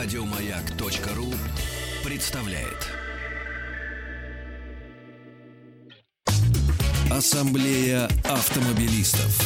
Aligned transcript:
Радиомаяк.ру 0.00 1.26
представляет. 2.08 2.88
Ассамблея 7.10 8.04
автомобилистов. 8.22 9.36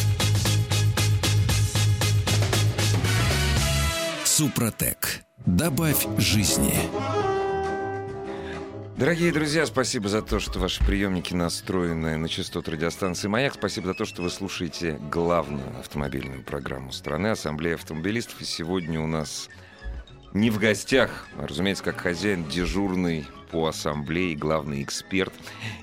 Супротек. 4.26 5.22
Добавь 5.46 6.06
жизни. 6.18 6.74
Дорогие 8.98 9.32
друзья, 9.32 9.64
спасибо 9.64 10.10
за 10.10 10.20
то, 10.20 10.38
что 10.38 10.58
ваши 10.58 10.84
приемники 10.84 11.32
настроены 11.32 12.18
на 12.18 12.28
частоту 12.28 12.72
радиостанции 12.72 13.26
«Маяк». 13.26 13.54
Спасибо 13.54 13.86
за 13.86 13.94
то, 13.94 14.04
что 14.04 14.20
вы 14.20 14.28
слушаете 14.28 14.98
главную 15.10 15.78
автомобильную 15.78 16.42
программу 16.42 16.92
страны 16.92 17.28
«Ассамблея 17.28 17.76
автомобилистов». 17.76 18.42
И 18.42 18.44
сегодня 18.44 19.00
у 19.00 19.06
нас 19.06 19.48
не 20.34 20.50
в 20.50 20.58
гостях, 20.58 21.26
а, 21.38 21.46
разумеется, 21.46 21.84
как 21.84 21.98
хозяин 22.00 22.44
дежурный 22.48 23.26
по 23.50 23.66
ассамблее, 23.66 24.34
главный 24.34 24.82
эксперт 24.82 25.32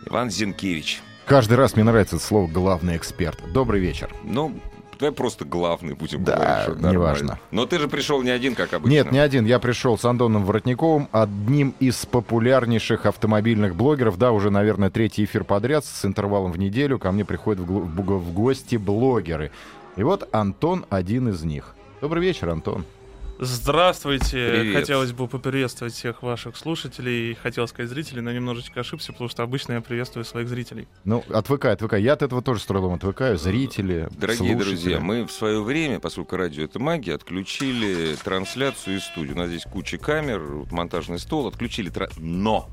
Иван 0.05 0.29
Зинкевич. 0.29 1.01
Каждый 1.25 1.55
раз 1.57 1.75
мне 1.75 1.83
нравится 1.83 2.15
это 2.15 2.25
слово 2.25 2.47
«главный 2.47 2.97
эксперт». 2.97 3.37
Добрый 3.53 3.79
вечер. 3.79 4.09
Ну, 4.23 4.59
давай 4.97 5.13
просто 5.13 5.45
главный 5.45 5.93
будем 5.93 6.23
Да, 6.23 6.35
говорить. 6.35 6.67
нормально. 6.81 6.91
неважно. 6.91 7.39
Но 7.51 7.67
ты 7.67 7.77
же 7.77 7.87
пришел 7.87 8.23
не 8.23 8.31
один, 8.31 8.55
как 8.55 8.73
обычно. 8.73 8.89
Нет, 8.91 9.11
не 9.11 9.19
один. 9.19 9.45
Я 9.45 9.59
пришел 9.59 9.95
с 9.95 10.05
Антоном 10.05 10.43
Воротниковым, 10.45 11.07
одним 11.11 11.75
из 11.79 12.03
популярнейших 12.07 13.05
автомобильных 13.05 13.75
блогеров. 13.75 14.17
Да, 14.17 14.31
уже, 14.31 14.49
наверное, 14.49 14.89
третий 14.89 15.23
эфир 15.25 15.43
подряд 15.43 15.85
с 15.85 16.03
интервалом 16.03 16.51
в 16.51 16.57
неделю. 16.57 16.97
Ко 16.97 17.11
мне 17.11 17.25
приходят 17.25 17.61
в, 17.61 17.65
в 17.67 18.33
гости 18.33 18.77
блогеры. 18.77 19.51
И 19.97 20.01
вот 20.01 20.27
Антон 20.31 20.85
один 20.89 21.29
из 21.29 21.43
них. 21.43 21.75
Добрый 22.01 22.23
вечер, 22.23 22.49
Антон. 22.49 22.85
Здравствуйте. 23.41 24.49
Привет. 24.51 24.75
Хотелось 24.81 25.13
бы 25.13 25.29
поприветствовать 25.29 25.93
всех 25.93 26.21
ваших 26.23 26.57
слушателей. 26.57 27.35
Хотел 27.35 27.69
сказать 27.69 27.89
зрителей, 27.89 28.19
но 28.21 28.33
немножечко 28.33 28.81
ошибся, 28.81 29.13
потому 29.13 29.29
что 29.29 29.43
обычно 29.43 29.73
я 29.73 29.81
приветствую 29.81 30.25
своих 30.25 30.49
зрителей. 30.49 30.89
Ну, 31.05 31.23
отвыкай, 31.29 31.71
отвыкай. 31.71 32.03
Я 32.03 32.13
от 32.13 32.21
этого 32.21 32.41
тоже 32.41 32.59
с 32.59 32.65
трудом 32.65 32.93
отвыкаю. 32.95 33.37
Зрители, 33.37 34.09
Дорогие 34.11 34.51
слушатели. 34.55 34.63
друзья, 34.71 34.99
мы 34.99 35.25
в 35.25 35.31
свое 35.31 35.63
время, 35.63 36.01
поскольку 36.01 36.35
радио 36.35 36.65
это 36.65 36.79
магия, 36.79 37.15
отключили 37.15 38.15
трансляцию 38.21 38.97
из 38.97 39.03
студии. 39.05 39.31
У 39.31 39.37
нас 39.37 39.47
здесь 39.47 39.63
куча 39.63 39.97
камер, 39.97 40.39
вот 40.41 40.71
монтажный 40.73 41.17
стол, 41.17 41.47
отключили. 41.47 41.89
тра- 41.89 42.09
Но 42.17 42.67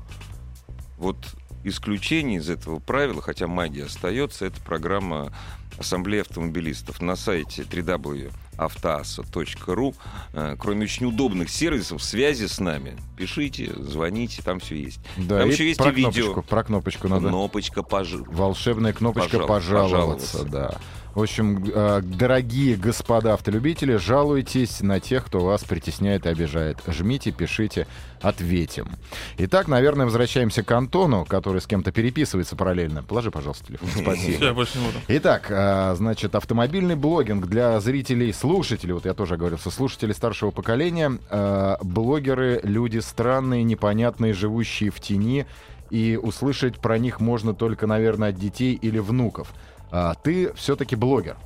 вот 0.97 1.15
исключение 1.63 2.39
из 2.39 2.49
этого 2.49 2.79
правила, 2.79 3.21
хотя 3.21 3.47
магия 3.47 3.85
остается, 3.85 4.45
это 4.45 4.59
программа 4.61 5.31
Ассамблеи 5.77 6.21
автомобилистов 6.21 7.01
на 7.01 7.15
сайте 7.15 7.61
www.автоаса.ру. 7.63 9.93
Э, 10.33 10.55
Кроме 10.59 10.83
очень 10.85 11.05
удобных 11.05 11.49
сервисов 11.49 12.01
связи 12.03 12.47
с 12.47 12.59
нами, 12.59 12.97
пишите, 13.15 13.71
звоните, 13.77 14.41
там 14.41 14.59
все 14.59 14.75
есть. 14.81 14.99
Да, 15.17 15.39
Там 15.39 15.49
еще 15.49 15.67
есть 15.67 15.77
про 15.77 15.91
и 15.91 15.95
видео. 15.95 16.33
кнопочку, 16.33 16.41
про 16.49 16.63
кнопочку 16.63 17.07
надо. 17.07 17.27
Кнопочка 17.29 17.83
пожи. 17.83 18.23
Волшебная 18.27 18.93
кнопочка 18.93 19.37
Пожал- 19.37 19.47
пожаловаться, 19.47 20.37
пожаловаться. 20.39 20.45
да. 20.45 20.77
В 21.17 21.21
общем, 21.23 21.63
э, 21.73 22.01
дорогие 22.03 22.75
господа 22.75 23.33
автолюбители, 23.33 23.95
жалуйтесь 23.95 24.81
на 24.81 24.99
тех, 24.99 25.25
кто 25.25 25.39
вас 25.39 25.63
притесняет 25.63 26.27
и 26.27 26.29
обижает. 26.29 26.77
Жмите, 26.87 27.31
пишите, 27.31 27.87
ответим. 28.21 28.91
Итак, 29.39 29.67
наверное, 29.67 30.05
возвращаемся 30.05 30.61
к 30.61 30.71
Антону, 30.71 31.25
который 31.25 31.59
с 31.59 31.65
кем-то 31.65 31.91
переписывается 31.91 32.55
параллельно. 32.55 33.01
Положи, 33.01 33.31
пожалуйста, 33.31 33.65
телефон. 33.65 33.89
Спасибо. 33.99 34.91
Итак, 35.07 35.47
э, 35.49 35.95
значит, 35.97 36.35
автомобильный 36.35 36.95
блогинг 36.95 37.47
для 37.47 37.79
зрителей, 37.79 38.31
слушателей, 38.31 38.93
вот 38.93 39.05
я 39.05 39.15
тоже 39.15 39.33
оговорился, 39.33 39.71
слушателей 39.71 40.13
старшего 40.13 40.51
поколения, 40.51 41.17
э, 41.31 41.77
блогеры, 41.81 42.59
люди 42.61 42.99
странные, 42.99 43.63
непонятные, 43.63 44.33
живущие 44.33 44.91
в 44.91 44.99
тени, 44.99 45.47
и 45.89 46.19
услышать 46.21 46.79
про 46.79 46.99
них 46.99 47.19
можно 47.19 47.55
только, 47.55 47.87
наверное, 47.87 48.29
от 48.29 48.35
детей 48.35 48.75
или 48.75 48.99
внуков. 48.99 49.51
А 49.91 50.13
ты 50.15 50.53
все-таки 50.53 50.95
блогер, 50.95 51.37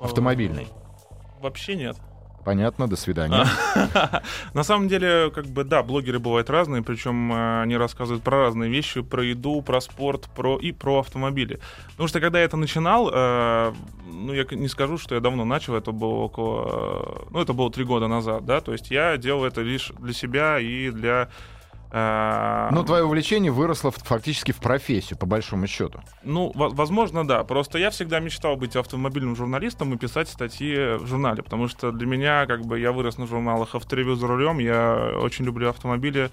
автомобильный. 0.00 0.64
Э, 0.64 1.40
Вообще 1.40 1.74
нет. 1.74 1.96
Понятно, 2.44 2.88
до 2.88 2.96
свидания. 2.96 3.46
На 4.54 4.62
самом 4.62 4.88
деле, 4.88 5.30
как 5.30 5.46
бы, 5.46 5.62
да, 5.62 5.82
блогеры 5.82 6.18
бывают 6.18 6.48
разные, 6.48 6.82
причем 6.82 7.32
они 7.32 7.76
рассказывают 7.76 8.24
про 8.24 8.38
разные 8.38 8.70
вещи, 8.70 9.02
про 9.02 9.22
еду, 9.22 9.60
про 9.60 9.80
спорт, 9.80 10.28
про 10.34 10.58
и 10.58 10.72
про 10.72 11.00
автомобили. 11.00 11.60
Потому 11.90 12.08
что 12.08 12.18
когда 12.20 12.38
я 12.38 12.46
это 12.46 12.56
начинал, 12.56 13.10
э, 13.12 13.72
ну, 14.06 14.32
я 14.32 14.46
не 14.50 14.68
скажу, 14.68 14.96
что 14.96 15.14
я 15.14 15.20
давно 15.20 15.44
начал, 15.44 15.74
это 15.74 15.92
было 15.92 16.14
около, 16.14 17.26
ну, 17.30 17.42
это 17.42 17.52
было 17.52 17.70
три 17.70 17.84
года 17.84 18.08
назад, 18.08 18.46
да, 18.46 18.60
то 18.62 18.72
есть 18.72 18.90
я 18.90 19.16
делал 19.18 19.44
это 19.44 19.60
лишь 19.60 19.92
для 19.98 20.14
себя 20.14 20.58
и 20.58 20.90
для... 20.90 21.28
э, 21.92 22.68
Ну, 22.72 22.84
твое 22.84 23.04
увлечение 23.04 23.50
выросло 23.52 23.90
фактически 23.90 24.52
в 24.52 24.58
профессию, 24.58 25.18
по 25.18 25.26
большому 25.26 25.66
счету. 25.66 26.00
Ну, 26.22 26.52
во- 26.54 26.68
возможно, 26.68 27.26
да. 27.26 27.44
Просто 27.44 27.78
я 27.78 27.90
всегда 27.90 28.20
мечтал 28.20 28.56
быть 28.56 28.76
автомобильным 28.76 29.36
журналистом 29.36 29.92
и 29.94 29.96
писать 29.96 30.28
статьи 30.28 30.96
в 30.98 31.06
журнале, 31.06 31.42
потому 31.42 31.68
что 31.68 31.92
для 31.92 32.06
меня, 32.06 32.46
как 32.46 32.62
бы, 32.64 32.78
я 32.78 32.92
вырос 32.92 33.18
на 33.18 33.26
журналах 33.26 33.74
«Авторевью 33.74 34.16
за 34.16 34.26
рулем», 34.26 34.58
я 34.58 35.12
очень 35.20 35.44
люблю 35.44 35.68
автомобили, 35.68 36.30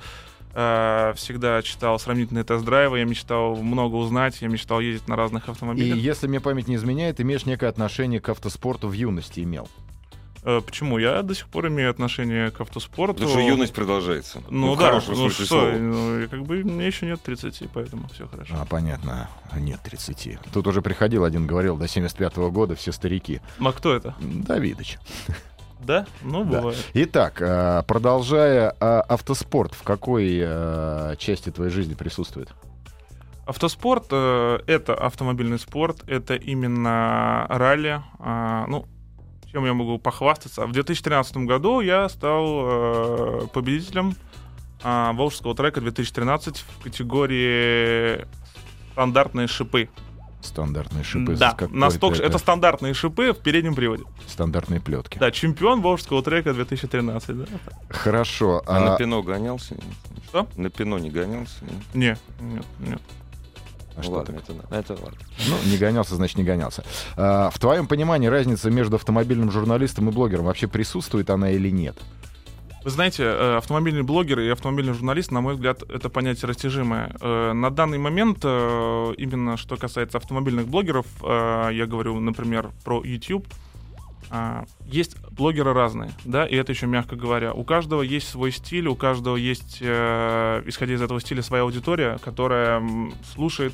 э, 0.54 1.14
всегда 1.16 1.62
читал 1.62 2.00
сравнительные 2.00 2.44
тест-драйвы, 2.44 3.00
я 3.00 3.06
мечтал 3.06 3.56
много 3.56 3.96
узнать, 3.96 4.42
я 4.42 4.48
мечтал 4.48 4.80
ездить 4.80 5.08
на 5.08 5.16
разных 5.16 5.48
И 5.48 5.52
автомобилях. 5.52 5.98
если 5.98 6.28
мне 6.28 6.40
память 6.40 6.68
не 6.68 6.76
изменяет, 6.76 7.20
имеешь 7.22 7.46
некое 7.46 7.68
отношение 7.70 8.20
к 8.20 8.30
автоспорту 8.30 8.88
в 8.88 8.94
юности 8.94 9.42
имел. 9.42 9.68
Э, 10.48 10.62
почему? 10.66 10.98
Я 10.98 11.24
до 11.24 11.36
сих 11.36 11.50
пор 11.50 11.68
имею 11.68 11.90
отношение 11.90 12.52
к 12.52 12.62
автоспорту. 12.62 13.16
Потому 13.16 13.32
что 13.32 13.42
юность 13.42 13.74
продолжается. 13.74 14.42
Ну, 14.50 14.76
в 14.76 14.80
да, 14.80 14.94
ну 15.10 15.30
что, 15.30 15.46
слова. 15.46 15.72
ну, 15.74 16.26
как 16.30 16.44
бы 16.44 16.64
мне 16.64 16.88
еще 16.88 17.06
нет 17.06 17.22
30, 17.22 17.70
поэтому 17.74 18.08
все 18.08 18.28
хорошо. 18.28 18.56
А, 18.58 18.64
понятно. 18.66 19.30
Нет 19.58 19.82
30. 19.84 20.40
Тут 20.54 20.66
уже 20.68 20.82
приходил 20.82 21.26
один, 21.26 21.48
говорил, 21.48 21.76
до 21.76 21.90
75 21.90 22.38
года 22.38 22.76
все 22.76 22.94
старики. 22.94 23.42
А 23.60 23.74
кто 23.74 23.94
это? 23.94 24.16
Давидыч. 24.22 25.00
Да? 25.82 26.06
Ну, 26.22 26.46
Да. 26.46 26.60
бывает. 26.62 26.78
Итак, 26.94 27.42
а, 27.42 27.82
продолжая, 27.84 28.74
а, 28.80 29.02
автоспорт 29.02 29.74
в 29.74 29.84
какой 29.84 30.40
части 31.18 31.52
твоей 31.52 31.72
жизни 31.72 31.94
присутствует? 31.94 32.54
Автоспорт 33.46 34.08
э, 34.12 34.60
это 34.68 34.94
автомобильный 34.94 35.60
спорт, 35.60 36.04
это 36.08 36.36
именно 36.36 37.46
ралли. 37.50 38.02
А, 38.20 38.66
ну, 38.68 38.86
чем 39.58 39.66
я 39.66 39.74
могу 39.74 39.98
похвастаться? 39.98 40.68
В 40.68 40.72
2013 40.72 41.38
году 41.38 41.80
я 41.80 42.08
стал 42.10 42.46
э, 42.46 43.48
победителем 43.52 44.16
а, 44.84 45.14
Волжского 45.14 45.56
трека 45.56 45.82
2013 45.82 46.58
в 46.60 46.84
категории 46.84 48.28
стандартные 48.92 49.48
шипы. 49.48 49.90
Стандартные 50.42 51.04
шипы. 51.04 51.36
да, 51.36 51.58
настолько, 51.72 52.18
это... 52.18 52.28
это 52.28 52.38
стандартные 52.38 52.94
шипы 52.94 53.34
в 53.34 53.40
переднем 53.40 53.74
приводе. 53.74 54.04
стандартные 54.28 54.80
плетки. 54.80 55.18
Да, 55.18 55.32
чемпион 55.32 55.82
Волжского 55.82 56.22
трека 56.22 56.54
2013. 56.54 57.36
Да. 57.36 57.46
Хорошо. 57.90 58.62
А 58.68 58.80
на 58.80 58.94
а- 58.94 58.98
пино 59.00 59.24
гонялся? 59.24 59.76
Что? 60.28 60.48
На 60.56 60.70
пино 60.70 61.00
не 61.00 61.10
гонялся? 61.10 61.66
Не, 61.96 62.16
нет, 62.40 62.66
нет. 62.78 63.02
А 63.98 64.02
Ну 64.02 64.04
что 64.04 64.12
ладно, 64.14 64.40
так? 64.40 64.44
это, 64.50 64.76
это 64.94 64.94
ладно. 65.04 65.18
Ну, 65.48 65.56
не 65.72 65.78
гонялся, 65.78 66.16
значит, 66.16 66.38
не 66.38 66.44
гонялся. 66.44 66.84
А, 67.16 67.50
в 67.50 67.60
твоем 67.60 67.88
понимании 67.88 68.28
разница 68.28 68.70
между 68.70 68.96
автомобильным 68.96 69.52
журналистом 69.52 70.10
и 70.10 70.12
блогером 70.12 70.46
вообще 70.46 70.68
присутствует 70.68 71.30
она 71.30 71.50
или 71.52 71.70
нет? 71.70 71.98
Вы 72.84 72.92
знаете, 72.92 73.24
э, 73.24 73.58
автомобильный 73.58 74.04
блогер 74.04 74.40
и 74.40 74.48
автомобильный 74.50 74.94
журналист, 74.94 75.32
на 75.32 75.42
мой 75.42 75.56
взгляд, 75.56 75.84
это 75.90 76.10
понятие 76.10 76.48
растяжимое. 76.48 77.14
Э, 77.20 77.52
На 77.52 77.70
данный 77.70 77.98
момент, 77.98 78.40
э, 78.44 79.14
именно 79.18 79.58
что 79.58 79.76
касается 79.76 80.18
автомобильных 80.18 80.68
блогеров, 80.68 81.06
я 81.22 81.86
говорю, 81.86 82.18
например, 82.20 82.70
про 82.86 83.04
YouTube, 83.04 83.46
а, 84.30 84.66
есть 84.86 85.18
блогеры 85.32 85.74
разные, 85.74 86.12
да, 86.26 86.46
и 86.46 86.56
это 86.56 86.72
еще 86.72 86.88
мягко 86.88 87.16
говоря. 87.16 87.54
У 87.54 87.64
каждого 87.64 88.02
есть 88.02 88.28
свой 88.28 88.52
стиль, 88.52 88.88
у 88.88 88.96
каждого 88.96 89.36
есть, 89.36 89.80
э, 89.82 90.64
исходя 90.66 90.96
из 90.96 91.02
этого 91.02 91.22
стиля, 91.22 91.42
своя 91.42 91.64
аудитория, 91.64 92.18
которая 92.18 92.84
слушает, 93.34 93.74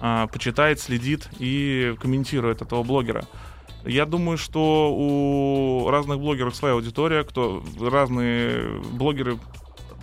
а, 0.00 0.26
почитает, 0.28 0.80
следит 0.80 1.28
и 1.38 1.94
комментирует 2.00 2.62
этого 2.62 2.82
блогера. 2.82 3.24
Я 3.84 4.06
думаю, 4.06 4.38
что 4.38 4.92
у 4.94 5.88
разных 5.90 6.18
блогеров 6.18 6.54
своя 6.54 6.74
аудитория, 6.74 7.24
кто 7.24 7.62
разные 7.80 8.80
блогеры 8.92 9.38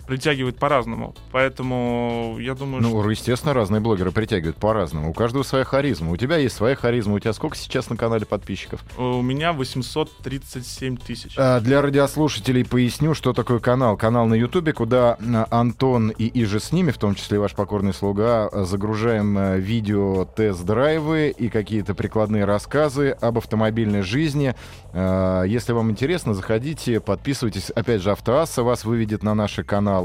притягивает 0.06 0.58
по-разному. 0.58 1.14
Поэтому 1.32 2.36
я 2.40 2.54
думаю, 2.54 2.82
Ну, 2.82 3.00
что... 3.00 3.10
естественно, 3.10 3.54
разные 3.54 3.80
блогеры 3.80 4.10
притягивают 4.12 4.56
по-разному. 4.56 5.10
У 5.10 5.12
каждого 5.12 5.42
своя 5.42 5.64
харизма. 5.64 6.12
У 6.12 6.16
тебя 6.16 6.36
есть 6.36 6.56
своя 6.56 6.76
харизма. 6.76 7.14
У 7.14 7.18
тебя 7.18 7.32
сколько 7.32 7.56
сейчас 7.56 7.90
на 7.90 7.96
канале 7.96 8.24
подписчиков? 8.26 8.80
У 8.96 9.20
меня 9.22 9.52
837 9.52 10.96
тысяч. 10.96 11.34
А, 11.36 11.60
Для 11.60 11.82
радиослушателей 11.82 12.64
поясню, 12.64 13.14
что 13.14 13.32
такое 13.32 13.58
канал. 13.58 13.96
Канал 13.96 14.26
на 14.26 14.34
Ютубе, 14.34 14.72
куда 14.72 15.16
а, 15.20 15.46
Антон 15.50 16.10
и 16.10 16.26
Иже 16.42 16.60
с 16.60 16.72
ними, 16.72 16.90
в 16.90 16.98
том 16.98 17.14
числе 17.14 17.38
ваш 17.38 17.52
покорный 17.54 17.92
слуга, 17.94 18.48
а, 18.52 18.64
загружаем 18.64 19.36
а, 19.38 19.56
видео, 19.56 20.24
тест-драйвы 20.24 21.30
и 21.36 21.48
какие-то 21.48 21.94
прикладные 21.94 22.44
рассказы 22.44 23.10
об 23.20 23.38
автомобильной 23.38 24.02
жизни. 24.02 24.54
Если 24.94 25.72
вам 25.72 25.90
интересно, 25.90 26.32
заходите, 26.32 27.00
подписывайтесь. 27.00 27.68
Опять 27.70 28.00
же, 28.00 28.12
Автоасса 28.12 28.62
вас 28.62 28.84
выведет 28.86 29.22
на 29.22 29.34
наши 29.34 29.62
каналы. 29.62 29.95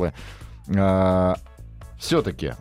Все-таки, 2.00 2.54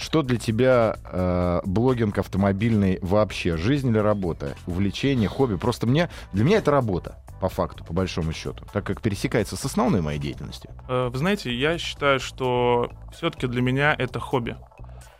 что 0.00 0.22
для 0.22 0.38
тебя 0.38 0.96
э, 1.04 1.60
блогинг 1.66 2.16
автомобильный 2.16 2.98
вообще? 3.02 3.58
Жизнь 3.58 3.90
или 3.90 3.98
работа? 3.98 4.54
Увлечение, 4.66 5.28
хобби? 5.28 5.56
Просто 5.56 5.86
мне, 5.86 6.08
для 6.32 6.44
меня 6.44 6.58
это 6.58 6.70
работа, 6.70 7.22
по 7.38 7.50
факту, 7.50 7.84
по 7.84 7.92
большому 7.92 8.32
счету, 8.32 8.64
так 8.72 8.84
как 8.84 9.02
пересекается 9.02 9.56
с 9.56 9.64
основной 9.66 10.00
моей 10.00 10.18
деятельностью. 10.18 10.70
Э, 10.88 11.10
Вы 11.12 11.18
знаете, 11.18 11.54
я 11.54 11.76
считаю, 11.76 12.18
что 12.18 12.90
все-таки 13.12 13.46
для 13.46 13.60
меня 13.60 13.94
это 13.96 14.20
хобби. 14.20 14.56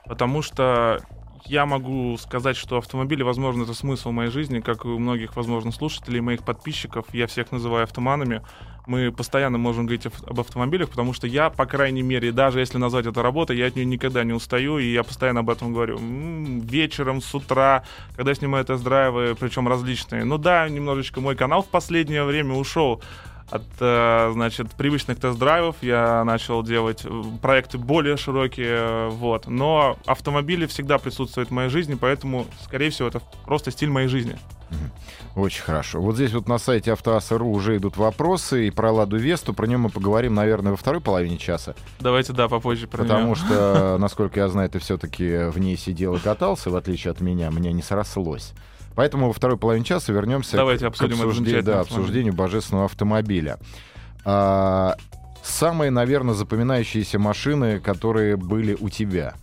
Потому 0.07 0.41
что 0.41 1.01
я 1.45 1.67
могу 1.67 2.17
сказать, 2.17 2.57
что 2.57 2.79
автомобили, 2.79 3.23
возможно, 3.23 3.65
это 3.65 3.75
смысл 3.75 4.13
моей 4.13 4.31
жизни, 4.31 4.61
как 4.61 4.87
и 4.87 4.89
у 4.89 4.99
многих, 4.99 5.37
возможно, 5.37 5.73
слушателей, 5.73 6.21
моих 6.21 6.43
подписчиков. 6.43 7.05
Я 7.13 7.27
всех 7.27 7.53
называю 7.53 7.85
автоманами. 7.85 8.43
Мы 8.91 9.13
постоянно 9.13 9.57
можем 9.57 9.87
говорить 9.87 10.07
об- 10.07 10.31
об 10.31 10.41
автомобилях, 10.41 10.91
потому 10.91 11.13
что 11.13 11.29
я, 11.29 11.49
по 11.49 11.65
крайней 11.65 12.03
мере, 12.03 12.33
даже 12.33 12.59
если 12.59 12.77
назвать 12.77 13.07
это 13.07 13.23
работой, 13.23 13.57
я 13.57 13.67
от 13.67 13.77
нее 13.77 13.85
никогда 13.85 14.25
не 14.25 14.33
устаю, 14.33 14.79
и 14.79 14.93
я 14.93 15.05
постоянно 15.05 15.41
об 15.41 15.51
этом 15.51 15.73
говорю. 15.73 15.99
М, 15.99 16.59
Вечером, 16.61 17.21
с 17.23 17.33
утра, 17.33 17.85
когда 18.17 18.33
я 18.33 18.35
снимаю 18.35 18.65
тест-драйвы, 18.65 19.37
причем 19.39 19.69
различные. 19.69 20.25
Ну 20.25 20.39
да, 20.39 20.69
немножечко 20.69 21.21
мой 21.21 21.37
канал 21.37 21.63
в 21.63 21.69
последнее 21.69 22.25
время 22.25 22.55
ушел 22.55 23.01
от, 23.49 23.63
э, 23.79 24.31
значит, 24.33 24.73
привычных 24.73 25.21
тест-драйвов 25.21 25.77
я 25.83 26.25
начал 26.25 26.63
делать 26.65 27.03
э, 27.05 27.23
проекты 27.41 27.79
более 27.79 28.17
широкие, 28.17 28.67
э, 28.77 29.09
вот. 29.11 29.47
Но 29.47 29.99
автомобили 30.05 30.67
всегда 30.67 30.99
присутствуют 30.99 31.51
в 31.51 31.53
моей 31.53 31.69
жизни, 31.71 31.95
поэтому, 31.95 32.45
скорее 32.65 32.91
всего, 32.91 33.07
это 33.07 33.21
просто 33.45 33.71
стиль 33.71 33.89
моей 33.91 34.09
жизни. 34.09 34.37
Очень 35.37 35.63
хорошо. 35.63 36.01
Вот 36.01 36.17
здесь 36.17 36.33
вот 36.33 36.49
на 36.49 36.59
сайте 36.59 36.93
Автоаса.ру 36.93 37.51
уже 37.51 37.77
идут 37.77 37.97
вопросы 37.97 38.67
и 38.67 38.71
про 38.71 38.91
Ладу 38.91 39.17
Весту. 39.17 39.55
Про 39.55 39.67
нее 39.67 39.79
мы 39.79 39.89
поговорим, 39.89 40.35
наверное, 40.35 40.73
во 40.73 40.77
второй 40.77 41.01
половине 41.01 41.39
часа. 41.39 41.75
Давайте, 42.01 42.33
да, 42.33 42.49
попозже 42.49 42.89
про 42.89 43.03
потому 43.05 43.29
неё. 43.29 43.35
что, 43.37 43.97
насколько 44.01 44.41
я 44.41 44.49
знаю, 44.49 44.69
ты 44.71 44.81
все-таки 44.81 45.51
в 45.51 45.59
ней 45.59 45.77
сидел 45.77 46.17
и 46.17 46.19
катался, 46.19 46.71
в 46.71 46.77
отличие 46.77 47.13
от 47.13 47.21
меня. 47.21 47.51
Мне 47.51 47.73
не 47.73 47.83
срослось. 47.83 48.53
Поэтому 48.97 49.29
во 49.29 49.33
второй 49.33 49.57
половине 49.57 49.85
часа 49.85 50.13
вернемся 50.13 50.57
Давайте 50.57 50.85
к, 50.85 50.89
обсудим 50.89 51.19
к 51.19 51.25
обсуждению, 51.25 51.63
да, 51.63 51.81
обсуждению 51.81 52.35
божественного 52.35 52.87
автомобиля. 52.87 53.59
А, 54.25 54.97
самые, 55.43 55.91
наверное, 55.91 56.35
запоминающиеся 56.35 57.19
машины, 57.19 57.79
которые 57.79 58.37
были 58.37 58.77
у 58.79 58.89
тебя. 58.89 59.35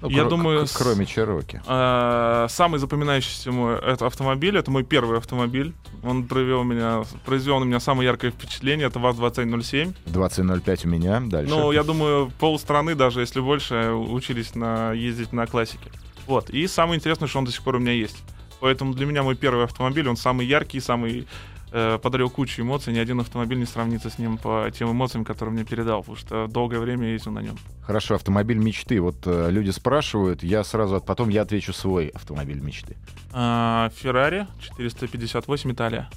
Ну, 0.00 0.08
Я 0.10 0.22
кро- 0.22 0.28
думаю, 0.28 0.66
к- 0.66 0.70
кроме 0.72 1.06
Чероки. 1.06 1.60
А, 1.66 2.46
Самый 2.48 2.78
запоминающийся 2.78 3.50
мой 3.50 3.76
это 3.78 4.06
автомобиль, 4.06 4.56
это 4.56 4.70
мой 4.70 4.84
первый 4.84 5.18
автомобиль. 5.18 5.74
Он 6.04 6.24
провел 6.24 6.62
меня, 6.62 7.02
произвел 7.24 7.58
на 7.58 7.64
меня 7.64 7.80
самое 7.80 8.06
яркое 8.08 8.30
впечатление. 8.30 8.86
Это 8.86 9.00
ВАЗ-2107. 9.00 9.94
20.05 10.06 10.80
у 10.84 10.88
меня. 10.88 11.20
Дальше. 11.20 11.52
Ну, 11.52 11.72
я 11.72 11.82
думаю, 11.82 12.30
полстраны, 12.38 12.94
даже 12.94 13.20
если 13.20 13.40
больше, 13.40 13.90
учились 13.92 14.54
на, 14.54 14.92
ездить 14.92 15.32
на 15.32 15.46
классике. 15.46 15.90
Вот. 16.26 16.50
И 16.50 16.66
самое 16.68 16.98
интересное, 16.98 17.26
что 17.26 17.38
он 17.40 17.44
до 17.46 17.50
сих 17.52 17.62
пор 17.62 17.76
у 17.76 17.78
меня 17.80 17.92
есть. 17.92 18.22
Поэтому 18.60 18.92
для 18.94 19.06
меня 19.06 19.22
мой 19.22 19.34
первый 19.34 19.64
автомобиль, 19.64 20.08
он 20.08 20.16
самый 20.16 20.46
яркий, 20.46 20.78
самый 20.80 21.26
э, 21.72 21.98
подарил 22.02 22.30
кучу 22.30 22.62
эмоций. 22.62 22.92
Ни 22.92 22.98
один 22.98 23.20
автомобиль 23.20 23.58
не 23.58 23.66
сравнится 23.66 24.10
с 24.10 24.18
ним 24.18 24.38
по 24.38 24.70
тем 24.72 24.90
эмоциям, 24.92 25.24
которые 25.24 25.52
мне 25.54 25.64
передал, 25.64 26.00
потому 26.00 26.16
что 26.16 26.46
долгое 26.48 26.78
время 26.80 27.06
я 27.08 27.12
ездил 27.12 27.32
на 27.32 27.40
нем. 27.40 27.56
Хорошо, 27.82 28.14
автомобиль 28.14 28.58
мечты. 28.58 29.00
Вот 29.00 29.16
э, 29.26 29.50
люди 29.50 29.70
спрашивают, 29.70 30.42
я 30.42 30.64
сразу, 30.64 30.96
от- 30.96 31.06
потом 31.06 31.28
я 31.28 31.42
отвечу 31.42 31.72
свой 31.72 32.08
автомобиль 32.08 32.60
мечты. 32.60 32.96
А, 33.32 33.90
Феррари 33.96 34.46
458 34.60 35.72
Италия. 35.72 36.08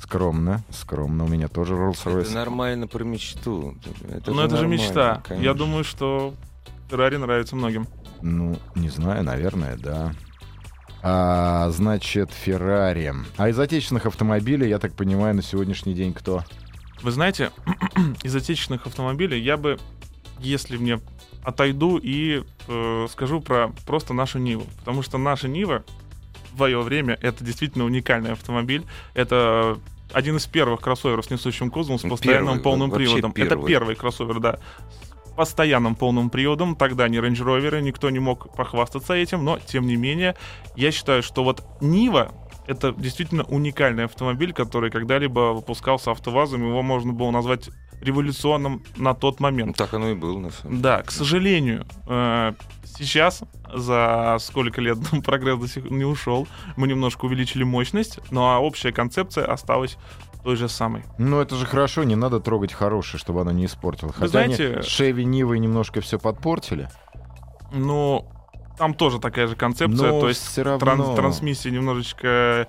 Скромно, 0.00 0.62
скромно. 0.70 1.24
У 1.24 1.28
меня 1.28 1.48
тоже 1.48 1.74
Это 1.74 1.82
Rolls-Royce. 1.84 2.34
нормально 2.34 2.86
про 2.86 3.02
мечту. 3.04 3.76
Это 4.10 4.30
Но 4.32 4.42
это 4.42 4.56
же 4.56 4.62
нормально, 4.62 4.68
мечта. 4.82 5.08
Я 5.14 5.20
конечно. 5.22 5.54
думаю, 5.54 5.84
что 5.84 6.34
Феррари 6.90 7.16
нравится 7.16 7.56
многим. 7.56 7.86
Ну, 8.20 8.58
не 8.74 8.88
знаю, 8.90 9.24
наверное, 9.24 9.76
да. 9.76 10.12
А, 11.02 11.70
значит, 11.70 12.30
Феррари. 12.32 13.14
А 13.36 13.48
из 13.48 13.58
отечественных 13.58 14.06
автомобилей, 14.06 14.68
я 14.68 14.78
так 14.78 14.94
понимаю, 14.94 15.34
на 15.34 15.42
сегодняшний 15.42 15.94
день 15.94 16.12
кто? 16.12 16.44
Вы 17.02 17.10
знаете, 17.10 17.50
из 18.22 18.34
отечественных 18.34 18.86
автомобилей 18.86 19.40
я 19.40 19.56
бы, 19.56 19.78
если 20.40 20.76
мне 20.76 21.00
отойду 21.44 21.98
и 22.02 22.42
э, 22.66 23.06
скажу 23.10 23.40
про 23.40 23.72
просто 23.86 24.14
нашу 24.14 24.38
Ниву. 24.38 24.66
Потому 24.80 25.02
что 25.02 25.16
наша 25.16 25.46
Нива 25.46 25.84
в 26.52 26.56
свое 26.56 26.80
время 26.80 27.18
это 27.20 27.44
действительно 27.44 27.84
уникальный 27.84 28.32
автомобиль. 28.32 28.82
Это 29.14 29.78
один 30.12 30.36
из 30.36 30.46
первых 30.46 30.80
кроссоверов 30.80 31.24
с 31.24 31.30
несущим 31.30 31.70
кузовом, 31.70 31.98
с 31.98 32.02
постоянным 32.02 32.54
первый, 32.54 32.62
полным 32.62 32.90
приводом. 32.90 33.30
Это 33.30 33.40
первый. 33.50 33.68
первый 33.68 33.94
кроссовер, 33.94 34.40
да. 34.40 34.58
Постоянным 35.36 35.94
полным 35.94 36.30
приводом. 36.30 36.76
Тогда 36.76 37.08
не 37.08 37.18
Range 37.18 37.34
Rover, 37.34 37.80
никто 37.80 38.10
не 38.10 38.18
мог 38.18 38.54
похвастаться 38.54 39.14
этим, 39.14 39.44
но 39.44 39.58
тем 39.58 39.86
не 39.86 39.96
менее, 39.96 40.34
я 40.76 40.90
считаю, 40.90 41.22
что 41.22 41.44
вот 41.44 41.62
Нива 41.80 42.32
это 42.66 42.92
действительно 42.92 43.44
уникальный 43.44 44.04
автомобиль, 44.04 44.52
который 44.52 44.90
когда-либо 44.90 45.52
выпускался 45.52 46.10
автовазом, 46.10 46.66
его 46.66 46.82
можно 46.82 47.12
было 47.12 47.30
назвать 47.30 47.70
революционным 48.00 48.82
на 48.96 49.14
тот 49.14 49.40
момент. 49.40 49.76
так 49.76 49.94
оно 49.94 50.10
и 50.10 50.14
было, 50.14 50.38
на 50.38 50.50
самом 50.50 50.70
деле. 50.70 50.82
Да, 50.82 51.02
к 51.02 51.10
сожалению, 51.10 51.86
э, 52.06 52.52
сейчас 52.84 53.42
за 53.72 54.36
сколько 54.40 54.80
лет 54.80 54.98
прогресс 55.24 55.58
до 55.58 55.68
сих 55.68 55.90
не 55.90 56.04
ушел, 56.04 56.46
мы 56.76 56.88
немножко 56.88 57.24
увеличили 57.24 57.62
мощность, 57.62 58.18
но 58.30 58.60
общая 58.62 58.92
концепция 58.92 59.44
осталась 59.46 59.96
той 60.46 60.54
же 60.54 60.68
самой. 60.68 61.02
Ну, 61.18 61.40
это 61.40 61.56
же 61.56 61.66
хорошо, 61.66 62.04
не 62.04 62.14
надо 62.14 62.38
трогать 62.38 62.72
хорошее, 62.72 63.18
чтобы 63.18 63.40
оно 63.40 63.50
не 63.50 63.64
испортило. 63.66 64.10
Вы 64.10 64.14
Хотя 64.14 64.38
они 64.38 64.54
знаете- 64.54 64.82
с 64.84 64.86
Chevy 65.00 65.24
Нивой 65.24 65.58
немножко 65.58 66.00
все 66.00 66.20
подпортили. 66.20 66.88
Но 67.72 68.24
там 68.78 68.94
тоже 68.94 69.18
такая 69.18 69.48
же 69.48 69.56
концепция, 69.56 70.12
Но 70.12 70.20
то 70.20 70.28
есть 70.28 70.56
тран- 70.56 70.78
равно... 70.78 71.16
трансмиссия 71.16 71.72
немножечко 71.72 72.68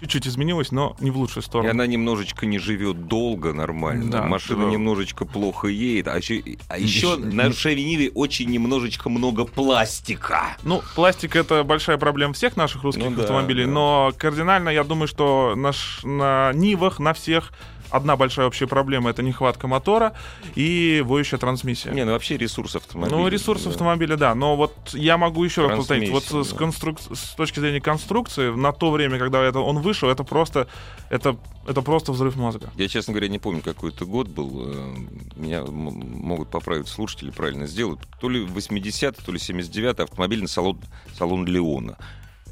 чуть-чуть 0.00 0.26
изменилась, 0.26 0.72
но 0.72 0.96
не 1.00 1.10
в 1.10 1.16
лучшую 1.16 1.42
И 1.42 1.46
сторону. 1.46 1.70
она 1.70 1.86
немножечко 1.86 2.46
не 2.46 2.58
живет 2.58 3.06
долго 3.06 3.52
нормально. 3.52 4.10
Да, 4.10 4.22
Машина 4.24 4.66
да. 4.66 4.70
немножечко 4.70 5.24
плохо 5.24 5.68
едет. 5.68 6.08
А 6.08 6.16
еще, 6.16 6.42
а 6.68 6.78
еще 6.78 7.16
на 7.16 7.48
Ниве 7.48 8.10
очень 8.14 8.50
немножечко 8.50 9.08
много 9.08 9.44
пластика. 9.44 10.56
Ну, 10.62 10.82
пластик 10.94 11.36
это 11.36 11.62
большая 11.64 11.96
проблема 11.98 12.34
всех 12.34 12.56
наших 12.56 12.82
русских 12.82 13.04
Ну 13.04 13.10
да, 13.16 13.22
автомобилей, 13.22 13.64
да. 13.64 13.70
но 13.70 14.12
кардинально 14.16 14.68
я 14.70 14.84
думаю, 14.84 15.08
что 15.08 15.54
наш, 15.56 16.00
на 16.04 16.52
Нивах, 16.54 16.98
на 16.98 17.12
всех 17.12 17.52
одна 17.90 18.16
большая 18.16 18.46
общая 18.46 18.66
проблема 18.66 19.10
это 19.10 19.22
нехватка 19.22 19.68
мотора 19.68 20.12
и 20.54 21.02
воющая 21.04 21.38
трансмиссия. 21.38 21.92
Не, 21.92 22.04
ну 22.04 22.12
вообще 22.12 22.36
ресурс 22.36 22.76
автомобиля. 22.76 23.16
Ну, 23.16 23.28
ресурс 23.28 23.64
да. 23.64 23.70
автомобиля, 23.70 24.16
да. 24.16 24.34
Но 24.34 24.56
вот 24.56 24.74
я 24.92 25.16
могу 25.16 25.44
еще 25.44 25.66
раз 25.66 25.78
повторить. 25.78 26.10
Вот 26.10 26.24
Трансмиссия, 26.24 26.54
с, 26.54 26.58
да. 26.58 26.64
конструк- 26.64 27.14
с 27.14 27.34
точки 27.34 27.60
зрения 27.60 27.80
конструкции, 27.80 28.50
на 28.50 28.72
то 28.72 28.90
время, 28.90 29.18
когда 29.18 29.42
это, 29.42 29.60
он 29.60 29.78
вышел, 29.78 30.08
это 30.08 30.24
просто, 30.24 30.68
это, 31.10 31.36
это 31.66 31.82
просто 31.82 32.12
взрыв 32.12 32.36
мозга. 32.36 32.70
Я, 32.76 32.88
честно 32.88 33.12
говоря, 33.12 33.28
не 33.28 33.38
помню, 33.38 33.62
какой 33.62 33.90
это 33.90 34.04
год 34.04 34.28
был. 34.28 34.72
Э, 34.72 34.94
Меня 35.36 35.64
могут 35.64 36.50
поправить 36.50 36.88
слушатели, 36.88 37.30
правильно 37.30 37.66
сделают. 37.66 38.00
То 38.20 38.28
ли 38.28 38.44
80-й, 38.44 39.24
то 39.24 39.32
ли 39.32 39.38
79-й 39.38 40.04
автомобильный 40.04 40.48
салон, 40.48 40.78
салон 41.16 41.46
Леона. 41.46 41.96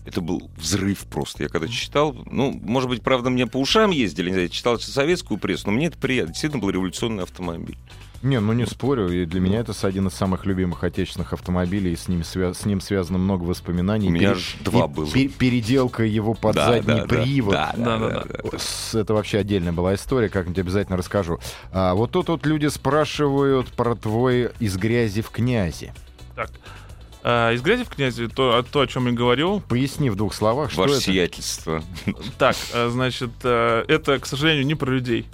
Это 0.04 0.20
был 0.20 0.50
взрыв 0.56 1.00
просто. 1.06 1.44
Я 1.44 1.48
когда 1.48 1.68
читал, 1.68 2.14
ну, 2.26 2.58
может 2.64 2.88
быть, 2.90 3.02
правда, 3.02 3.30
мне 3.30 3.46
по 3.46 3.58
ушам 3.58 3.90
ездили, 3.92 4.26
не 4.28 4.32
знаю, 4.32 4.48
я 4.48 4.52
читал 4.52 4.78
советскую 4.80 5.38
прессу, 5.38 5.64
но 5.66 5.72
мне 5.72 5.86
это 5.86 5.96
приятно. 5.98 6.32
Действительно 6.32 6.60
был 6.60 6.70
революционный 6.70 7.22
автомобиль. 7.22 7.76
Не, 8.22 8.38
ну 8.38 8.52
не 8.52 8.66
спорю, 8.66 9.08
и 9.10 9.24
для 9.26 9.40
меня 9.40 9.58
это 9.60 9.72
один 9.84 10.06
из 10.06 10.14
самых 10.14 10.46
любимых 10.46 10.84
отечественных 10.84 11.32
автомобилей, 11.32 11.92
и 11.92 11.96
с 11.96 12.06
ним, 12.06 12.20
свя- 12.20 12.54
с 12.54 12.64
ним 12.64 12.80
связано 12.80 13.18
много 13.18 13.42
воспоминаний. 13.42 14.06
У 14.08 14.10
меня 14.12 14.28
Пере- 14.28 14.36
аж 14.36 14.56
два 14.64 14.84
и 14.84 14.88
было. 14.88 15.10
пе- 15.10 15.26
переделка 15.28 16.04
его 16.04 16.34
под 16.34 16.54
задний 16.54 17.02
привод. 17.08 17.54
Да, 17.54 17.72
да, 17.76 17.84
Да, 17.84 17.98
да, 17.98 18.08
да, 18.10 18.24
да. 18.24 18.50
да. 18.52 18.58
С- 18.58 18.94
Это 18.94 19.12
вообще 19.14 19.38
отдельная 19.38 19.72
была 19.72 19.94
история, 19.96 20.28
как-нибудь 20.28 20.60
обязательно 20.60 20.96
расскажу. 20.96 21.40
А, 21.72 21.94
вот 21.94 22.12
тут 22.12 22.28
вот 22.28 22.46
люди 22.46 22.66
спрашивают 22.68 23.68
про 23.72 23.96
твой 23.96 24.50
«Из 24.60 24.76
грязи 24.76 25.20
в 25.20 25.30
князи». 25.30 25.92
Так. 26.36 26.50
А, 27.24 27.52
из 27.52 27.62
грязи 27.62 27.84
в 27.84 27.88
князи, 27.88 28.26
то, 28.28 28.64
то, 28.70 28.80
о 28.80 28.86
чем 28.86 29.06
я 29.06 29.12
говорил. 29.12 29.60
Поясни 29.60 30.10
в 30.10 30.16
двух 30.16 30.34
словах, 30.34 30.70
что 30.70 30.82
Ваше 30.82 30.94
это. 30.94 31.02
сиятельство. 31.02 31.82
Так, 32.38 32.56
а, 32.74 32.88
значит, 32.90 33.30
э, 33.44 33.84
это, 33.88 34.18
к 34.18 34.26
сожалению, 34.26 34.66
не 34.66 34.74
про 34.74 34.90
людей. 34.90 35.26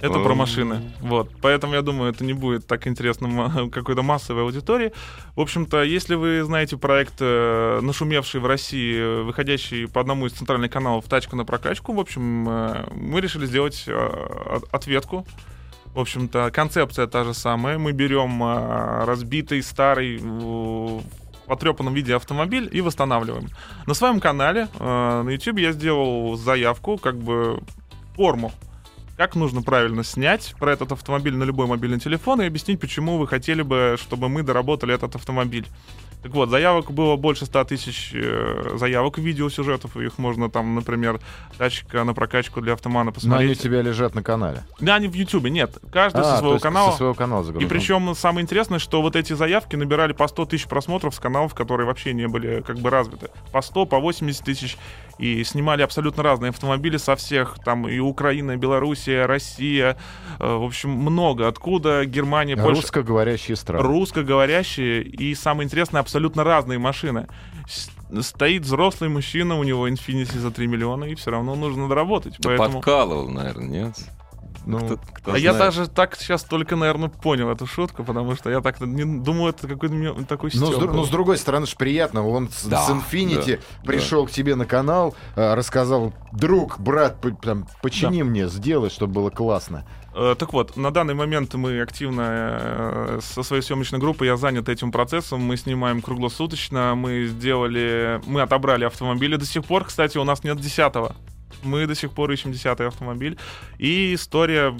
Это 0.00 0.18
про 0.18 0.34
машины. 0.34 0.92
Вот. 1.00 1.30
Поэтому 1.40 1.74
я 1.74 1.82
думаю, 1.82 2.10
это 2.12 2.24
не 2.24 2.32
будет 2.32 2.66
так 2.66 2.88
интересно 2.88 3.70
какой-то 3.72 4.02
массовой 4.02 4.42
аудитории. 4.42 4.92
В 5.36 5.40
общем-то, 5.40 5.84
если 5.84 6.16
вы 6.16 6.42
знаете 6.42 6.76
проект, 6.76 7.14
э, 7.20 7.78
нашумевший 7.80 8.40
в 8.40 8.46
России, 8.46 9.22
выходящий 9.22 9.86
по 9.86 10.00
одному 10.00 10.26
из 10.26 10.32
центральных 10.32 10.72
каналов 10.72 11.04
«Тачка 11.04 11.36
на 11.36 11.44
прокачку», 11.44 11.92
в 11.92 12.00
общем, 12.00 12.48
э, 12.48 12.86
мы 12.96 13.20
решили 13.20 13.46
сделать 13.46 13.84
э, 13.86 13.92
от- 13.94 14.74
ответку. 14.74 15.24
В 15.94 16.00
общем-то, 16.00 16.50
концепция 16.52 17.06
та 17.06 17.22
же 17.22 17.32
самая. 17.32 17.78
Мы 17.78 17.92
берем 17.92 18.42
разбитый, 18.42 19.62
старый, 19.62 20.18
потрепанном 21.52 21.92
виде 21.92 22.16
автомобиль 22.16 22.66
и 22.72 22.80
восстанавливаем. 22.80 23.48
На 23.86 23.92
своем 23.92 24.20
канале 24.20 24.68
э, 24.78 25.22
на 25.22 25.28
YouTube 25.28 25.58
я 25.58 25.72
сделал 25.72 26.34
заявку, 26.36 26.96
как 26.96 27.18
бы 27.18 27.60
форму 28.16 28.52
как 29.18 29.36
нужно 29.36 29.62
правильно 29.62 30.02
снять 30.02 30.54
про 30.58 30.72
этот 30.72 30.92
автомобиль 30.92 31.36
на 31.36 31.44
любой 31.44 31.66
мобильный 31.66 32.00
телефон 32.00 32.40
и 32.40 32.46
объяснить, 32.46 32.80
почему 32.80 33.18
вы 33.18 33.28
хотели 33.28 33.60
бы, 33.60 33.96
чтобы 34.00 34.30
мы 34.30 34.42
доработали 34.42 34.94
этот 34.94 35.14
автомобиль. 35.14 35.66
Так 36.22 36.32
вот, 36.32 36.50
заявок 36.50 36.92
было 36.92 37.16
больше 37.16 37.46
100 37.46 37.64
тысяч 37.64 38.12
э, 38.14 38.76
заявок, 38.76 39.18
видеосюжетов, 39.18 39.96
их 39.96 40.18
можно 40.18 40.48
там, 40.48 40.74
например, 40.76 41.20
тачка 41.58 42.04
на 42.04 42.14
прокачку 42.14 42.60
для 42.60 42.74
автомана 42.74 43.06
Но 43.06 43.08
они 43.10 43.10
у 43.10 43.14
посмотреть. 43.14 43.60
тебя 43.60 43.82
лежат 43.82 44.14
на 44.14 44.22
канале. 44.22 44.62
Да, 44.78 44.94
они 44.94 45.08
в 45.08 45.14
Ютубе, 45.14 45.50
нет, 45.50 45.78
каждый 45.92 46.20
А, 46.20 46.24
со 46.24 46.38
своего 46.38 46.58
канала. 46.60 46.92
Со 46.92 46.98
своего 46.98 47.14
канала 47.14 47.42
И 47.42 47.46
загружен. 47.46 47.68
причем 47.68 48.14
самое 48.14 48.44
интересное, 48.44 48.78
что 48.78 49.02
вот 49.02 49.16
эти 49.16 49.32
заявки 49.32 49.74
набирали 49.74 50.12
по 50.12 50.28
100 50.28 50.46
тысяч 50.46 50.66
просмотров 50.66 51.14
с 51.14 51.18
каналов, 51.18 51.54
которые 51.54 51.86
вообще 51.88 52.12
не 52.12 52.28
были 52.28 52.60
как 52.60 52.78
бы 52.78 52.90
развиты. 52.90 53.30
По 53.50 53.60
100, 53.60 53.86
по 53.86 53.98
80 53.98 54.44
тысяч. 54.44 54.78
И 55.22 55.44
снимали 55.44 55.82
абсолютно 55.82 56.24
разные 56.24 56.50
автомобили 56.50 56.96
со 56.96 57.14
всех. 57.14 57.56
Там 57.64 57.86
и 57.86 58.00
Украина, 58.00 58.52
и 58.52 58.56
Белоруссия, 58.56 59.24
Россия. 59.26 59.96
э, 60.40 60.56
В 60.56 60.64
общем, 60.64 60.90
много. 60.90 61.46
Откуда 61.46 62.04
Германия, 62.04 62.56
Польша. 62.56 62.80
Русскоговорящие 62.80 63.56
страны. 63.56 63.84
Русскоговорящие 63.84 65.04
и, 65.04 65.32
самое 65.36 65.66
интересное, 65.66 66.00
абсолютно 66.00 66.42
разные 66.42 66.80
машины. 66.80 67.28
Стоит 68.20 68.62
взрослый 68.62 69.10
мужчина, 69.10 69.56
у 69.56 69.62
него 69.62 69.88
Infinity 69.88 70.36
за 70.40 70.50
3 70.50 70.66
миллиона, 70.66 71.04
и 71.04 71.14
все 71.14 71.30
равно 71.30 71.54
нужно 71.54 71.88
доработать. 71.88 72.38
Поэтому... 72.42 72.80
подкалывал, 72.80 73.28
наверное, 73.28 73.68
нет? 73.68 73.94
Ну, 74.64 74.78
Кто- 74.78 74.98
кто 75.14 75.32
А 75.32 75.38
я 75.38 75.52
знает. 75.52 75.74
даже 75.74 75.88
так 75.90 76.16
сейчас 76.16 76.44
только, 76.44 76.76
наверное, 76.76 77.08
понял 77.08 77.50
эту 77.50 77.66
шутку, 77.66 78.04
потому 78.04 78.34
что 78.36 78.50
я 78.50 78.60
так 78.60 78.80
не 78.80 79.04
думаю, 79.04 79.50
это 79.50 79.66
какой-то 79.66 79.94
мне 79.94 80.12
такой 80.24 80.50
Ну, 80.54 80.66
с, 80.66 80.68
стёб 80.70 80.82
дру- 80.82 80.86
был. 80.88 80.94
ну, 80.94 81.04
с 81.04 81.08
другой 81.08 81.36
стороны, 81.38 81.66
ж 81.66 81.74
приятно. 81.76 82.26
Он 82.26 82.48
с, 82.48 82.64
Да, 82.66 82.82
с 82.82 82.90
Infinity 82.90 83.56
да, 83.56 83.86
пришел 83.86 84.26
к 84.26 84.30
тебе 84.30 84.54
на 84.54 84.64
канал, 84.66 85.14
э, 85.36 85.54
рассказал, 85.54 86.12
друг, 86.32 86.78
брат, 86.78 87.16
там, 87.42 87.66
почини 87.82 88.22
мне, 88.22 88.48
сделай, 88.48 88.90
чтобы 88.90 89.12
было 89.14 89.30
классно. 89.30 89.84
Э, 90.14 90.34
Так 90.38 90.52
вот, 90.52 90.76
на 90.76 90.90
данный 90.90 91.14
момент 91.14 91.54
мы 91.54 91.80
активно 91.80 92.22
э, 92.26 93.20
со 93.22 93.42
своей 93.42 93.62
съемочной 93.62 93.98
группой, 93.98 94.26
я 94.28 94.36
занят 94.36 94.68
этим 94.68 94.92
процессом, 94.92 95.40
мы 95.40 95.56
снимаем 95.56 96.02
круглосуточно, 96.02 96.94
мы 96.94 97.24
сделали, 97.26 98.20
мы 98.26 98.42
отобрали 98.42 98.84
автомобили, 98.84 99.36
до 99.36 99.46
сих 99.46 99.64
пор, 99.64 99.84
кстати, 99.84 100.18
у 100.18 100.24
нас 100.24 100.44
нет 100.44 100.60
десятого. 100.60 101.16
Мы 101.62 101.86
до 101.86 101.94
сих 101.94 102.12
пор 102.12 102.30
ищем 102.30 102.52
десятый 102.52 102.86
автомобиль. 102.86 103.38
И 103.78 104.14
история, 104.14 104.74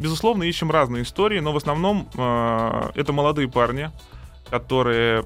безусловно, 0.00 0.44
ищем 0.44 0.70
разные 0.70 1.02
истории, 1.02 1.40
но 1.40 1.52
в 1.52 1.56
основном 1.56 2.08
э, 2.16 2.90
это 2.94 3.12
молодые 3.12 3.48
парни, 3.48 3.90
которые 4.50 5.24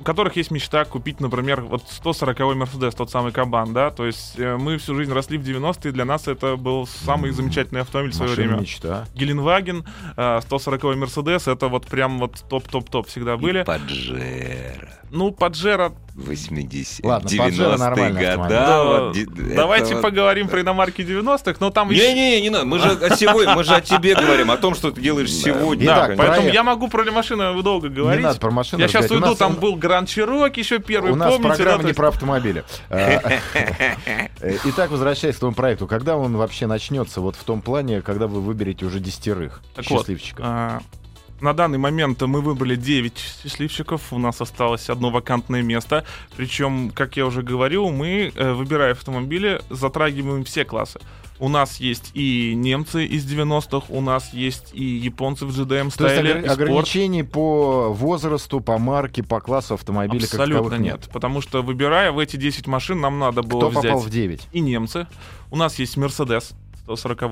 у 0.00 0.04
которых 0.04 0.36
есть 0.36 0.50
мечта 0.50 0.84
купить, 0.84 1.20
например, 1.20 1.62
вот 1.62 1.82
140-й 1.84 2.54
Мерседес, 2.54 2.94
тот 2.94 3.10
самый 3.10 3.32
Кабан, 3.32 3.72
да, 3.72 3.90
то 3.90 4.06
есть 4.06 4.38
э, 4.38 4.56
мы 4.56 4.78
всю 4.78 4.94
жизнь 4.94 5.12
росли 5.12 5.38
в 5.38 5.42
90-е, 5.42 5.92
для 5.92 6.04
нас 6.04 6.28
это 6.28 6.56
был 6.56 6.86
самый 6.86 7.30
замечательный 7.32 7.80
автомобиль 7.80 8.12
в 8.12 8.14
свое 8.14 8.32
время. 8.32 8.56
мечта. 8.58 9.06
Геленваген, 9.14 9.84
э, 10.16 10.40
140-й 10.48 10.96
Мерседес, 10.96 11.48
это 11.48 11.68
вот 11.68 11.86
прям 11.86 12.18
вот 12.18 12.44
топ-топ-топ 12.48 13.08
всегда 13.08 13.36
были. 13.36 13.60
И 13.60 13.64
Паджеро. 13.64 14.88
Ну, 15.10 15.30
Паджеро, 15.32 15.92
80 16.14 17.04
Ладно, 17.04 17.30
Паджеро 17.38 17.70
90-е 17.70 17.78
нормальный 17.78 18.36
года. 18.36 18.48
да, 18.48 18.84
вот 18.84 19.16
давайте 19.54 19.94
вот- 19.94 20.02
поговорим 20.02 20.48
про 20.48 20.60
иномарки 20.60 21.00
90-х, 21.00 21.56
но 21.60 21.70
там 21.70 21.90
еще... 21.90 22.12
Не-не, 22.12 22.42
не 22.42 22.50
надо, 22.50 22.66
мы 22.66 22.78
же 22.78 22.90
о 22.90 23.16
сегодня, 23.16 23.54
мы 23.54 23.64
же 23.64 23.74
о 23.74 23.80
тебе 23.80 24.14
говорим, 24.14 24.50
о 24.50 24.58
том, 24.58 24.74
что 24.74 24.90
ты 24.90 25.00
делаешь 25.00 25.32
сегодня. 25.32 25.86
Да, 25.86 26.04
Итак, 26.06 26.16
поэтому 26.18 26.40
проект. 26.40 26.54
я 26.54 26.62
могу 26.62 26.88
про 26.88 27.10
машины 27.10 27.62
долго 27.62 27.88
говорить. 27.88 28.20
Не 28.20 28.26
надо 28.26 28.38
про 28.38 28.50
машины 28.50 28.80
Я 28.80 28.88
сейчас 28.88 29.10
уйду, 29.10 29.34
там 29.34 29.54
был 29.54 29.76
Гранд 29.88 30.08
Чирок 30.08 30.56
еще 30.56 30.78
первый, 30.78 31.12
У 31.12 31.16
нас 31.16 31.32
помните? 31.32 31.48
да, 31.48 31.54
программа 31.56 31.82
то 31.82 31.88
не 31.88 31.94
про 31.94 32.08
автомобили. 32.08 32.64
Э, 32.90 33.38
э, 34.40 34.56
Итак, 34.64 34.90
возвращаясь 34.90 35.36
к 35.36 35.38
твоему 35.38 35.54
проекту, 35.54 35.86
когда 35.86 36.16
он 36.16 36.36
вообще 36.36 36.66
начнется? 36.66 37.20
Вот 37.20 37.36
в 37.36 37.44
том 37.44 37.62
плане, 37.62 38.02
когда 38.02 38.26
вы 38.26 38.40
выберете 38.40 38.84
уже 38.84 39.00
десятерых 39.00 39.62
счастливчиков. 39.80 40.44
А, 40.46 40.80
На 41.40 41.52
данный 41.54 41.78
момент 41.78 42.20
мы 42.22 42.40
выбрали 42.40 42.76
9 42.76 43.16
счастливчиков, 43.42 44.12
у 44.12 44.18
нас 44.18 44.40
осталось 44.40 44.90
одно 44.90 45.10
вакантное 45.10 45.62
место. 45.62 46.04
Причем, 46.36 46.90
как 46.90 47.16
я 47.16 47.26
уже 47.26 47.42
говорил, 47.42 47.88
мы, 47.90 48.32
э, 48.34 48.52
выбирая 48.52 48.92
автомобили, 48.92 49.60
затрагиваем 49.70 50.44
все 50.44 50.64
классы. 50.64 51.00
У 51.40 51.48
нас 51.48 51.78
есть 51.78 52.10
и 52.14 52.54
немцы 52.54 53.04
из 53.06 53.24
90-х, 53.30 53.86
у 53.90 54.00
нас 54.00 54.32
есть 54.32 54.70
и 54.72 54.84
японцы 54.84 55.46
в 55.46 55.50
GDM 55.50 55.66
То 55.96 56.06
есть 56.06 56.16
стайле, 56.16 56.34
огр- 56.34 56.46
ограничений 56.46 57.22
по 57.22 57.88
возрасту, 57.92 58.60
по 58.60 58.78
марке, 58.78 59.22
по 59.22 59.40
классу 59.40 59.74
автомобиля 59.74 60.20
как 60.22 60.34
Абсолютно 60.40 60.70
таковых 60.70 60.80
нет. 60.80 61.08
Потому 61.12 61.40
что, 61.40 61.62
выбирая 61.62 62.12
в 62.12 62.18
эти 62.18 62.36
10 62.36 62.66
машин, 62.66 63.00
нам 63.00 63.18
надо 63.18 63.42
было 63.42 63.60
Кто 63.60 63.68
взять 63.70 63.82
попал 63.84 64.00
в 64.00 64.10
9? 64.10 64.48
и 64.52 64.60
немцы. 64.60 65.06
У 65.50 65.56
нас 65.56 65.78
есть 65.78 65.96
Mercedes 65.96 66.54
140 66.84 67.22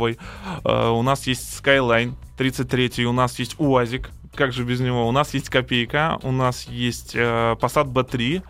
э, 0.64 0.88
у 0.90 1.02
нас 1.02 1.26
есть 1.26 1.60
Skyline 1.60 2.14
33 2.36 3.06
у 3.06 3.12
нас 3.12 3.38
есть 3.38 3.56
УАЗик, 3.58 4.10
как 4.34 4.52
же 4.52 4.64
без 4.64 4.80
него, 4.80 5.08
у 5.08 5.12
нас 5.12 5.32
есть 5.34 5.48
Копейка, 5.48 6.18
у 6.22 6.30
нас 6.30 6.66
есть 6.68 7.12
э, 7.14 7.56
Passat 7.60 7.90
B3, 7.92 8.42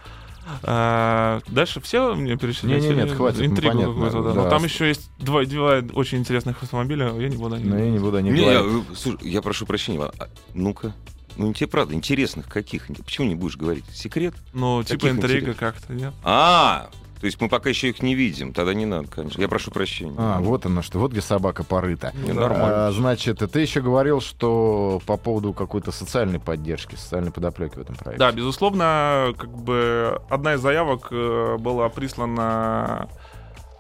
Э, 0.63 1.41
дальше 1.49 1.81
все 1.81 2.15
мне 2.15 2.37
перечислять? 2.37 2.83
Не-не-нет, 2.83 3.09
Или 3.09 3.15
хватит, 3.15 3.41
ну, 3.41 3.47
Интригу 3.47 3.73
понятно, 3.73 3.95
какую-то, 3.95 4.23
да. 4.23 4.33
да. 4.33 4.43
Но 4.43 4.51
там 4.51 4.65
еще 4.65 4.89
есть 4.89 5.11
два, 5.19 5.45
два 5.45 5.83
очень 5.93 6.19
интересных 6.19 6.63
автомобиля, 6.63 7.13
я 7.19 7.29
не 7.29 7.37
буду 7.37 7.57
о 7.57 7.59
них 7.59 7.67
Но 7.67 7.79
я 7.79 7.91
не 7.91 7.99
буду 7.99 8.17
о 8.17 8.23
них 8.23 8.33
Не, 8.33 8.43
я, 8.43 8.61
э, 8.63 8.83
слушай, 8.95 9.29
я 9.29 9.43
прошу 9.43 9.67
прощения, 9.67 10.01
а, 10.19 10.29
ну-ка. 10.55 10.95
Ну, 11.37 11.53
тебе 11.53 11.67
правда, 11.67 11.95
интересных 11.95 12.49
каких? 12.49 12.87
Почему 13.05 13.29
не 13.29 13.35
будешь 13.35 13.57
говорить? 13.57 13.85
Секрет? 13.93 14.35
Ну, 14.55 14.83
типа 14.83 15.11
интрига 15.11 15.37
интересных? 15.37 15.59
как-то, 15.59 15.93
нет? 15.93 16.15
А, 16.25 16.89
то 17.21 17.27
есть 17.27 17.41
мы 17.41 17.49
пока 17.49 17.69
еще 17.71 17.89
их 17.89 18.03
не 18.03 18.15
видим. 18.15 18.53
Тогда 18.53 18.75
не 18.75 18.87
надо, 18.87 19.09
конечно. 19.09 19.41
Я 19.41 19.49
прошу 19.49 19.71
прощения. 19.71 20.15
А, 20.19 20.41
вот 20.41 20.67
оно 20.67 20.83
что, 20.83 20.99
вот 20.99 21.13
где 21.13 21.21
собака 21.21 21.65
порыта. 21.65 22.13
Не, 22.15 22.33
нормально. 22.33 22.89
А, 22.89 22.93
значит, 22.93 23.39
ты 23.51 23.61
еще 23.61 23.81
говорил, 23.81 24.21
что 24.21 25.01
по 25.07 25.17
поводу 25.17 25.53
какой-то 25.53 25.93
социальной 25.93 26.39
поддержки, 26.41 26.95
социальной 26.97 27.31
подоплеки 27.33 27.77
в 27.77 27.81
этом 27.81 27.97
проекте. 27.97 28.19
Да, 28.19 28.33
безусловно, 28.33 29.35
как 29.39 29.51
бы 29.51 30.21
одна 30.29 30.55
из 30.55 30.61
заявок 30.61 31.09
э, 31.11 31.57
была 31.59 31.89
прислана 31.89 33.09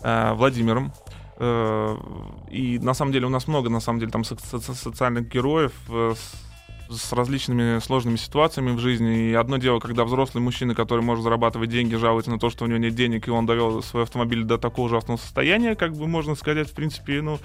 э, 0.02 0.32
Владимиром. 0.34 0.92
Э, 1.38 1.96
и 2.50 2.78
на 2.78 2.94
самом 2.94 3.12
деле 3.12 3.26
у 3.26 3.30
нас 3.30 3.46
много, 3.48 3.68
на 3.68 3.80
самом 3.80 3.98
деле, 4.00 4.10
там 4.10 4.24
со- 4.24 4.36
со- 4.38 4.74
социальных 4.74 5.28
героев 5.28 5.72
э, 5.88 6.14
с 6.90 7.12
различными 7.12 7.78
сложными 7.80 8.16
ситуациями 8.16 8.70
в 8.70 8.78
жизни. 8.78 9.30
И 9.30 9.34
одно 9.34 9.56
дело, 9.56 9.80
когда 9.80 10.04
взрослый 10.04 10.42
мужчина, 10.42 10.74
который 10.74 11.02
может 11.02 11.24
зарабатывать 11.24 11.70
деньги, 11.70 11.94
жалуется 11.94 12.30
на 12.30 12.38
то, 12.38 12.50
что 12.50 12.64
у 12.64 12.68
него 12.68 12.78
нет 12.78 12.94
денег, 12.94 13.28
и 13.28 13.30
он 13.30 13.46
довел 13.46 13.82
свой 13.82 14.04
автомобиль 14.04 14.44
до 14.44 14.58
такого 14.58 14.86
ужасного 14.86 15.18
состояния, 15.18 15.74
как 15.74 15.94
бы 15.94 16.06
можно 16.06 16.34
сказать, 16.34 16.70
в 16.70 16.74
принципе, 16.74 17.22
ну, 17.22 17.38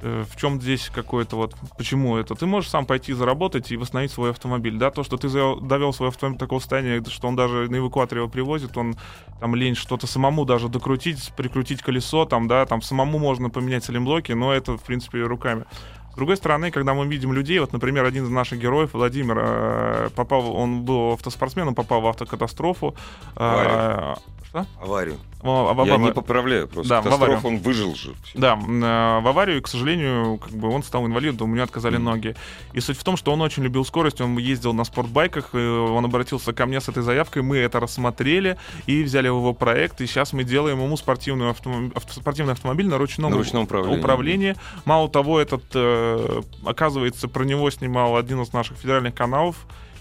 э, 0.00 0.24
в 0.28 0.36
чем 0.36 0.60
здесь 0.60 0.90
какое-то 0.92 1.36
вот, 1.36 1.54
почему 1.76 2.16
это? 2.16 2.34
Ты 2.34 2.46
можешь 2.46 2.70
сам 2.70 2.86
пойти 2.86 3.12
заработать 3.12 3.70
и 3.70 3.76
восстановить 3.76 4.12
свой 4.12 4.30
автомобиль, 4.30 4.76
да, 4.76 4.90
то, 4.90 5.02
что 5.04 5.16
ты 5.16 5.28
довел 5.28 5.92
свой 5.92 6.08
автомобиль 6.08 6.38
до 6.38 6.44
такого 6.46 6.58
состояния, 6.58 7.02
что 7.08 7.28
он 7.28 7.36
даже 7.36 7.70
на 7.70 7.76
эвакуаторе 7.76 8.20
его 8.20 8.30
привозит, 8.30 8.76
он 8.76 8.96
там 9.40 9.54
лень 9.54 9.74
что-то 9.74 10.06
самому 10.06 10.44
даже 10.44 10.68
докрутить, 10.68 11.32
прикрутить 11.36 11.82
колесо, 11.82 12.24
там, 12.24 12.48
да, 12.48 12.66
там 12.66 12.82
самому 12.82 13.18
можно 13.18 13.50
поменять 13.50 13.84
салимблоки, 13.84 14.32
но 14.32 14.52
это, 14.52 14.76
в 14.76 14.82
принципе, 14.82 15.22
руками. 15.22 15.64
С 16.12 16.14
другой 16.14 16.36
стороны, 16.36 16.70
когда 16.70 16.92
мы 16.92 17.06
видим 17.06 17.32
людей, 17.32 17.58
вот, 17.58 17.72
например, 17.72 18.04
один 18.04 18.24
из 18.24 18.30
наших 18.30 18.58
героев, 18.58 18.90
Владимир, 18.92 19.38
э, 19.38 20.08
попал, 20.14 20.54
он 20.54 20.82
был 20.82 21.12
автоспортсменом, 21.12 21.74
попал 21.74 22.02
в 22.02 22.06
автокатастрофу. 22.06 22.94
э, 23.36 23.40
Аварию. 23.40 24.18
Что? 24.52 24.66
Аварию. 24.82 25.16
В- 25.40 25.72
в- 25.74 25.86
Я 25.86 25.96
в- 25.96 26.00
не 26.00 26.12
поправляю, 26.12 26.68
просто 26.68 26.88
Да, 26.90 26.98
аварию. 26.98 27.40
он 27.42 27.56
выжил 27.58 27.94
же. 27.94 28.14
Да, 28.34 28.52
э, 28.54 29.20
в 29.20 29.26
аварию, 29.26 29.56
и, 29.56 29.60
к 29.62 29.66
сожалению, 29.66 30.36
как 30.36 30.52
бы 30.52 30.68
он 30.68 30.82
стал 30.82 31.06
инвалидом, 31.06 31.50
у 31.50 31.54
него 31.54 31.64
отказали 31.64 31.96
Мгм. 31.96 32.04
ноги. 32.04 32.36
И 32.74 32.80
суть 32.80 32.98
в 32.98 33.02
том, 33.02 33.16
что 33.16 33.32
он 33.32 33.40
очень 33.40 33.62
любил 33.62 33.82
скорость, 33.86 34.20
он 34.20 34.36
ездил 34.36 34.74
на 34.74 34.84
спортбайках, 34.84 35.54
он 35.54 36.04
обратился 36.04 36.52
ко 36.52 36.66
мне 36.66 36.82
с 36.82 36.88
этой 36.90 37.02
заявкой, 37.02 37.42
мы 37.42 37.56
это 37.56 37.80
рассмотрели 37.80 38.58
и 38.86 39.02
взяли 39.02 39.26
его 39.28 39.54
проект, 39.54 40.02
и 40.02 40.06
сейчас 40.06 40.34
мы 40.34 40.44
делаем 40.44 40.80
ему 40.82 40.96
спортивную 40.98 41.50
автомобиль, 41.50 41.92
спортивный 42.10 42.52
автомобиль 42.52 42.86
на 42.88 42.98
ручном, 42.98 43.30
На 43.30 43.38
ручном 43.38 43.62
управлении. 43.64 43.98
управлении. 43.98 44.56
Мало 44.84 45.08
того, 45.08 45.40
этот, 45.40 45.64
э, 45.74 46.42
оказывается, 46.66 47.26
про 47.26 47.44
него 47.44 47.70
снимал 47.70 48.16
один 48.16 48.42
из 48.42 48.52
наших 48.52 48.76
федеральных 48.76 49.14
каналов, 49.14 49.56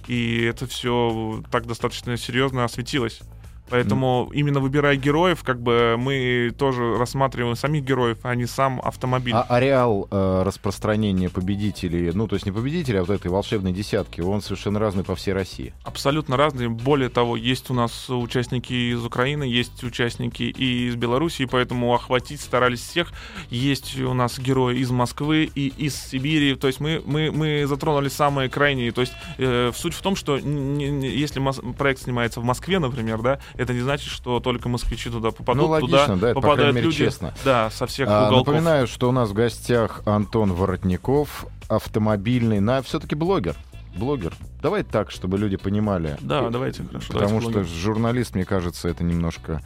и 0.07 0.43
это 0.43 0.67
все 0.67 1.41
так 1.49 1.65
достаточно 1.67 2.17
серьезно 2.17 2.65
осветилось. 2.65 3.21
Поэтому 3.71 4.29
именно 4.33 4.59
выбирая 4.59 4.95
героев, 4.95 5.43
как 5.43 5.61
бы 5.61 5.95
мы 5.97 6.53
тоже 6.57 6.97
рассматриваем 6.97 7.55
самих 7.55 7.83
героев, 7.83 8.19
а 8.23 8.35
не 8.35 8.45
сам 8.45 8.81
автомобиль. 8.83 9.33
А 9.33 9.43
ареал 9.43 10.07
э, 10.11 10.43
распространения 10.45 11.29
победителей, 11.29 12.11
ну, 12.13 12.27
то 12.27 12.35
есть 12.35 12.45
не 12.45 12.51
победителей, 12.51 12.99
а 12.99 13.03
вот 13.03 13.09
этой 13.09 13.31
волшебной 13.31 13.71
десятки, 13.71 14.21
он 14.21 14.41
совершенно 14.41 14.79
разный 14.79 15.03
по 15.03 15.15
всей 15.15 15.33
России. 15.33 15.73
Абсолютно 15.83 16.37
разные. 16.37 16.69
Более 16.69 17.09
того, 17.09 17.37
есть 17.37 17.69
у 17.69 17.73
нас 17.73 18.09
участники 18.09 18.73
из 18.73 19.03
Украины, 19.05 19.43
есть 19.43 19.83
участники 19.83 20.43
и 20.43 20.89
из 20.89 20.95
Белоруссии, 20.95 21.45
поэтому 21.45 21.93
охватить 21.93 22.41
старались 22.41 22.81
всех. 22.81 23.13
Есть 23.49 23.99
у 23.99 24.13
нас 24.13 24.37
герои 24.37 24.79
из 24.79 24.91
Москвы 24.91 25.49
и 25.53 25.67
из 25.77 25.95
Сибири. 25.95 26.55
То 26.55 26.67
есть 26.67 26.79
мы, 26.79 27.01
мы, 27.05 27.31
мы 27.31 27.65
затронули 27.67 28.09
самые 28.09 28.49
крайние. 28.49 28.91
То 28.91 29.01
есть 29.01 29.13
э, 29.37 29.71
суть 29.73 29.93
в 29.93 30.01
том, 30.01 30.15
что 30.15 30.37
если 30.37 31.41
проект 31.73 32.01
снимается 32.01 32.41
в 32.41 32.43
Москве, 32.43 32.79
например, 32.79 33.21
да, 33.21 33.39
это 33.61 33.73
не 33.73 33.81
значит, 33.81 34.09
что 34.09 34.39
только 34.39 34.69
москвичи 34.69 35.09
туда 35.09 35.31
попадут. 35.31 35.63
Ну, 35.63 35.69
логично, 35.69 35.99
туда 35.99 36.15
да, 36.15 36.27
это, 36.29 36.35
по 36.35 36.41
попадают 36.41 36.59
крайней 36.59 36.75
мере, 36.75 36.85
люди, 36.87 36.97
честно. 36.97 37.33
Да, 37.45 37.69
со 37.69 37.85
всех 37.85 38.07
А, 38.09 38.27
уголков. 38.27 38.47
напоминаю, 38.47 38.87
что 38.87 39.07
у 39.09 39.11
нас 39.11 39.29
в 39.29 39.33
гостях 39.33 40.01
Антон 40.05 40.53
Воротников, 40.53 41.45
автомобильный, 41.67 42.59
на 42.59 42.81
все-таки 42.81 43.15
блогер. 43.15 43.55
Блогер. 43.95 44.33
Давай 44.61 44.83
так, 44.83 45.11
чтобы 45.11 45.37
люди 45.37 45.57
понимали. 45.57 46.17
Да, 46.21 46.49
давайте, 46.49 46.83
хорошо. 46.83 47.07
Потому 47.13 47.27
давайте 47.27 47.41
что 47.41 47.51
блогер. 47.59 47.67
журналист, 47.67 48.35
мне 48.35 48.45
кажется, 48.45 48.87
это 48.87 49.03
немножко 49.03 49.61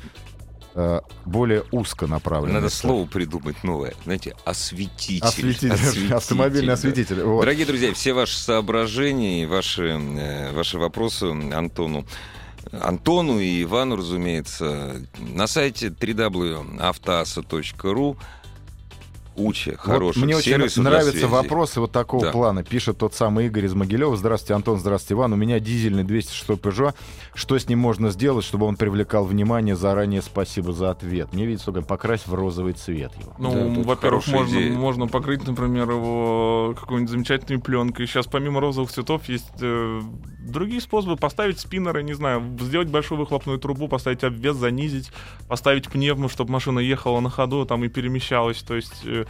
э, 0.73 1.01
более 1.25 1.63
узко 1.71 2.07
направлено. 2.07 2.55
Надо 2.55 2.69
слово 2.69 3.05
придумать 3.05 3.63
новое. 3.63 3.93
Знаете, 4.03 4.35
осветитель. 4.43 5.23
Осветитель, 5.25 6.13
автомобильный 6.13 6.67
да. 6.67 6.73
осветитель. 6.73 7.23
вот. 7.23 7.41
Дорогие 7.41 7.65
друзья, 7.65 7.93
все 7.93 8.13
ваши 8.13 8.37
соображения 8.37 9.43
и 9.43 9.45
ваши, 9.45 9.83
э, 9.83 10.51
ваши 10.53 10.77
вопросы 10.79 11.25
Антону 11.25 12.05
Антону 12.71 13.39
и 13.39 13.63
Ивану, 13.63 13.95
разумеется, 13.95 15.01
на 15.19 15.47
сайте 15.47 15.87
www.автоаса.ру 15.87 18.17
куча 19.35 19.71
Вот 19.71 19.79
хороших 19.79 20.23
мне 20.23 20.35
очень 20.35 20.57
нравятся 20.81 21.11
связи. 21.11 21.25
вопросы 21.25 21.79
вот 21.81 21.91
такого 21.91 22.25
Да. 22.25 22.31
плана. 22.31 22.63
Пишет 22.63 22.97
тот 22.97 23.13
самый 23.13 23.47
Игорь 23.47 23.65
из 23.65 23.73
Могилева. 23.73 24.15
Здравствуйте, 24.15 24.53
Антон. 24.53 24.79
Здравствуйте, 24.79 25.13
Иван. 25.19 25.33
У 25.33 25.35
меня 25.35 25.59
дизельный 25.59 26.03
206 26.03 26.49
Peugeot. 26.61 26.93
Что 27.33 27.57
с 27.57 27.67
ним 27.67 27.79
можно 27.79 28.09
сделать, 28.11 28.45
чтобы 28.45 28.65
он 28.65 28.75
привлекал 28.77 29.25
внимание? 29.25 29.75
Заранее 29.75 30.21
спасибо 30.21 30.71
за 30.73 30.91
ответ. 30.91 31.33
Мне 31.33 31.45
видится, 31.45 31.65
только 31.71 31.81
покрась 31.81 32.25
в 32.25 32.33
розовый 32.33 32.73
цвет 32.73 33.11
его. 33.19 33.33
Ну, 33.37 33.51
Да, 33.75 33.81
во-первых, 33.83 34.27
можно, 34.27 34.55
идея. 34.57 34.73
можно 34.73 35.07
покрыть, 35.07 35.45
например, 35.45 35.89
его 35.91 36.75
какой-нибудь 36.79 37.09
замечательной 37.11 37.59
пленкой. 37.59 38.07
Сейчас 38.07 38.27
помимо 38.27 38.61
розовых 38.61 38.91
цветов 38.91 39.27
есть 39.27 39.45
э, 39.61 40.01
другие 40.39 40.81
способы. 40.81 41.17
Поставить 41.17 41.59
спиннеры, 41.59 42.03
не 42.03 42.13
знаю, 42.13 42.41
сделать 42.59 42.87
большую 42.87 43.19
выхлопную 43.19 43.59
трубу, 43.59 43.87
поставить 43.87 44.23
обвес, 44.23 44.55
занизить, 44.55 45.11
поставить 45.47 45.89
пневму, 45.89 46.29
чтобы 46.29 46.51
машина 46.51 46.79
ехала 46.79 47.19
на 47.19 47.29
ходу 47.29 47.65
там 47.65 47.83
и 47.83 47.87
перемещалась. 47.89 48.57
То 48.61 48.75
есть 48.75 49.01
э, 49.05 49.24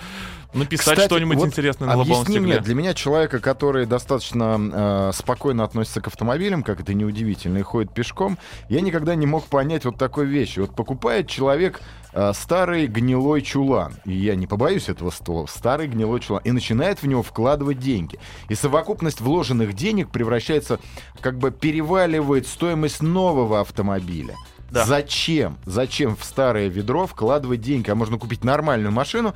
написать 0.55 0.95
Кстати, 0.95 1.07
что-нибудь 1.07 1.37
вот 1.37 1.47
интересное 1.47 1.87
на 1.87 1.97
лобовом 1.97 2.21
Объясни 2.21 2.39
мне, 2.39 2.53
стекле. 2.53 2.65
для 2.65 2.75
меня 2.75 2.93
человека, 2.93 3.39
который 3.39 3.85
достаточно 3.85 4.57
э, 4.59 5.11
спокойно 5.13 5.63
относится 5.63 6.01
к 6.01 6.07
автомобилям, 6.07 6.63
как 6.63 6.79
это 6.79 6.93
неудивительно, 6.93 7.57
и 7.57 7.61
ходит 7.61 7.93
пешком, 7.93 8.37
я 8.69 8.81
никогда 8.81 9.15
не 9.15 9.25
мог 9.25 9.45
понять 9.45 9.85
вот 9.85 9.97
такой 9.97 10.25
вещи. 10.25 10.59
Вот 10.59 10.75
покупает 10.75 11.27
человек 11.27 11.81
э, 12.13 12.31
старый 12.33 12.87
гнилой 12.87 13.41
чулан, 13.41 13.95
и 14.05 14.13
я 14.13 14.35
не 14.35 14.47
побоюсь 14.47 14.89
этого 14.89 15.11
слова, 15.11 15.45
старый 15.47 15.87
гнилой 15.87 16.19
чулан, 16.21 16.41
и 16.43 16.51
начинает 16.51 17.01
в 17.01 17.07
него 17.07 17.21
вкладывать 17.21 17.79
деньги. 17.79 18.19
И 18.49 18.55
совокупность 18.55 19.21
вложенных 19.21 19.73
денег 19.73 20.09
превращается, 20.09 20.79
как 21.19 21.37
бы 21.37 21.51
переваливает 21.51 22.47
стоимость 22.47 23.01
нового 23.01 23.61
автомобиля. 23.61 24.35
Да. 24.71 24.83
Зачем? 24.83 25.57
Зачем 25.65 26.15
в 26.15 26.23
старое 26.25 26.67
ведро 26.67 27.05
вкладывать 27.05 27.61
деньги? 27.61 27.89
А 27.89 27.95
можно 27.95 28.17
купить 28.17 28.43
нормальную 28.43 28.91
машину, 28.91 29.35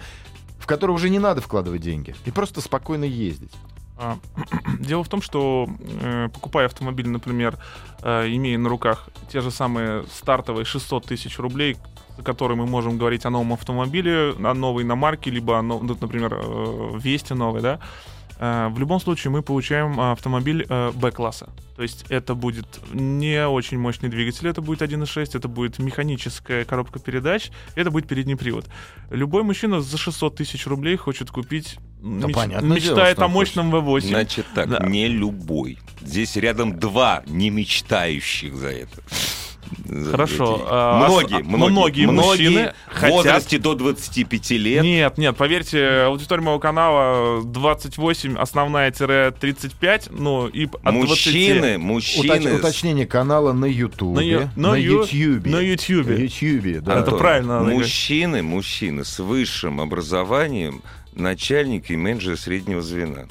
в 0.60 0.68
которую 0.68 0.96
уже 0.96 1.10
не 1.10 1.20
надо 1.20 1.42
вкладывать 1.42 1.82
деньги. 1.82 2.16
И 2.26 2.32
просто 2.32 2.62
спокойно 2.62 3.06
ездить. 3.06 3.54
А, 3.98 4.18
Дело 4.80 5.04
в 5.04 5.10
том, 5.10 5.22
что 5.22 5.68
э, 6.02 6.30
покупая 6.34 6.68
автомобиль, 6.68 7.10
например, 7.10 7.58
э, 8.02 8.28
имея 8.30 8.58
на 8.58 8.70
руках 8.70 9.10
те 9.32 9.42
же 9.42 9.52
самые 9.52 10.06
стартовые 10.12 10.66
600 10.66 11.06
тысяч 11.06 11.38
рублей, 11.40 11.78
за 12.18 12.24
которые 12.24 12.58
мы 12.58 12.66
можем 12.66 12.98
говорить 12.98 13.26
о 13.26 13.30
новом 13.30 13.54
автомобиле, 13.54 14.34
о 14.42 14.54
новой 14.54 14.84
иномарке, 14.84 15.32
либо, 15.32 15.60
о 15.60 15.62
например, 15.62 16.34
э, 16.34 16.92
Весте 16.98 17.34
новой, 17.34 17.62
да, 17.62 17.76
э, 17.76 18.19
в 18.40 18.80
любом 18.80 19.00
случае 19.02 19.32
мы 19.32 19.42
получаем 19.42 20.00
э, 20.00 20.12
автомобиль 20.12 20.66
э, 20.70 20.92
Б-класса. 20.96 21.50
То 21.76 21.84
есть 21.84 22.06
это 22.10 22.36
будет 22.36 22.68
не 22.94 23.46
очень 23.48 23.78
мощный 23.78 24.10
двигатель, 24.10 24.48
это 24.48 24.62
будет 24.62 24.82
1.6, 24.82 25.38
это 25.38 25.48
будет 25.48 25.80
механическая 25.80 26.66
коробка 26.66 27.00
передач, 27.00 27.52
это 27.76 27.92
будет 27.92 28.08
передний 28.08 28.36
привод. 28.36 28.66
Любой 29.10 29.44
мужчина 29.44 29.82
за 29.82 29.98
600 29.98 30.36
тысяч 30.36 30.68
рублей 30.68 30.96
хочет 30.98 31.32
купить, 31.32 31.78
меч- 32.02 32.34
понятное 32.34 32.80
дело, 32.80 32.92
мечтает 32.96 33.18
что 33.18 33.26
о 33.26 33.28
мощном 33.28 33.74
V8. 33.76 34.02
Значит 34.08 34.46
так, 34.56 34.70
Да. 34.70 34.86
не 34.88 35.08
любой. 35.08 35.80
Здесь 36.02 36.36
рядом 36.38 36.80
два 36.80 37.24
не 37.28 37.50
мечтающих 37.50 38.56
за 38.56 38.70
это. 38.70 39.02
Хорошо, 40.12 40.56
эти- 40.56 40.64
а, 40.70 41.06
многие, 41.08 41.42
а, 41.42 41.44
многие, 41.44 42.06
многие 42.06 42.06
мужчины 42.08 42.74
в 42.92 42.96
хотят- 42.96 43.12
возрасте 43.12 43.60
до 43.60 43.76
25 43.76 44.58
лет. 44.58 44.84
Нет, 44.84 45.18
нет, 45.18 45.36
поверьте, 45.38 46.04
аудитория 46.06 46.42
моего 46.42 46.60
канала 46.60 47.44
28, 47.44 48.36
основная-35, 48.38 50.10
ну 50.12 50.48
и 50.48 50.66
от 50.66 50.72
20. 50.82 51.10
Мужчины, 51.10 51.66
Уточ- 51.76 51.78
мужчины. 51.78 52.42
с- 52.52 52.60
уточнение 52.60 53.06
канала 53.08 53.54
на 53.54 53.60
На 53.60 53.66
Ютубе. 53.66 54.50
На 54.56 54.70
на 54.72 54.76
ю- 54.76 55.02
Ютьюбе. 55.04 55.50
на 55.52 55.58
На 55.58 55.62
Ютьюбе. 55.62 56.24
Ютьюбе, 56.24 56.80
да. 56.82 57.00
Это 57.00 57.12
правильно. 57.12 57.60
Мужчины, 57.62 58.42
мужчины 58.42 59.04
с 59.06 59.20
высшим 59.20 59.80
образованием, 59.82 60.82
начальник 61.14 61.92
и 61.92 61.96
менеджер 61.98 62.38
среднего 62.38 62.82
звена. 62.82 63.26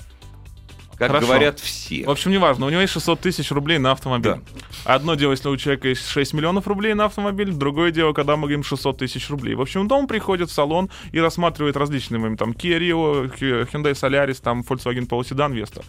Как 0.99 1.13
Хорошо. 1.13 1.27
говорят 1.29 1.61
все. 1.61 2.05
В 2.05 2.11
общем, 2.11 2.33
неважно, 2.33 2.67
у 2.67 2.71
него 2.71 2.81
есть 2.81 2.93
600 2.93 3.21
тысяч 3.21 3.53
рублей 3.53 3.79
на 3.79 3.93
автомобиль. 3.93 4.33
Да. 4.33 4.41
Одно 4.85 5.15
дело, 5.15 5.31
если 5.31 5.49
у 5.49 5.57
человека 5.57 5.89
есть 5.89 6.09
6 6.09 6.35
миллионов 6.35 6.67
рублей 6.67 6.95
на 6.95 7.05
автомобиль, 7.05 7.53
другое 7.53 7.93
дело, 7.93 8.13
когда 8.13 8.35
мы 8.35 8.43
говорим 8.43 8.65
600 8.65 8.99
тысяч 8.99 9.31
рублей. 9.31 9.55
В 9.55 9.61
общем, 9.61 9.91
он 9.93 10.07
приходит 10.09 10.51
в 10.51 10.53
салон 10.53 10.91
и 11.13 11.21
рассматривает 11.21 11.77
различные. 11.77 12.37
Там 12.37 12.51
Kia 12.51 12.79
Rio, 12.81 13.33
Hyundai 13.39 13.93
Solaris, 13.93 14.41
там 14.43 14.63
Volkswagen 14.63 15.07
Polo 15.09 15.21
Sedan, 15.21 15.53
Vesta. 15.53 15.85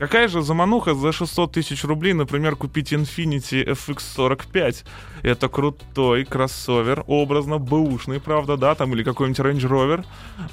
Какая 0.00 0.28
же 0.28 0.40
замануха 0.40 0.94
за 0.94 1.12
600 1.12 1.52
тысяч 1.52 1.84
рублей, 1.84 2.14
например, 2.14 2.56
купить 2.56 2.90
Infiniti 2.90 3.64
FX45? 3.66 4.84
Это 5.22 5.48
крутой 5.48 6.24
кроссовер, 6.24 7.04
образно, 7.06 7.58
бэушный, 7.58 8.20
правда, 8.20 8.56
да, 8.56 8.74
там, 8.74 8.92
или 8.94 9.02
какой-нибудь 9.02 9.40
Range 9.40 9.68
Rover, 9.70 10.04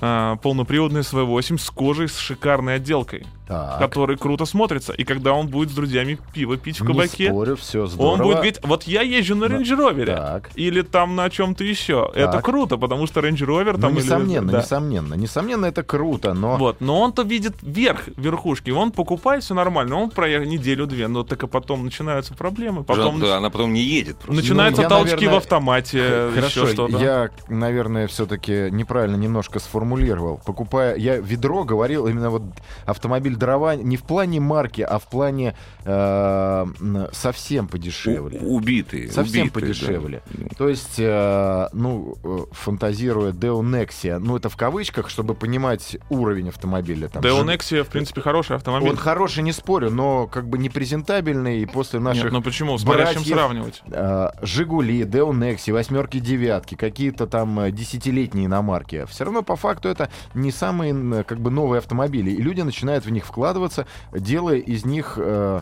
а, 0.01 0.35
полноприводный 0.37 1.03
с 1.03 1.13
V8 1.13 1.57
с 1.57 1.69
кожей, 1.69 2.07
с 2.07 2.17
шикарной 2.17 2.75
отделкой, 2.75 3.25
Так, 3.47 3.79
который 3.79 4.17
круто 4.17 4.45
смотрится. 4.45 4.93
И 4.93 5.03
когда 5.03 5.33
он 5.33 5.47
будет 5.47 5.69
с 5.69 5.73
друзьями 5.73 6.17
пиво 6.33 6.57
пить 6.57 6.79
в 6.79 6.81
не 6.81 6.87
кабаке, 6.87 7.27
спорю, 7.29 7.55
все 7.55 7.85
здорово. 7.87 8.11
он 8.13 8.19
будет 8.21 8.35
говорить, 8.35 8.59
вот 8.63 8.83
я 8.83 9.01
езжу 9.01 9.35
на 9.35 9.45
Range 9.45 9.63
Rover. 9.77 10.05
Так. 10.05 10.49
Или 10.55 10.81
там 10.81 11.15
на 11.15 11.29
чем-то 11.29 11.63
еще. 11.63 12.11
Это 12.13 12.33
Так. 12.33 12.45
круто, 12.45 12.77
потому 12.77 13.07
что 13.07 13.21
Range 13.21 13.35
Rover 13.37 13.73
Ну, 13.73 13.79
там... 13.79 13.91
или- 13.97 14.03
несомненно, 14.03 14.51
да. 14.51 14.57
несомненно. 14.59 15.13
Несомненно, 15.13 15.65
это 15.65 15.83
круто, 15.83 16.33
но... 16.33 16.57
Вот, 16.57 16.81
но 16.81 17.01
он-то 17.01 17.23
видит 17.23 17.55
верх 17.61 18.07
верхушки, 18.17 18.69
он 18.71 18.91
покупает 18.91 19.43
все 19.43 19.53
нормально, 19.53 19.95
он 19.95 20.09
проехал 20.09 20.45
неделю-две, 20.47 21.07
но 21.07 21.23
так 21.23 21.43
и 21.43 21.47
потом 21.47 21.85
начинаются 21.85 22.33
проблемы, 22.33 22.83
потом 22.83 23.19
Да, 23.19 23.37
она 23.37 23.49
потом 23.49 23.73
не 23.73 23.81
едет. 23.81 24.17
просто. 24.17 24.33
Начинаются 24.57 24.81
Ну, 24.81 24.83
я, 24.83 24.89
толчки 24.89 25.15
наверное, 25.15 25.33
в 25.33 25.37
автомате, 25.37 26.29
Хорошо, 26.35 26.61
еще 26.63 26.73
что-то. 26.73 26.97
я, 26.97 27.29
наверное, 27.47 28.07
все-таки 28.07 28.69
неправильно 28.71 29.15
немножко 29.15 29.59
сформулировал. 29.59 30.41
Покупая, 30.45 30.95
я 30.97 31.17
ведро 31.17 31.63
говорил 31.63 32.07
именно 32.07 32.29
вот 32.29 32.43
автомобиль 32.85 33.35
дрова 33.35 33.75
не 33.75 33.97
в 33.97 34.03
плане 34.03 34.39
марки, 34.39 34.81
а 34.81 34.99
в 34.99 35.07
плане 35.07 35.55
э, 35.85 36.65
совсем 37.11 37.67
подешевле. 37.67 38.39
У- 38.39 38.55
убитые. 38.57 39.11
Совсем 39.11 39.43
убитые, 39.43 39.51
подешевле. 39.67 40.21
да. 40.29 40.47
То 40.57 40.69
есть, 40.69 40.95
э, 40.97 41.67
ну, 41.73 42.15
э, 42.23 42.37
фантазируя 42.51 43.31
Deo 43.31 43.61
Nexia, 43.61 44.19
ну, 44.19 44.37
это 44.37 44.49
в 44.49 44.57
кавычках, 44.57 45.09
чтобы 45.09 45.33
понимать 45.35 45.97
уровень 46.09 46.49
автомобиля. 46.49 47.07
Там, 47.07 47.21
Deo 47.23 47.43
Nexia, 47.45 47.83
в 47.83 47.87
принципе, 47.87 48.21
хороший 48.21 48.55
автомобиль. 48.55 48.89
Он 48.89 48.97
хороший, 48.97 49.43
не 49.43 49.51
спорю, 49.51 49.91
но 49.91 50.27
как 50.27 50.47
бы 50.47 50.57
не 50.57 50.69
презентабельный, 50.69 51.61
и 51.61 51.65
после 51.65 51.99
наших 51.99 52.25
Нет, 52.25 52.33
ну 52.33 52.41
почему? 52.41 52.77
С 52.77 52.81
чем 52.81 52.89
братьев, 52.91 53.25
сравнивать. 53.27 53.81
э, 53.87 54.29
Жигули, 54.47 55.01
Deo 55.01 55.31
Nexi, 55.31 55.73
восьмерки, 55.73 56.19
девятки, 56.19 56.75
какие-то 56.75 57.27
там 57.27 57.59
э, 57.59 57.71
десятилетние 57.71 58.45
иномарки. 58.45 59.05
Все 59.05 59.25
равно 59.25 59.43
по 59.43 59.57
факту 59.57 59.89
это 59.89 60.09
не 60.33 60.51
самые 60.51 61.23
как 61.25 61.39
бы 61.41 61.51
новые 61.51 61.79
автомобили. 61.79 62.31
И 62.31 62.41
люди 62.41 62.61
начинают 62.61 63.05
в 63.05 63.09
них 63.09 63.25
вкладываться, 63.25 63.87
делая 64.13 64.57
из 64.57 64.85
них 64.85 65.15
э, 65.17 65.61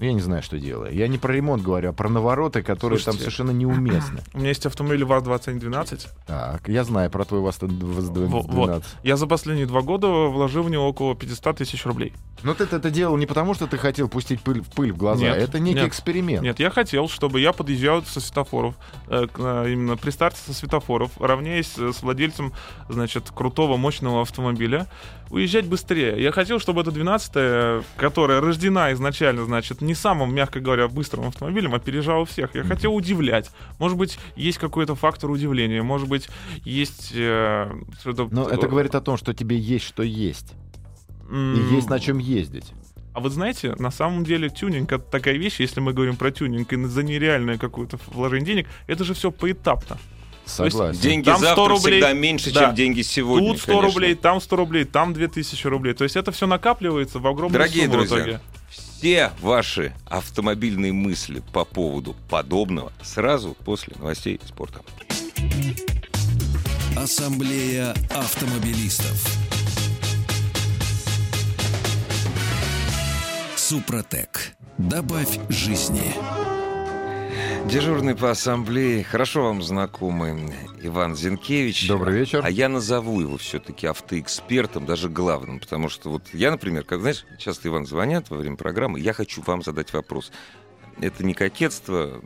Я 0.00 0.12
не 0.12 0.20
знаю, 0.20 0.42
что 0.42 0.58
делаю. 0.58 0.92
Я 0.92 1.06
не 1.08 1.18
про 1.18 1.32
ремонт 1.32 1.62
говорю, 1.62 1.90
а 1.90 1.92
про 1.92 2.08
навороты, 2.08 2.62
которые 2.62 2.98
там 2.98 3.14
Слушайте. 3.14 3.18
совершенно 3.20 3.50
неуместны. 3.52 4.20
У 4.32 4.38
меня 4.38 4.48
есть 4.48 4.66
автомобиль 4.66 5.04
ВАЗ-2112. 5.04 6.08
Так, 6.26 6.68
я 6.68 6.84
знаю 6.84 7.10
про 7.10 7.24
твой 7.24 7.40
ВАЗ 7.40 7.58
Во- 7.60 7.68
12. 7.68 8.28
вот. 8.52 8.84
Я 9.02 9.16
за 9.16 9.26
последние 9.26 9.66
два 9.66 9.82
года 9.82 10.08
вложил 10.08 10.62
в 10.64 10.70
него 10.70 10.88
около 10.88 11.14
500 11.14 11.58
тысяч 11.58 11.86
рублей. 11.86 12.12
Но 12.42 12.52
ты 12.54 12.64
это 12.64 12.90
делал 12.90 13.16
не 13.16 13.26
потому, 13.26 13.54
что 13.54 13.66
ты 13.66 13.78
хотел 13.78 14.08
пустить 14.08 14.40
пыль, 14.42 14.60
в 14.62 14.68
пыль 14.68 14.92
в 14.92 14.96
глаза. 14.96 15.22
Нет, 15.22 15.36
это 15.36 15.58
некий 15.58 15.76
нет. 15.80 15.88
эксперимент. 15.88 16.42
Нет, 16.42 16.58
я 16.60 16.70
хотел, 16.70 17.08
чтобы 17.08 17.40
я 17.40 17.52
подъезжал 17.52 18.02
со 18.02 18.20
светофоров, 18.20 18.74
э, 19.08 19.26
э, 19.34 19.66
именно 19.72 19.96
при 19.96 20.10
старте 20.10 20.38
со 20.44 20.52
светофоров, 20.52 21.12
равняясь 21.18 21.78
э, 21.78 21.92
с 21.92 22.02
владельцем, 22.02 22.52
значит, 22.88 23.30
крутого, 23.34 23.76
мощного 23.76 24.22
автомобиля, 24.22 24.88
уезжать 25.30 25.66
быстрее. 25.66 26.20
Я 26.22 26.32
хотел, 26.32 26.58
чтобы 26.60 26.82
эта 26.82 26.90
12 26.90 27.84
которая 27.96 28.40
рождена 28.40 28.92
изначально, 28.92 29.44
значит, 29.44 29.80
не 29.80 29.94
самым, 29.94 30.34
мягко 30.34 30.60
говоря, 30.60 30.88
быстрым 30.88 31.26
автомобилем, 31.28 31.74
опережала 31.74 32.24
всех. 32.24 32.54
Я 32.54 32.62
хотел 32.64 32.94
удивлять. 32.94 33.50
Может 33.78 33.98
быть, 33.98 34.18
есть 34.36 34.58
какой-то 34.58 34.94
фактор 34.94 35.30
удивления, 35.30 35.82
может 35.82 36.08
быть, 36.08 36.28
есть... 36.64 37.12
э, 37.14 37.70
что-то- 38.00 38.28
Но 38.30 38.48
это 38.48 38.66
говорит 38.68 38.94
о 38.94 39.00
том, 39.00 39.16
что 39.16 39.32
тебе 39.34 39.56
есть 39.58 39.84
что 39.84 40.02
есть. 40.02 40.52
И 41.30 41.34
М, 41.34 41.74
есть 41.74 41.88
на 41.88 41.98
чем 41.98 42.18
ездить. 42.18 42.72
А 43.14 43.20
вы 43.20 43.30
знаете, 43.30 43.74
на 43.78 43.90
самом 43.92 44.24
деле 44.24 44.48
тюнинг 44.48 44.90
это 44.92 45.04
такая 45.04 45.36
вещь, 45.36 45.60
если 45.60 45.80
мы 45.80 45.92
говорим 45.92 46.16
про 46.16 46.30
тюнинг 46.32 46.72
и 46.72 46.84
за 46.84 47.02
нереальное 47.04 47.58
какое-то 47.58 47.96
вложение 48.08 48.46
денег, 48.46 48.66
это 48.88 49.04
же 49.04 49.14
все 49.14 49.30
поэтапно. 49.30 49.98
Согласен. 50.46 51.00
Деньги 51.00 51.24
Там 51.24 51.38
100 51.38 51.46
завтра 51.46 51.68
рублей, 51.68 52.00
всегда 52.00 52.12
меньше, 52.12 52.52
да. 52.52 52.66
чем 52.66 52.74
деньги 52.74 53.02
сегодня. 53.02 53.52
Тут 53.52 53.62
100 53.62 53.66
конечно. 53.66 53.88
рублей, 53.88 54.14
там 54.14 54.40
100 54.40 54.56
рублей, 54.56 54.84
там 54.84 55.12
2000 55.14 55.66
рублей. 55.66 55.94
То 55.94 56.04
есть 56.04 56.16
это 56.16 56.32
все 56.32 56.46
накапливается 56.46 57.18
в 57.18 57.26
огромную 57.26 57.52
Дорогие 57.52 57.84
сумму 57.86 57.94
в 57.94 57.96
друзья, 57.98 58.18
итоге. 58.18 58.40
Все 58.68 59.30
ваши 59.40 59.94
автомобильные 60.06 60.92
мысли 60.92 61.42
по 61.52 61.64
поводу 61.64 62.14
подобного 62.28 62.92
сразу 63.02 63.56
после 63.64 63.94
новостей 63.98 64.40
спорта. 64.46 64.80
Ассамблея 66.96 67.94
автомобилистов. 68.10 69.44
Супротек. 73.56 74.54
Добавь 74.78 75.38
жизни. 75.48 76.14
Дежурный 77.68 78.14
по 78.14 78.30
ассамблее, 78.30 79.02
хорошо 79.02 79.44
вам 79.44 79.62
знакомый 79.62 80.52
Иван 80.82 81.16
Зинкевич. 81.16 81.88
Добрый 81.88 82.18
вечер. 82.18 82.42
А 82.44 82.50
я 82.50 82.68
назову 82.68 83.20
его 83.20 83.38
все-таки 83.38 83.86
автоэкспертом, 83.86 84.84
даже 84.84 85.08
главным, 85.08 85.60
потому 85.60 85.88
что 85.88 86.10
вот 86.10 86.22
я, 86.32 86.50
например, 86.50 86.84
как 86.84 87.00
знаешь, 87.00 87.24
часто 87.38 87.68
Иван 87.68 87.86
звонят 87.86 88.28
во 88.28 88.36
время 88.36 88.56
программы, 88.56 89.00
я 89.00 89.14
хочу 89.14 89.42
вам 89.42 89.62
задать 89.62 89.92
вопрос. 89.92 90.30
Это 91.00 91.24
не 91.24 91.34
кокетство. 91.34 92.20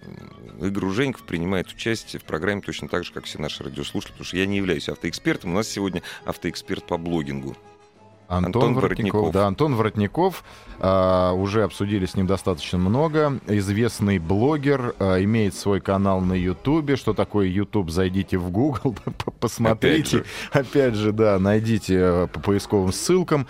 Игорь 0.61 0.85
Ужеников 0.85 1.25
принимает 1.25 1.69
участие 1.69 2.21
в 2.21 2.25
программе 2.25 2.61
точно 2.61 2.89
так 2.89 3.05
же, 3.05 3.13
как 3.13 3.25
все 3.25 3.39
наши 3.39 3.63
радиослушатели, 3.63 4.13
потому 4.13 4.27
что 4.27 4.37
я 4.37 4.45
не 4.45 4.57
являюсь 4.57 4.89
автоэкспертом. 4.89 5.53
У 5.53 5.55
нас 5.55 5.69
сегодня 5.69 6.03
автоэксперт 6.27 6.85
по 6.85 6.99
блогингу. 6.99 7.57
Антон, 8.29 8.47
Антон 8.47 8.75
Воротников. 8.75 9.15
Воротников. 9.15 9.33
Да, 9.33 9.47
Антон 9.47 9.75
Воротников. 9.75 10.45
а, 10.81 11.33
уже 11.33 11.65
обсудили 11.65 12.05
с 12.05 12.15
ним 12.15 12.27
достаточно 12.27 12.79
много. 12.79 13.41
Известный 13.47 14.19
блогер, 14.19 14.95
а, 14.99 15.23
имеет 15.23 15.55
свой 15.55 15.81
канал 15.81 16.21
на 16.21 16.35
Ютубе. 16.35 16.97
Что 16.97 17.15
такое 17.15 17.47
Ютуб? 17.47 17.91
Зайдите 17.91 18.37
в 18.37 18.51
Google, 18.51 18.95
посмотрите. 19.41 20.25
Опять 20.53 20.95
же. 20.95 21.13
да, 21.13 21.39
найдите 21.39 21.95
э, 21.99 22.27
по 22.31 22.41
поисковым 22.41 22.93
ссылкам. 22.93 23.47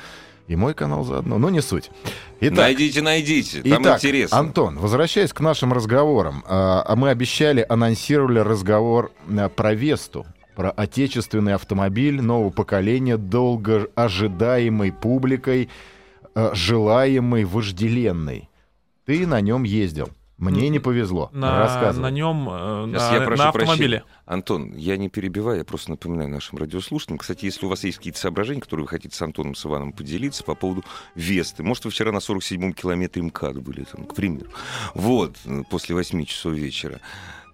И 0.47 0.57
мой 0.57 0.73
канал 0.73 1.05
заодно. 1.05 1.39
Но 1.39 1.51
не 1.51 1.61
суть. 1.61 1.91
Итак, 2.41 2.59
найдите, 2.59 3.03
найдите, 3.03 3.63
там 3.63 3.83
Итак, 3.83 3.99
интересно. 3.99 4.39
Антон, 4.39 4.79
возвращаясь 4.79 5.33
к 5.33 5.41
нашим 5.41 5.73
разговорам, 5.75 6.43
а 6.47 6.83
а 6.87 6.97
мы 6.97 7.11
обещали, 7.11 7.67
анонсировали 7.69 8.39
разговор 8.39 9.11
а, 9.29 9.49
про 9.51 9.75
Весту, 9.75 10.25
про 10.59 10.73
отечественный 10.73 11.55
автомобиль 11.55 12.21
нового 12.21 12.51
поколения, 12.51 13.17
долго 13.17 13.87
ожидаемой 13.95 14.91
публикой, 14.91 15.69
а, 16.35 16.51
желаемый, 16.53 17.45
вожделенный. 17.45 18.51
Ты 19.07 19.25
на 19.29 19.41
нем 19.41 19.63
ездил. 19.63 20.09
Мне 20.37 20.69
не 20.69 20.81
повезло. 20.81 21.31
На, 21.33 21.61
Рассказывай. 21.61 22.03
на 22.03 22.11
нем, 22.11 22.49
э, 22.49 22.87
на, 22.87 23.15
я 23.15 23.21
прошу 23.21 23.43
на 23.43 23.49
автомобиле. 23.51 24.03
Антон, 24.27 24.73
я 24.75 24.97
не 24.97 25.09
перебиваю, 25.09 25.59
я 25.59 25.65
просто 25.65 25.91
напоминаю 25.91 26.29
нашим 26.29 26.59
радиослушателям. 26.59 27.19
Кстати, 27.19 27.45
если 27.45 27.65
у 27.65 27.69
вас 27.69 27.85
есть 27.85 27.99
какие-то 27.99 28.19
соображения, 28.19 28.61
которые 28.61 28.83
вы 28.83 28.89
хотите 28.89 29.17
с 29.17 29.23
Антоном, 29.23 29.55
с 29.55 29.65
Иваном 29.65 29.93
поделиться 29.93 30.43
по 30.43 30.57
поводу 30.57 30.83
Весты. 31.15 31.63
Может, 31.63 31.85
вы 31.85 31.93
вчера 31.93 32.11
на 32.11 32.19
47-м 32.19 32.73
километре 32.73 33.23
МКАД 33.23 33.59
были, 33.59 33.85
там, 33.85 34.07
к 34.07 34.15
примеру. 34.17 34.51
Вот, 34.95 35.37
э, 35.45 35.63
после 35.71 35.95
8 35.95 36.25
часов 36.25 36.55
вечера. 36.55 37.01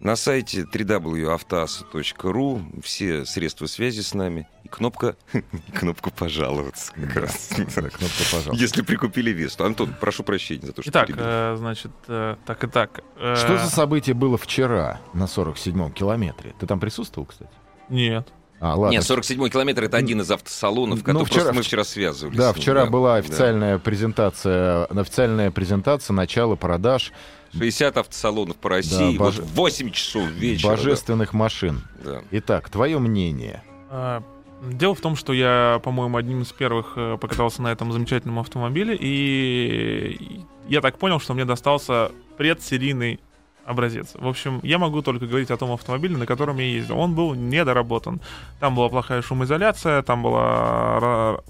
На 0.00 0.16
сайте 0.16 0.62
www.автоаса.ру 0.70 2.60
все 2.82 3.24
средства 3.24 3.66
связи 3.66 4.00
с 4.00 4.12
нами 4.12 4.46
и 4.62 4.68
кнопка, 4.68 5.16
кнопка 5.74 6.10
«Пожаловаться». 6.10 6.92
как 6.92 7.16
раз. 7.16 7.48
Да, 7.56 7.64
кнопка, 7.64 8.24
пожалуйста. 8.30 8.52
Если 8.54 8.82
прикупили 8.82 9.30
Весту. 9.30 9.64
Антон, 9.64 9.94
прошу 9.98 10.22
прощения 10.22 10.66
за 10.66 10.72
то, 10.72 10.82
что 10.82 10.90
Итак, 10.90 11.08
э, 11.16 11.54
значит, 11.58 11.90
э, 12.08 12.36
так 12.44 12.64
и 12.64 12.66
так. 12.66 13.00
Э, 13.16 13.34
Что 13.36 13.56
за 13.56 13.70
событие 13.70 14.14
было 14.14 14.36
вчера 14.36 15.00
на 15.14 15.24
47-м 15.24 15.92
километре? 15.92 16.54
Ты 16.58 16.66
там 16.66 16.80
присутствовал, 16.80 17.26
кстати? 17.26 17.50
Нет. 17.88 18.28
А, 18.60 18.74
ладно. 18.76 18.92
Нет, 18.94 19.02
47-й 19.04 19.50
километр 19.50 19.84
это 19.84 19.96
один 19.96 20.20
из 20.20 20.30
автосалонов, 20.30 20.98
Ну, 20.98 21.04
который 21.04 21.24
вчера- 21.24 21.40
просто 21.44 21.54
мы 21.54 21.62
вчера 21.62 21.84
связывались. 21.84 22.36
Да, 22.38 22.52
вчера 22.52 22.86
была 22.86 23.12
да. 23.14 23.18
официальная 23.18 23.78
презентация, 23.78 24.84
официальная 24.86 25.50
презентация 25.50 26.14
начала 26.14 26.56
продаж 26.56 27.12
60 27.58 27.96
автосалонов 27.96 28.56
по 28.56 28.68
России, 28.70 29.12
Да, 29.16 29.24
боже- 29.24 29.42
в 29.42 29.54
8 29.54 29.90
часов 29.90 30.28
вечера. 30.30 30.70
божественных 30.70 31.32
машин. 31.32 31.82
да, 32.04 32.12
да. 32.12 32.20
Итак, 32.32 32.68
твое 32.70 32.98
мнение. 32.98 33.62
А, 33.90 34.22
Дело 34.62 34.94
в 34.94 35.00
том, 35.00 35.14
что 35.14 35.34
я, 35.34 35.78
по-моему, 35.84 36.16
одним 36.16 36.40
из 36.40 36.50
первых 36.52 36.94
э, 36.96 37.18
покатался 37.20 37.60
на 37.60 37.68
этом 37.70 37.92
замечательном 37.92 38.38
автомобиле, 38.38 38.96
и 38.98 40.40
я 40.68 40.80
так 40.80 40.96
понял, 40.98 41.20
что 41.20 41.34
мне 41.34 41.44
достался 41.44 42.10
предсерийный 42.38 43.20
образец. 43.66 44.12
В 44.14 44.26
общем, 44.26 44.60
я 44.62 44.78
могу 44.78 45.02
только 45.02 45.26
говорить 45.26 45.50
о 45.50 45.58
том 45.58 45.70
автомобиле, 45.72 46.16
на 46.16 46.24
котором 46.24 46.56
я 46.58 46.64
ездил. 46.64 46.98
Он 46.98 47.14
был 47.14 47.34
недоработан. 47.34 48.22
Там 48.58 48.74
была 48.74 48.88
плохая 48.88 49.20
шумоизоляция, 49.20 50.00
там 50.02 50.22
была 50.22 51.40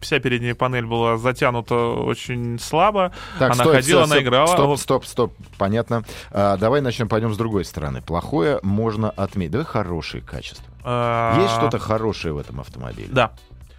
вся 0.00 0.18
передняя 0.20 0.54
панель 0.54 0.86
была 0.86 1.16
затянута 1.18 1.74
очень 1.74 2.58
слабо. 2.58 3.12
Так, 3.38 3.52
Она 3.52 3.64
стой, 3.64 3.74
ходила, 3.76 4.00
стоп, 4.04 4.12
она 4.12 4.22
играла. 4.22 4.46
Стоп, 4.46 4.78
стоп, 4.78 5.06
стоп, 5.06 5.34
понятно. 5.58 6.04
А, 6.30 6.56
давай 6.56 6.80
начнем, 6.80 7.08
пойдем 7.08 7.32
с 7.32 7.36
другой 7.36 7.64
стороны. 7.64 8.02
Плохое 8.02 8.58
можно 8.62 9.10
отметить. 9.10 9.52
Давай 9.52 9.66
хорошие 9.66 10.22
качества. 10.22 10.72
А, 10.84 11.40
Есть 11.40 11.54
что-то 11.54 11.78
хорошее 11.78 12.34
в 12.34 12.38
этом 12.38 12.60
автомобиле? 12.60 13.08
Да. 13.10 13.32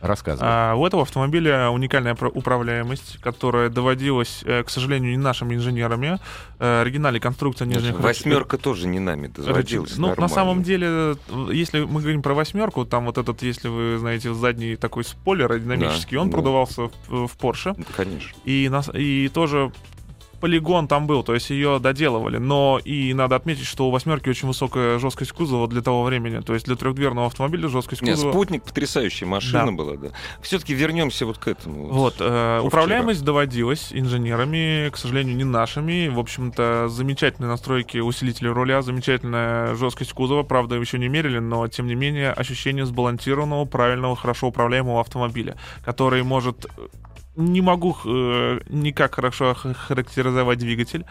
Рассказывай. 0.03 0.49
А, 0.51 0.75
у 0.75 0.85
этого 0.85 1.03
автомобиля 1.03 1.69
уникальная 1.69 2.13
управляемость, 2.13 3.19
которая 3.21 3.69
доводилась, 3.69 4.41
э, 4.43 4.61
к 4.63 4.69
сожалению, 4.69 5.11
не 5.11 5.17
нашими 5.17 5.55
инженерами. 5.55 6.19
Э, 6.59 6.81
Оригинальная 6.81 7.21
конструкция 7.21 7.65
нижних 7.65 7.95
рычаг- 7.95 8.01
Восьмерка 8.01 8.57
тоже 8.57 8.87
не 8.87 8.99
нами 8.99 9.27
доводилась. 9.27 9.95
Ну, 9.95 10.13
на 10.17 10.27
самом 10.27 10.61
деле, 10.61 10.87
э, 10.89 11.15
если 11.53 11.85
мы 11.85 12.01
говорим 12.01 12.21
про 12.21 12.33
восьмерку, 12.33 12.83
там 12.85 13.05
вот 13.05 13.17
этот, 13.17 13.41
если 13.43 13.69
вы 13.69 13.97
знаете, 13.97 14.33
задний 14.33 14.75
такой 14.75 15.05
спойлер 15.05 15.49
аэродинамический, 15.49 16.17
он 16.17 16.29
да. 16.29 16.33
продавался 16.33 16.89
в, 17.07 17.27
в 17.27 17.37
Porsche. 17.37 17.73
Ну, 17.77 17.85
Конечно. 17.95 18.37
И, 18.43 18.67
нас, 18.67 18.89
и 18.93 19.29
тоже 19.33 19.71
полигон 20.43 20.89
там 20.89 21.07
был, 21.07 21.23
то 21.23 21.33
есть 21.33 21.51
ее 21.51 21.79
доделывали. 21.79 22.37
Но 22.37 22.77
и 22.83 23.13
надо 23.13 23.37
отметить, 23.37 23.65
что 23.65 23.87
у 23.87 23.91
восьмерки 23.91 24.27
очень 24.27 24.49
высокая 24.49 24.99
жесткость 24.99 25.31
кузова 25.31 25.69
для 25.69 25.81
того 25.81 26.03
времени. 26.03 26.41
То 26.41 26.53
есть 26.53 26.65
для 26.65 26.75
трехдверного 26.75 27.27
автомобиля 27.27 27.69
жесткость 27.69 28.01
Нет, 28.01 28.15
кузова... 28.15 28.33
спутник 28.33 28.63
потрясающая 28.63 29.25
машина 29.25 29.67
Да. 29.67 29.71
была, 29.71 29.95
да. 29.95 30.09
Все-таки 30.41 30.73
вернемся 30.73 31.25
вот 31.25 31.37
к 31.37 31.47
этому. 31.47 31.87
Вот, 31.87 32.15
э, 32.19 32.59
управляемость 32.61 33.23
доводилась 33.23 33.93
инженерами, 33.93 34.89
к 34.89 34.97
сожалению, 34.97 35.37
не 35.37 35.45
нашими. 35.45 36.09
В 36.09 36.19
общем-то, 36.19 36.89
замечательные 36.89 37.47
настройки 37.47 37.99
усилителя 37.99 38.51
руля, 38.51 38.81
замечательная 38.81 39.75
жесткость 39.75 40.11
кузова, 40.11 40.43
правда, 40.43 40.75
еще 40.75 40.99
не 40.99 41.07
мерили, 41.07 41.39
но, 41.39 41.65
тем 41.69 41.87
не 41.87 41.95
менее, 41.95 42.33
ощущение 42.33 42.85
сбалансированного, 42.85 43.63
правильного, 43.63 44.17
хорошо 44.17 44.47
управляемого 44.47 44.99
автомобиля, 44.99 45.55
который 45.85 46.21
может... 46.23 46.67
Не 47.35 47.61
могу 47.61 47.97
э, 48.05 48.59
никак 48.69 49.15
хорошо 49.15 49.55
характеризовать 49.55 50.59
двигатель, 50.59 51.05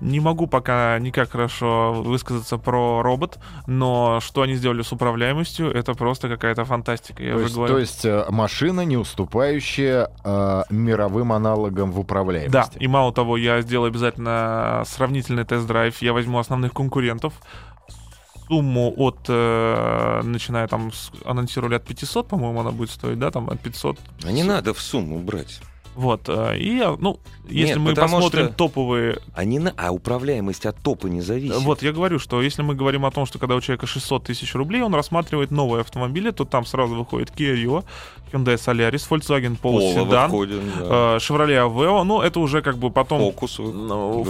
не 0.00 0.18
могу 0.18 0.48
пока 0.48 0.98
никак 0.98 1.30
хорошо 1.30 1.92
высказаться 1.92 2.58
про 2.58 3.02
робот, 3.02 3.38
но 3.66 4.18
что 4.20 4.42
они 4.42 4.54
сделали 4.54 4.82
с 4.82 4.92
управляемостью, 4.92 5.70
это 5.70 5.94
просто 5.94 6.28
какая-то 6.28 6.64
фантастика. 6.64 7.22
Я 7.22 7.34
то, 7.34 7.40
есть, 7.40 7.54
говорю. 7.54 7.74
то 7.74 7.78
есть, 7.78 8.04
э, 8.04 8.24
машина, 8.28 8.80
не 8.80 8.96
уступающая 8.96 10.10
э, 10.24 10.62
мировым 10.70 11.32
аналогам 11.32 11.92
в 11.92 11.94
Да, 11.94 12.00
управляемости. 12.00 12.78
и 12.78 12.88
мало 12.88 13.12
того, 13.12 13.36
я 13.36 13.60
сделаю 13.60 13.88
обязательно 13.90 14.82
сравнительный 14.86 15.44
тест-драйв. 15.44 16.02
Я 16.02 16.12
возьму 16.12 16.38
основных 16.38 16.72
конкурентов. 16.72 17.34
Сумму 18.48 18.92
от, 18.96 19.18
э, 19.28 20.20
начиная 20.24 20.66
там, 20.68 20.90
с- 20.92 21.10
анонсировали 21.24 21.74
от 21.76 21.84
500, 21.84 22.28
по-моему, 22.28 22.60
она 22.60 22.70
будет 22.70 22.90
стоить, 22.90 23.18
да, 23.18 23.30
там 23.30 23.48
от 23.50 23.60
500. 23.60 23.98
А 24.24 24.32
не 24.32 24.42
надо 24.42 24.72
в 24.72 24.80
сумму 24.80 25.18
брать. 25.18 25.60
Вот, 25.94 26.28
э, 26.28 26.56
и, 26.58 26.78
э, 26.80 26.96
ну, 27.00 27.18
если 27.48 27.74
Нет, 27.74 27.78
мы 27.78 27.94
посмотрим 27.94 28.46
что- 28.46 28.54
топовые... 28.54 29.18
Они 29.34 29.58
на... 29.58 29.74
А 29.76 29.90
управляемость 29.90 30.64
от 30.64 30.76
топа 30.76 31.08
не 31.08 31.20
зависит. 31.20 31.56
Вот, 31.62 31.82
я 31.82 31.90
говорю, 31.92 32.20
что 32.20 32.40
если 32.40 32.62
мы 32.62 32.76
говорим 32.76 33.04
о 33.04 33.10
том, 33.10 33.26
что 33.26 33.40
когда 33.40 33.56
у 33.56 33.60
человека 33.60 33.86
600 33.88 34.22
тысяч 34.24 34.54
рублей, 34.54 34.80
он 34.82 34.94
рассматривает 34.94 35.50
новые 35.50 35.80
автомобили, 35.80 36.30
то 36.30 36.44
там 36.44 36.64
сразу 36.66 36.94
выходит 36.94 37.30
Kia 37.36 37.54
Rio, 37.56 37.84
Hyundai 38.32 38.54
Solaris, 38.54 39.08
Volkswagen 39.10 39.60
Polo 39.60 39.80
Polo 39.80 39.94
Sedan, 40.08 40.26
выходит, 40.28 40.60
да. 40.78 41.16
э, 41.16 41.18
Chevrolet 41.18 41.66
Aveo, 41.68 42.04
ну, 42.04 42.20
это 42.22 42.38
уже 42.38 42.62
как 42.62 42.78
бы 42.78 42.90
потом... 42.90 43.18
Фокус. 43.20 43.60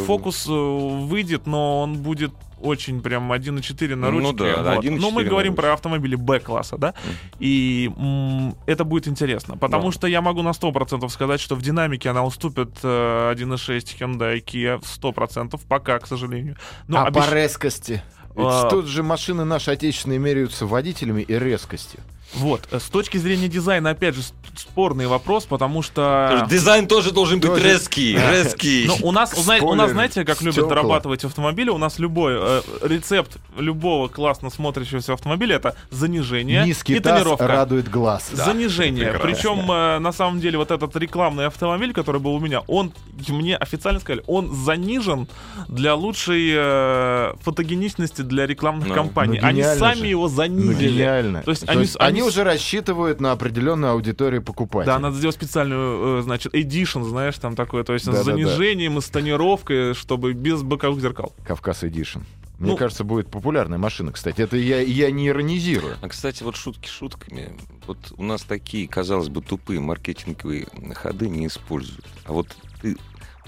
Фокус 0.06 0.46
выйдет, 0.46 1.46
но 1.46 1.82
он 1.82 1.98
будет 1.98 2.32
очень 2.60 3.00
прям 3.02 3.32
1.4 3.32 3.94
на 3.94 4.10
Ну 4.10 4.18
ручке. 4.30 4.36
да, 4.56 4.62
да, 4.62 4.74
вот. 4.76 4.84
1.4 4.84 4.98
Но 5.00 5.10
мы 5.10 5.24
говорим 5.24 5.52
ручке. 5.52 5.62
про 5.62 5.72
автомобили 5.74 6.14
Б-класса, 6.16 6.76
да? 6.78 6.94
И 7.38 7.90
м, 7.96 8.56
это 8.66 8.84
будет 8.84 9.08
интересно, 9.08 9.56
потому 9.56 9.86
Да. 9.86 9.92
что 9.92 10.06
я 10.06 10.20
могу 10.20 10.42
на 10.42 10.52
100% 10.52 11.08
сказать, 11.10 11.40
что 11.40 11.54
в 11.54 11.62
динамике 11.62 12.10
она 12.10 12.24
уступит 12.24 12.70
э, 12.82 13.30
1.6 13.32 13.96
Hyundai 13.98 14.42
Kia 14.44 14.78
в 14.78 14.84
100%, 14.86 15.60
пока, 15.68 15.98
к 15.98 16.06
сожалению. 16.06 16.56
Но 16.86 16.98
а 17.04 17.08
обещ- 17.10 17.28
по 17.30 17.34
резкости? 17.34 18.02
Ведь 18.36 18.46
А. 18.46 18.68
тут 18.70 18.86
же 18.86 19.02
машины 19.02 19.44
наши 19.44 19.70
отечественные 19.72 20.18
меряются 20.20 20.64
водителями 20.66 21.22
и 21.22 21.38
резкостью. 21.38 22.00
Вот, 22.34 22.68
э, 22.70 22.78
с 22.78 22.84
точки 22.84 23.16
зрения 23.16 23.48
дизайна, 23.48 23.90
опять 23.90 24.14
же, 24.14 24.22
спорный 24.56 25.06
вопрос, 25.06 25.46
потому 25.46 25.82
что... 25.82 26.46
Дизайн 26.50 26.86
тоже 26.86 27.10
должен 27.12 27.40
быть 27.40 27.48
Тоже- 27.50 27.64
резкий, 27.64 28.14
резкий. 28.30 28.84
Ну, 28.86 28.96
у 29.02 29.12
нас, 29.12 29.32
узна- 29.34 29.60
у 29.62 29.74
нас, 29.74 29.92
знаете, 29.92 30.24
как 30.24 30.40
любят 30.40 30.54
стекла. 30.54 30.68
дорабатывать 30.68 31.24
автомобили, 31.24 31.70
у 31.70 31.78
нас 31.78 31.98
любой 31.98 32.34
э, 32.36 32.62
рецепт 32.82 33.38
любого 33.56 34.08
классно 34.08 34.50
смотрящегося 34.50 35.14
автомобиля 35.14 35.56
это 35.56 35.74
занижение 35.90 36.64
Низкий 36.66 36.96
и 36.96 37.00
тонировка. 37.00 37.46
радует 37.46 37.88
глаз. 37.90 38.30
Занижение. 38.32 39.12
прекрасно. 39.12 39.26
Причем, 39.34 39.72
э, 39.72 39.98
на 39.98 40.12
самом 40.12 40.40
деле, 40.40 40.58
вот 40.58 40.70
этот 40.70 40.94
рекламный 40.96 41.46
автомобиль, 41.46 41.92
который 41.92 42.20
был 42.20 42.34
у 42.34 42.40
меня, 42.40 42.60
он, 42.66 42.92
мне 43.28 43.56
официально 43.56 44.00
сказали, 44.00 44.22
он 44.26 44.54
занижен 44.54 45.28
для 45.68 45.94
лучшей 45.94 46.52
э, 46.54 47.32
фотогеничности 47.42 48.22
для 48.22 48.46
рекламных 48.46 48.88
Ну, 48.88 48.94
компаний. 48.94 49.38
ну, 49.40 49.48
Они 49.48 49.62
сами 49.62 50.00
же. 50.00 50.06
его 50.06 50.22
Ну, 50.22 50.28
занизили. 50.28 50.88
гениально. 50.90 51.42
То 51.42 51.50
есть 51.52 51.64
То 51.66 51.72
они 51.72 51.80
есть 51.82 51.96
они 51.98 52.17
они 52.18 52.28
уже 52.28 52.44
рассчитывают 52.44 53.20
на 53.20 53.32
определенную 53.32 53.92
аудиторию 53.92 54.42
покупателей. 54.42 54.92
Да, 54.92 54.98
надо 54.98 55.16
сделать 55.16 55.36
специальную, 55.36 56.18
э, 56.18 56.22
значит, 56.22 56.54
edition, 56.54 57.04
знаешь, 57.04 57.36
там 57.38 57.56
такое, 57.56 57.84
то 57.84 57.92
есть 57.94 58.06
Да-да-да. 58.06 58.22
с 58.22 58.26
занижением 58.26 58.98
и 58.98 59.00
с 59.00 59.06
тонировкой, 59.06 59.94
чтобы 59.94 60.32
без 60.32 60.62
боковых 60.62 61.00
зеркал. 61.00 61.34
Кавказ 61.46 61.84
Эдишн. 61.84 62.20
Мне 62.58 62.72
Ну- 62.72 62.76
кажется, 62.76 63.04
будет 63.04 63.30
популярная 63.30 63.78
машина, 63.78 64.10
кстати. 64.10 64.40
Это 64.40 64.56
я, 64.56 64.80
я 64.80 65.12
не 65.12 65.28
иронизирую. 65.28 65.96
А, 66.02 66.08
кстати, 66.08 66.42
вот 66.42 66.56
шутки 66.56 66.88
шутками. 66.88 67.52
Вот 67.86 67.98
у 68.16 68.24
нас 68.24 68.42
такие, 68.42 68.88
казалось 68.88 69.28
бы, 69.28 69.42
тупые 69.42 69.78
маркетинговые 69.78 70.66
ходы 70.94 71.28
не 71.28 71.46
используют. 71.46 72.04
А 72.24 72.32
вот 72.32 72.48
ты 72.82 72.96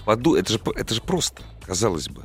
поду... 0.05 0.35
это, 0.35 0.53
же, 0.53 0.59
это 0.75 0.93
же 0.95 1.01
просто, 1.01 1.41
казалось 1.65 2.07
бы. 2.07 2.23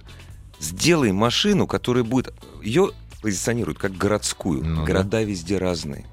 Сделай 0.61 1.11
машину, 1.11 1.67
которая 1.67 2.05
будет... 2.05 2.33
Ее 2.63 2.93
позиционируют 3.21 3.79
как 3.79 3.97
городскую. 3.97 4.65
Ну 4.65 4.77
да. 4.83 4.87
Города 4.87 5.23
везде 5.25 5.59
разные. 5.59 6.07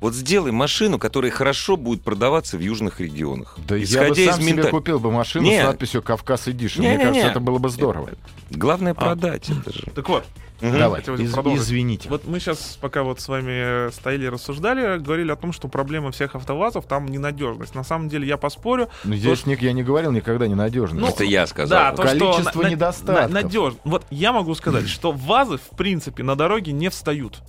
Вот 0.00 0.14
сделай 0.14 0.52
машину, 0.52 0.98
которая 0.98 1.30
хорошо 1.30 1.76
будет 1.76 2.02
продаваться 2.02 2.58
в 2.58 2.60
южных 2.60 3.00
регионах. 3.00 3.56
Да 3.66 3.76
я 3.76 3.84
Исходя 3.84 4.08
бы 4.14 4.20
из 4.20 4.30
сам 4.30 4.42
себе 4.42 4.52
мента- 4.52 4.70
купил 4.70 5.00
бы 5.00 5.10
машину 5.10 5.46
Не. 5.46 5.60
с 5.62 5.64
надписью 5.64 6.02
«Кавказ 6.02 6.48
Эдишн». 6.48 6.80
Мне 6.80 6.90
Не-не-не. 6.90 7.04
кажется, 7.04 7.28
это 7.28 7.40
было 7.40 7.58
бы 7.58 7.68
здорово. 7.70 8.10
Главное 8.50 8.92
А. 8.92 8.94
продать 8.94 9.48
это 9.48 9.72
же. 9.72 9.82
Так 9.94 10.08
вот, 10.08 10.24
Мгм. 10.60 10.78
Давай, 10.78 11.00
из- 11.02 11.36
извините. 11.62 12.08
Вот 12.08 12.26
мы 12.26 12.38
сейчас, 12.38 12.78
пока 12.80 13.02
вот 13.02 13.20
с 13.20 13.28
вами 13.28 13.90
стояли 13.90 14.26
и 14.26 14.28
рассуждали, 14.28 14.98
говорили 14.98 15.30
о 15.32 15.36
том, 15.36 15.52
что 15.52 15.68
проблема 15.68 16.10
всех 16.12 16.36
автовазов 16.36 16.86
там 16.86 17.06
ненадежность. 17.06 17.74
На 17.74 17.82
самом 17.84 18.08
деле 18.08 18.26
я 18.26 18.36
поспорю. 18.38 18.88
Ну, 19.02 19.14
здесь 19.16 19.44
ник- 19.46 19.60
я 19.62 19.72
не 19.72 19.82
говорил 19.82 20.12
никогда 20.12 20.46
ненадежно. 20.46 21.00
Ну, 21.00 21.08
это 21.08 21.24
я 21.24 21.46
сказал. 21.48 21.78
Да, 21.78 21.92
то, 21.96 22.02
Количество 22.04 22.50
что 22.62 22.68
недостатков. 22.68 23.30
на- 23.30 23.42
надежно. 23.42 23.78
Вот 23.84 24.06
я 24.10 24.32
могу 24.32 24.54
сказать, 24.54 24.88
что 24.88 25.10
вазы, 25.12 25.58
в 25.58 25.76
принципе, 25.76 26.22
на 26.22 26.36
дороге 26.36 26.72
не 26.72 26.88
встают. 26.88 27.40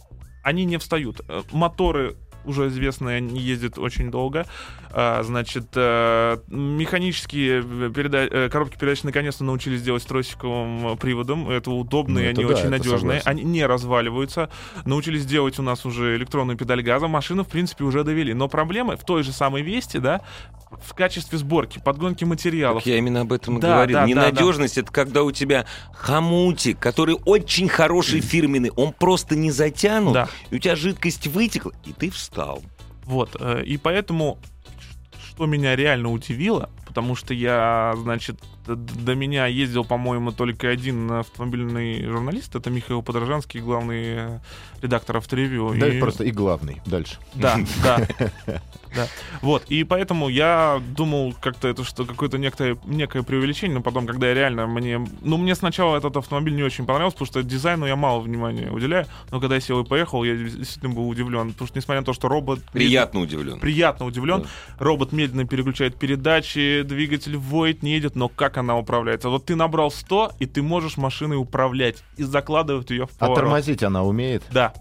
Они 0.44 0.66
не 0.66 0.78
встают. 0.78 1.22
Э, 1.30 1.44
Моторы 1.52 2.18
уже 2.46 2.68
известные, 2.68 3.18
они 3.18 3.40
ездят 3.40 3.78
очень 3.78 4.12
долго. 4.12 4.46
А, 4.92 5.24
значит, 5.24 5.66
э, 5.76 6.38
механические 6.48 7.62
переда- 7.62 8.28
э, 8.30 8.50
коробки 8.50 8.78
передач 8.78 9.04
наконец-то 9.04 9.44
научились 9.44 9.82
делать 9.82 10.04
с 10.04 10.06
тросиковым 10.06 10.94
э, 10.94 10.96
приводом. 10.96 11.50
Это 11.50 11.72
удобно, 11.72 12.16
Ну, 12.16 12.26
это 12.26 12.42
они 12.42 12.50
да, 12.50 12.56
очень 12.56 12.70
надежные. 12.70 13.00
согласен. 13.20 13.24
Они 13.30 13.44
не 13.44 13.66
разваливаются. 13.66 14.50
Научились 14.86 15.26
делать 15.26 15.60
у 15.60 15.64
нас 15.64 15.86
уже 15.86 16.16
электронную 16.16 16.58
педаль 16.58 16.82
газа. 16.82 17.08
Машину, 17.08 17.44
в 17.44 17.48
принципе, 17.48 17.84
уже 17.84 18.04
довели. 18.04 18.34
Но 18.34 18.48
проблема 18.48 18.96
в 18.98 19.04
той 19.04 19.24
же 19.24 19.32
самой 19.32 19.62
Весте, 19.64 20.00
да, 20.00 20.22
в 20.84 20.94
качестве 20.94 21.38
сборки, 21.38 21.80
подгонки 21.84 22.24
материалов. 22.24 22.84
Так 22.84 22.88
я 22.88 22.98
именно 22.98 23.22
об 23.22 23.32
этом 23.34 23.58
и 23.58 23.62
Да, 23.62 23.76
говорил. 23.76 23.94
да, 23.96 24.02
да, 24.02 24.08
Ненадежность 24.08 24.78
это 24.78 24.92
когда 24.92 25.24
у 25.24 25.32
тебя 25.32 25.66
хомутик, 25.94 26.80
который 26.80 27.16
очень 27.26 27.68
хороший 27.70 28.20
фирменный, 28.22 28.72
он 28.76 28.94
просто 28.94 29.36
не 29.36 29.52
затянут, 29.52 30.14
Да. 30.14 30.28
и 30.52 30.56
у 30.56 30.60
тебя 30.60 30.76
жидкость 30.76 31.28
вытекла, 31.28 31.72
и 31.86 31.94
ты 31.94 32.10
встал. 32.36 32.62
Вот, 33.06 33.36
э, 33.40 33.64
и 33.64 33.78
поэтому, 33.78 34.38
что 35.18 35.46
меня 35.46 35.76
реально 35.76 36.12
удивило, 36.12 36.70
потому 36.96 37.16
что 37.16 37.34
я, 37.34 37.94
значит, 37.98 38.40
до 38.66 39.16
меня 39.16 39.48
ездил, 39.48 39.84
по-моему, 39.84 40.32
только 40.32 40.70
один 40.70 41.12
автомобильный 41.12 42.06
журналист, 42.06 42.56
это 42.56 42.70
Михаил 42.70 43.04
Подорожанский, 43.04 43.60
главный 43.60 44.40
редактор 44.82 45.18
авторевью. 45.18 45.74
Да, 45.78 45.88
И- 45.90 46.00
просто 46.00 46.24
и 46.24 46.32
главный. 46.32 46.82
Дальше. 46.86 47.18
Да, 47.34 47.58
да. 47.84 48.08
Да. 48.96 49.08
Вот, 49.42 49.64
и 49.68 49.84
поэтому 49.84 50.30
я 50.30 50.82
думал, 50.96 51.36
как-то 51.42 51.68
это 51.68 51.84
что 51.84 52.06
какое-то 52.06 52.38
некое, 52.38 52.78
некое 52.86 53.24
преувеличение, 53.24 53.76
но 53.76 53.84
потом, 53.84 54.08
когда 54.08 54.30
я 54.30 54.34
реально 54.34 54.68
мне... 54.68 55.06
Ну, 55.22 55.36
мне 55.36 55.54
сначала 55.56 55.98
этот 55.98 56.16
автомобиль 56.16 56.56
не 56.56 56.64
очень 56.64 56.86
понравился, 56.86 57.18
потому 57.18 57.28
что 57.28 57.44
дизайну 57.44 57.86
я 57.86 57.98
мало 57.98 58.22
внимания 58.22 58.72
уделяю, 58.72 59.06
но 59.32 59.42
когда 59.42 59.56
я 59.56 59.60
сел 59.62 59.82
и 59.82 59.86
поехал, 59.86 60.24
я 60.24 60.38
действительно 60.38 60.94
был 60.94 61.10
удивлен, 61.10 61.52
потому 61.52 61.68
что, 61.68 61.78
несмотря 61.78 62.00
на 62.00 62.06
то, 62.06 62.14
что 62.14 62.30
робот... 62.30 62.62
Приятно 62.72 63.20
удивлен. 63.20 63.60
Приятно 63.60 64.06
удивлен. 64.06 64.44
Да. 64.44 64.48
Робот 64.80 65.12
медленно 65.12 65.46
переключает 65.46 65.98
передачи, 65.98 66.84
двигатель 66.86 67.36
воет, 67.38 67.84
не 67.84 67.94
едет, 67.94 68.16
но 68.16 68.30
как 68.30 68.58
она 68.58 68.78
управляется? 68.78 69.30
Вот 69.30 69.46
ты 69.46 69.56
набрал 69.56 69.92
100, 69.92 70.34
и 70.40 70.46
ты 70.46 70.62
можешь 70.62 70.98
машиной 70.98 71.38
управлять 71.38 72.04
и 72.18 72.24
закладывать 72.24 72.90
ее 72.92 73.08
в 73.08 73.12
А 73.18 73.20
поворот. 73.20 73.36
тормозить 73.40 73.84
она 73.84 74.04
умеет? 74.04 74.44
Да. 74.52 74.74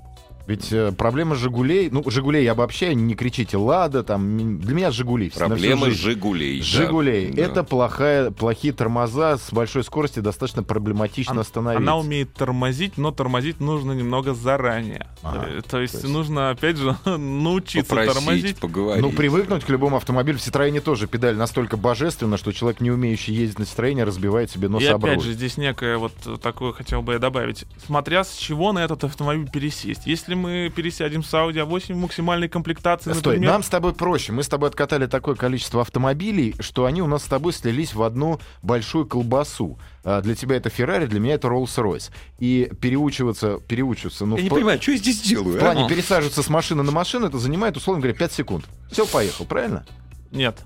Ведь 0.46 0.70
э, 0.72 0.92
проблема 0.92 1.34
«Жигулей», 1.36 1.88
ну, 1.90 2.02
«Жигулей» 2.06 2.44
я 2.44 2.52
обобщаю, 2.52 2.96
не 2.96 3.14
кричите 3.14 3.56
«Лада», 3.56 4.02
там, 4.02 4.58
для 4.60 4.74
меня 4.74 4.90
«Жигули». 4.90 5.30
Проблема. 5.30 5.90
«Жигулей». 5.90 6.58
да. 6.58 6.64
«Жигулей». 6.64 7.30
Да. 7.32 7.42
Это 7.42 7.64
плохая, 7.64 8.30
плохие 8.30 8.74
тормоза 8.74 9.38
с 9.38 9.52
большой 9.52 9.84
скоростью, 9.84 10.22
достаточно 10.22 10.62
проблематично 10.62 11.32
Она- 11.32 11.40
остановить. 11.40 11.80
Она 11.80 11.96
умеет 11.96 12.34
тормозить, 12.34 12.98
но 12.98 13.10
тормозить 13.10 13.60
нужно 13.60 13.92
немного 13.92 14.34
заранее. 14.34 15.06
Ага, 15.22 15.46
Э, 15.48 15.62
то, 15.66 15.80
есть 15.80 15.94
то 15.94 15.98
есть- 16.00 16.12
нужно, 16.14 16.50
опять 16.50 16.76
же, 16.76 16.94
научиться 17.06 17.88
Попросить, 17.88 18.14
тормозить. 18.14 18.56
поговорить. 18.58 19.02
Ну, 19.02 19.12
привыкнуть 19.12 19.64
к 19.64 19.68
любому 19.70 19.96
автомобилю. 19.96 20.38
В 20.38 20.42
Citroёn 20.42 20.80
тоже 20.80 21.06
педаль 21.06 21.36
настолько 21.36 21.76
божественна, 21.78 22.36
что 22.36 22.52
человек, 22.52 22.80
не 22.82 22.90
умеющий 22.90 23.34
ездить 23.34 23.58
на 23.58 23.62
Citroёn, 23.64 24.04
разбивает 24.04 24.50
себе 24.50 24.68
нос 24.68 24.82
И 24.82 24.86
опять 24.86 25.16
руль. 25.16 25.24
же, 25.24 25.32
здесь 25.32 25.56
некое 25.56 25.96
вот 25.96 26.12
такое 26.42 26.72
хотел 26.72 27.00
бы 27.00 27.14
я 27.14 27.18
добавить. 27.18 27.64
Смотря 27.86 28.24
с 28.24 28.34
чего 28.36 28.72
на 28.72 28.80
этот 28.84 29.04
автомобиль 29.04 29.48
пересесть. 29.50 30.02
Если 30.06 30.33
мы 30.34 30.72
пересядем 30.74 31.22
с 31.22 31.32
Audi 31.32 31.66
A8 31.66 31.94
в 31.94 31.96
максимальной 31.96 32.48
комплектации, 32.48 33.12
Стой, 33.12 33.34
например... 33.34 33.50
нам 33.52 33.62
с 33.62 33.68
тобой 33.68 33.94
проще. 33.94 34.32
Мы 34.32 34.42
с 34.42 34.48
тобой 34.48 34.68
откатали 34.68 35.06
такое 35.06 35.34
количество 35.34 35.80
автомобилей, 35.80 36.54
что 36.60 36.84
они 36.84 37.02
у 37.02 37.06
нас 37.06 37.24
с 37.24 37.26
тобой 37.26 37.52
слились 37.52 37.94
в 37.94 38.02
одну 38.02 38.40
большую 38.62 39.06
колбасу. 39.06 39.78
А, 40.04 40.20
Для 40.20 40.34
тебя 40.34 40.56
это 40.56 40.70
Феррари, 40.70 41.06
для 41.06 41.20
меня 41.20 41.34
это 41.34 41.48
Rolls-Royce. 41.48 42.10
И 42.38 42.70
переучиваться, 42.80 43.58
переучиваться, 43.66 44.26
ну, 44.26 44.36
Я 44.36 44.40
в 44.40 44.44
не 44.44 44.50
пла- 44.50 44.54
понимаю, 44.54 44.82
что 44.82 44.92
я 44.92 44.98
здесь 44.98 45.20
делаю? 45.22 45.56
в 45.56 45.58
плане 45.60 45.86
а? 45.86 45.88
пересаживаться 45.88 46.42
с 46.42 46.48
машины 46.48 46.82
на 46.82 46.92
машину, 46.92 47.26
это 47.26 47.38
занимает, 47.38 47.76
условно 47.76 48.02
говоря, 48.02 48.16
5 48.18 48.32
секунд. 48.32 48.64
Все, 48.90 49.06
поехал, 49.06 49.44
правильно? 49.44 49.84
Нет. 50.30 50.58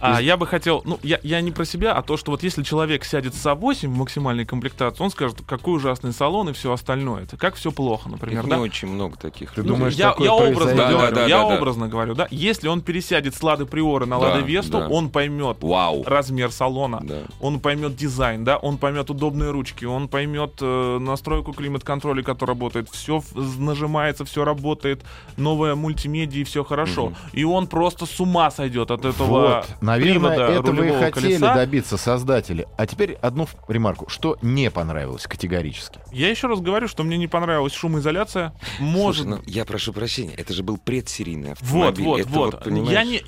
А 0.00 0.20
я 0.20 0.36
бы 0.36 0.46
хотел, 0.46 0.82
ну, 0.84 0.98
я, 1.02 1.18
я 1.22 1.40
не 1.40 1.50
про 1.50 1.64
себя, 1.64 1.92
а 1.94 2.02
то, 2.02 2.16
что 2.16 2.30
вот 2.32 2.42
если 2.42 2.62
человек 2.62 3.04
сядет 3.04 3.34
с 3.34 3.44
А8 3.46 3.86
в 3.88 3.96
максимальной 3.96 4.44
комплектации, 4.44 5.02
он 5.02 5.10
скажет, 5.10 5.38
какой 5.46 5.76
ужасный 5.76 6.12
салон 6.12 6.48
и 6.48 6.52
все 6.52 6.72
остальное. 6.72 7.24
Это 7.24 7.36
как 7.36 7.54
все 7.54 7.70
плохо, 7.72 8.08
например, 8.08 8.42
Их 8.44 8.48
да? 8.48 8.56
не 8.56 8.62
очень 8.62 8.88
много 8.88 9.16
таких. 9.16 9.52
Ты 9.52 9.60
людей. 9.60 9.70
Ну, 9.70 9.76
думаешь, 9.76 9.94
я, 9.94 10.14
я 10.18 10.32
образно 10.34 10.54
произойдет? 10.56 10.88
говорю, 10.90 11.14
Да, 11.14 11.20
да, 11.22 11.26
я 11.26 11.42
да, 11.42 11.48
да. 11.48 11.56
образно 11.56 11.88
говорю, 11.88 12.14
да. 12.14 12.26
Если 12.30 12.68
он 12.68 12.80
пересядет 12.80 13.34
с 13.34 13.42
Лады 13.42 13.66
Приоры 13.66 14.06
на 14.06 14.18
Да, 14.18 14.28
Лада 14.28 14.40
Весту, 14.40 14.78
да. 14.78 14.88
он 14.88 15.08
поймет 15.10 15.58
Вау. 15.60 16.02
размер 16.06 16.50
салона, 16.50 17.00
Да. 17.02 17.22
он 17.40 17.60
поймет 17.60 17.96
дизайн, 17.96 18.44
да, 18.44 18.56
он 18.56 18.78
поймет 18.78 19.10
удобные 19.10 19.50
ручки, 19.50 19.84
он 19.84 20.08
поймет 20.08 20.54
э, 20.60 20.98
настройку 20.98 21.52
климат-контроля, 21.52 22.22
которая 22.22 22.54
работает, 22.54 22.88
все 22.90 23.22
нажимается, 23.58 24.24
все 24.24 24.44
работает, 24.44 25.02
новая 25.36 25.74
мультимедиа 25.74 26.40
и 26.40 26.44
все 26.44 26.64
хорошо. 26.64 27.06
Мгм. 27.06 27.16
И 27.32 27.44
он 27.44 27.66
просто 27.66 28.06
с 28.06 28.20
ума 28.20 28.50
сойдет 28.50 28.90
от 28.90 29.04
этого 29.04 29.26
Вот, 29.26 29.66
наверное, 29.82 30.36
привода 30.36 30.52
это 30.60 30.72
вы 30.72 30.88
и 30.88 30.92
хотели 30.92 31.24
колеса. 31.34 31.54
добиться 31.54 31.96
создатели. 31.96 32.66
А 32.78 32.86
теперь 32.86 33.12
одну 33.14 33.46
ремарку. 33.68 34.08
Что 34.08 34.38
не 34.42 34.70
понравилось 34.70 35.26
категорически? 35.26 36.00
Я 36.12 36.30
еще 36.30 36.46
раз 36.46 36.60
говорю, 36.60 36.88
что 36.88 37.02
мне 37.02 37.18
не 37.18 37.26
понравилась 37.28 37.72
шумоизоляция. 37.74 38.54
Может 38.78 39.24
Слушай, 39.26 39.38
ну, 39.38 39.42
я 39.46 39.64
прошу 39.64 39.92
прощения, 39.92 40.34
это 40.34 40.52
же 40.54 40.62
был 40.62 40.78
предсерийный 40.78 41.54
Вот, 41.60 41.90
автомобиль. 41.90 42.04
вот, 42.04 42.20
Это 42.20 42.28
вот. 42.30 42.64
понимаешь? 42.64 42.92
я 42.92 43.04
не... 43.04 43.22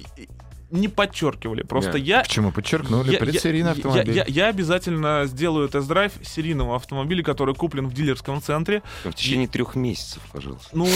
не 0.71 0.89
подчеркивали. 0.89 1.63
Просто 1.63 1.99
я... 1.99 2.23
Почему 2.23 2.53
подчеркнули? 2.53 3.13
Я, 3.13 3.19
Предсерийный 3.19 3.71
я, 3.71 3.73
автомобиль. 3.73 4.15
Я, 4.15 4.25
я, 4.27 4.45
я 4.45 4.49
обязательно 4.49 5.25
сделаю 5.27 5.69
тест-драйв 5.69 6.13
серийного 6.23 6.77
автомобиля, 6.77 7.23
который 7.23 7.55
куплен 7.55 7.89
в 7.89 7.95
дилерском 7.95 8.43
центре. 8.43 8.83
В 9.05 9.13
течение 9.13 9.47
трех 9.47 9.75
месяцев, 9.75 10.23
пожалуйста. 10.33 10.69
Ну 10.73 10.87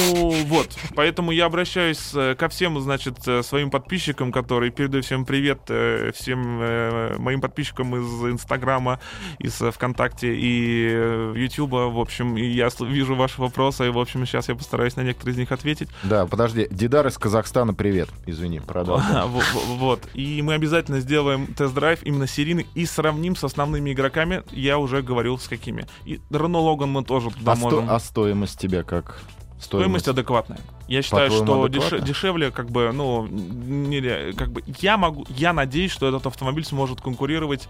вот, 0.47 0.77
поэтому 0.95 1.31
я 1.31 1.47
обращаюсь 1.47 2.11
э, 2.15 2.35
ко 2.35 2.49
всем, 2.49 2.81
значит, 2.81 3.17
э, 3.27 3.43
своим 3.43 3.71
подписчикам, 3.71 4.33
которые 4.33 4.71
передаю 4.71 5.03
всем 5.03 5.25
привет, 5.25 5.61
э, 5.69 6.13
всем 6.15 7.19
моим 7.23 7.41
подписчикам 7.41 7.97
из 7.97 8.33
Инстаграма, 8.33 9.01
из 9.39 9.55
ВКонтакте 9.55 10.35
и 10.35 11.35
Ютуба. 11.37 11.89
В 11.89 11.99
общем, 11.99 12.37
и 12.37 12.45
я 12.45 12.69
вижу 12.81 13.15
ваши 13.15 13.41
вопросы, 13.41 13.87
и, 13.87 13.91
в 13.91 13.99
общем, 13.99 14.27
сейчас 14.27 14.49
я 14.49 14.55
постараюсь 14.55 14.97
на 14.97 15.03
некоторые 15.03 15.35
из 15.35 15.39
них 15.39 15.53
ответить. 15.53 15.89
Да, 16.03 16.27
подожди. 16.27 16.67
Дидар 16.71 17.07
из 17.07 17.19
Казахстана, 17.19 17.75
привет. 17.75 18.09
Извини, 18.27 18.61
продолжим. 18.61 19.07
Во- 19.59 19.75
во- 19.75 19.89
Вот. 19.89 20.09
И 20.15 20.43
мы 20.43 20.55
обязательно 20.55 21.01
сделаем 21.01 21.47
тест-драйв 21.55 22.03
именно 22.05 22.27
серийный 22.27 22.67
и 22.75 22.87
сравним 22.87 23.37
с 23.37 23.45
основными 23.45 23.93
игроками. 23.93 24.43
Я 24.53 24.79
уже 24.79 25.03
говорил, 25.03 25.39
с 25.39 25.49
какими. 25.49 25.87
И 26.05 26.21
Рено 26.31 26.59
Логан 26.59 26.91
мы 26.91 27.05
тоже 27.05 27.31
туда 27.31 27.53
А, 27.53 27.57
сто- 27.57 27.65
можем. 27.65 27.91
а 27.91 27.99
стоимость 28.01 28.59
тебя 28.61 28.83
как? 28.83 29.21
Стоимость 29.61 30.07
адекватная. 30.07 30.61
Я 30.87 31.03
считаю, 31.03 31.31
что 31.33 31.65
адекватно? 31.65 31.99
дешевле, 32.01 32.51
как 32.53 32.71
бы, 32.71 32.93
ну, 32.93 33.27
нере- 33.27 34.33
как 34.33 34.53
бы, 34.53 34.63
я 34.81 34.97
могу, 34.97 35.27
я 35.31 35.53
надеюсь, 35.53 35.91
что 35.91 36.07
этот 36.09 36.27
автомобиль 36.27 36.65
сможет 36.65 37.01
конкурировать 37.01 37.69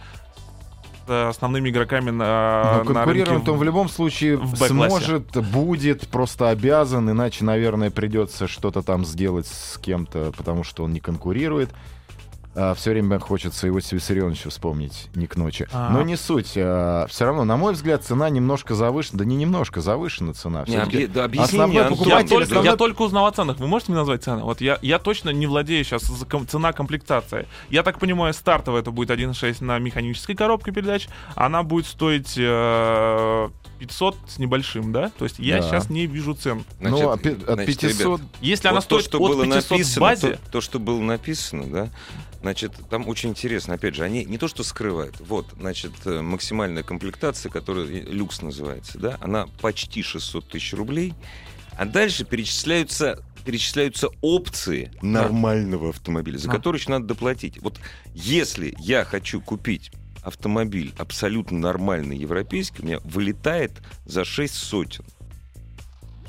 основными 1.11 1.71
игроками 1.71 2.11
на, 2.11 2.83
Ну, 2.85 2.93
на 2.93 3.05
рынке. 3.05 3.51
он 3.51 3.59
в 3.59 3.63
любом 3.63 3.89
случае 3.89 4.37
в 4.37 4.57
сможет, 4.57 5.37
будет, 5.51 6.09
просто 6.09 6.51
обязан, 6.51 7.11
иначе, 7.11 7.45
наверное, 7.45 7.91
придется 7.91 8.49
что-то 8.49 8.83
там 8.83 9.05
сделать 9.05 9.47
с 9.47 9.79
кем-то, 9.79 10.33
потому 10.37 10.65
что 10.65 10.85
он 10.85 10.93
не 10.93 11.01
конкурирует. 11.01 11.71
Все 12.77 12.91
время 12.91 13.19
хочется 13.19 13.69
Иосифа 13.69 13.97
Виссарионовича 13.97 14.51
вспомнить, 14.51 15.09
не 15.15 15.27
к 15.27 15.37
ночи. 15.37 15.69
А. 15.73 15.91
Но 15.91 16.03
не 16.03 16.17
суть. 16.17 16.49
все 16.51 17.07
равно, 17.21 17.45
на 17.45 17.57
мой 17.57 17.73
взгляд, 17.75 18.05
цена 18.05 18.29
немножко 18.31 18.75
завышена. 18.75 19.19
Да 19.19 19.25
не 19.25 19.37
немножко, 19.37 19.81
завышена 19.81 20.35
цена. 20.35 20.65
Не, 20.67 20.77
объ- 20.77 21.07
да, 21.09 21.25
объясни 21.25 21.59
мне. 21.61 21.75
Я 21.77 21.89
только, 21.89 22.43
основной- 22.43 22.65
я 22.65 22.77
только 22.77 23.03
узнал 23.03 23.27
о 23.27 23.33
ценах. 23.33 23.59
Вы 23.59 23.67
можете 23.67 23.93
мне 23.93 24.01
назвать 24.01 24.23
цены? 24.25 24.43
Вот 24.43 24.61
я, 24.61 24.79
я 24.83 24.99
точно 24.99 25.31
не 25.31 25.47
владею 25.47 25.85
сейчас 25.85 26.03
ком- 26.29 26.47
цена 26.47 26.73
комплектация. 26.73 27.47
Я 27.71 27.83
так 27.83 27.99
понимаю, 27.99 28.35
стартовая 28.35 28.83
это 28.83 28.91
будет 28.91 29.11
1.6 29.11 29.63
на 29.65 29.79
механической 29.79 30.35
коробке 30.35 30.73
передач. 30.73 31.09
Она 31.35 31.63
будет 31.63 31.87
стоить 31.87 32.35
э, 32.37 33.49
500 33.79 34.17
с 34.29 34.39
небольшим, 34.39 34.93
да? 34.93 35.11
То 35.19 35.25
есть 35.25 35.39
я 35.39 35.59
Да. 35.61 35.63
сейчас 35.63 35.91
не 35.91 36.07
вижу 36.07 36.35
цен. 36.35 36.65
Значит, 36.81 36.99
ну, 37.01 37.11
от 37.11 37.23
пи- 37.23 37.31
от 37.31 37.55
значит, 37.55 37.81
500... 37.81 38.21
ребят, 38.21 38.21
Если 38.41 38.69
вот 38.69 38.73
она 38.73 38.81
то, 38.81 38.85
стоит 38.87 39.05
что 39.05 39.19
от 39.19 39.23
было 39.31 39.45
500 39.45 39.65
в 39.65 39.71
написано, 39.71 40.01
базе, 40.01 40.31
то, 40.33 40.39
то, 40.53 40.61
что 40.61 40.79
было 40.79 41.01
написано, 41.01 41.65
да, 41.67 41.89
значит, 42.49 42.73
там 42.89 43.07
очень 43.09 43.29
интересно, 43.29 43.75
опять 43.75 43.95
же, 43.95 44.05
они 44.05 44.25
не 44.25 44.39
то 44.39 44.49
что 44.49 44.63
скрывают, 44.63 45.21
вот, 45.21 45.49
значит, 45.59 45.93
э, 46.07 46.23
максимальная 46.23 46.83
комплектация, 46.83 47.53
которая 47.53 47.85
э, 47.85 48.01
люкс 48.01 48.41
называется, 48.41 48.99
да, 48.99 49.19
она 49.21 49.47
почти 49.61 50.03
600 50.03 50.49
тысяч 50.49 50.73
рублей, 50.73 51.13
а 51.77 51.85
дальше 51.85 52.25
перечисляются 52.25 53.23
перечисляются 53.45 54.09
опции 54.21 54.91
нормального 55.01 55.91
автомобиля, 55.91 56.39
за 56.39 56.51
которые 56.51 56.81
еще 56.81 56.91
надо 56.91 57.07
доплатить. 57.07 57.63
Вот 57.63 57.79
если 58.13 58.75
я 58.79 59.05
хочу 59.05 59.41
купить 59.41 59.91
автомобиль 60.23 60.93
абсолютно 60.99 61.59
нормальный 61.59 62.17
европейский, 62.17 62.83
у 62.83 62.85
меня 62.85 62.99
вылетает 63.05 63.73
за 64.05 64.25
6 64.25 64.53
сотен. 64.53 65.05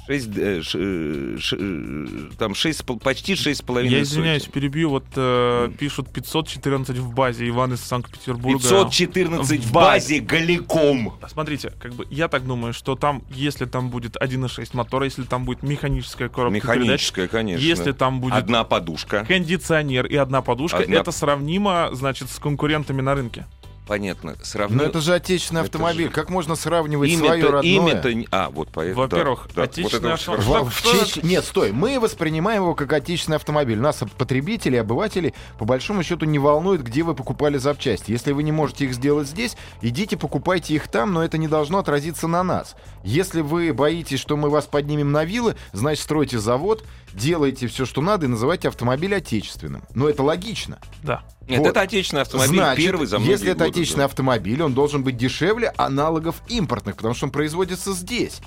6, 0.09 2.37
там 2.37 2.55
6, 2.55 2.85
почти 3.01 3.33
6,5 3.33 3.87
я 3.87 4.01
извиняюсь, 4.01 4.43
сотен. 4.43 4.53
перебью. 4.53 4.89
Вот 4.89 5.05
э, 5.15 5.69
пишут 5.77 6.11
514 6.11 6.97
в 6.97 7.13
базе 7.13 7.47
Иван 7.47 7.73
из 7.73 7.81
Санкт-Петербурга. 7.81 8.59
514 8.59 9.59
В 9.63 9.67
в 9.67 9.71
базе. 9.71 10.19
голиком. 10.19 11.13
Смотрите, 11.29 11.71
как 11.79 11.93
бы 11.93 12.05
я 12.09 12.27
так 12.27 12.45
думаю, 12.45 12.73
что 12.73 12.95
там, 12.95 13.23
если 13.29 13.65
там 13.65 13.89
будет 13.89 14.15
1.6 14.17 14.69
мотор, 14.73 15.03
если 15.03 15.23
там 15.23 15.45
будет 15.45 15.63
механическая 15.63 16.29
коробка 16.29 16.59
передач, 16.59 16.77
Механическая, 16.79 17.27
конечно. 17.27 17.63
если 17.63 17.91
там 17.91 18.19
будет 18.21 18.33
Одна 18.33 18.63
подушка. 18.63 19.25
кондиционер 19.25 20.05
и 20.07 20.15
одна 20.15 20.41
подушка, 20.41 20.79
Одна- 20.79 20.97
это 20.97 21.11
сравнимо, 21.11 21.89
значит, 21.93 22.29
с 22.29 22.39
конкурентами 22.39 23.01
на 23.01 23.15
рынке. 23.15 23.45
Понятно. 23.89 24.36
Но 24.39 24.45
Сравнил... 24.45 24.78
Ну, 24.78 24.84
это 24.86 25.02
же 25.02 25.13
отечественный 25.15 25.62
Это 25.62 25.69
автомобиль. 25.69 26.06
же- 26.06 26.12
Как 26.12 26.30
можно 26.30 26.56
сравнивать 26.56 27.12
свое 27.12 27.34
Имя-то, 27.39 27.52
родное? 27.52 27.63
имя-то... 27.73 28.13
не- 28.13 28.28
А, 28.32 28.49
вот 28.52 28.69
поэтому. 28.71 29.02
Во-первых, 29.02 29.47
да, 29.47 29.54
да, 29.56 29.62
вот 29.63 29.69
отечественный 29.71 30.13
автомобиль. 30.13 30.45
хорошо. 30.45 30.63
Во- 30.65 30.71
Что- 30.71 30.89
в 30.91 30.95
что 30.95 31.06
честь- 31.06 31.23
Нет, 31.23 31.43
стой. 31.43 31.71
Мы 31.71 31.99
воспринимаем 31.99 32.62
его 32.62 32.75
как 32.75 32.93
отечественный 32.93 33.38
автомобиль. 33.38 33.80
Нас, 33.80 34.02
потребители, 34.17 34.75
обыватели, 34.78 35.34
по 35.58 35.65
большому 35.65 36.04
счету 36.04 36.25
не 36.25 36.38
волнует, 36.38 36.84
где 36.84 37.02
вы 37.04 37.15
покупали 37.15 37.58
запчасти. 37.58 38.12
Если 38.12 38.32
вы 38.32 38.43
не 38.43 38.52
можете 38.52 38.86
их 38.86 38.93
сделать 38.93 39.28
здесь, 39.28 39.58
идите 39.82 40.15
покупайте 40.17 40.75
их 40.75 40.88
там, 40.88 41.12
но 41.12 41.23
это 41.23 41.39
не 41.39 41.47
должно 41.47 41.80
отразиться 41.80 42.28
на 42.28 42.43
нас. 42.43 42.75
Если 43.04 43.41
вы 43.41 43.73
боитесь, 43.73 44.19
что 44.19 44.38
мы 44.38 44.49
вас 44.52 44.65
поднимем 44.67 45.12
на 45.12 45.23
вилы, 45.25 45.56
значит, 45.73 46.04
стройте 46.04 46.38
завод, 46.38 46.84
делайте 47.13 47.67
все, 47.67 47.85
что 47.85 48.01
надо, 48.01 48.25
и 48.25 48.29
называйте 48.29 48.67
автомобиль 48.67 49.15
отечественным. 49.15 49.83
Но 49.93 50.07
это 50.09 50.23
логично. 50.23 50.79
Да. 51.03 51.23
Нет, 51.47 51.59
Вот. 51.59 51.69
это 51.69 51.81
отечественный 51.81 52.21
автомобиль, 52.21 52.55
Значит, 52.57 52.85
первый 52.85 53.07
за 53.07 53.17
многие 53.17 53.31
если 53.31 53.51
это 53.51 53.65
годы, 53.65 53.69
отечественный 53.71 54.01
да. 54.03 54.05
автомобиль, 54.05 54.61
он 54.61 54.73
должен 54.73 55.03
быть 55.03 55.17
дешевле 55.17 55.73
аналогов 55.77 56.41
импортных, 56.47 56.95
потому 56.95 57.13
что 57.13 57.25
он 57.25 57.31
производится 57.31 57.93
здесь. 57.93 58.39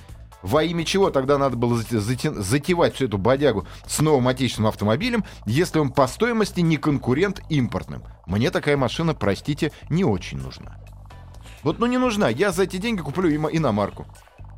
Во 0.42 0.64
имя 0.64 0.84
чего 0.84 1.10
тогда 1.10 1.38
надо 1.38 1.56
было 1.56 1.76
зате- 1.80 1.98
зате- 2.00 2.34
затевать 2.34 2.96
всю 2.96 3.04
эту 3.04 3.16
бодягу 3.16 3.66
с 3.86 4.00
новым 4.00 4.26
отечественным 4.26 4.68
автомобилем, 4.70 5.24
если 5.46 5.78
он 5.78 5.90
по 5.90 6.06
стоимости 6.08 6.60
не 6.60 6.78
конкурент 6.78 7.40
импортным? 7.48 8.02
Мне 8.26 8.50
такая 8.50 8.76
машина, 8.76 9.14
простите, 9.14 9.70
не 9.88 10.04
очень 10.04 10.38
нужна. 10.38 10.78
Вот 11.62 11.78
ну 11.78 11.86
не 11.86 11.96
нужна. 11.98 12.28
Я 12.28 12.50
за 12.50 12.64
эти 12.64 12.76
деньги 12.78 13.00
куплю 13.02 13.30
иномарку. 13.30 14.04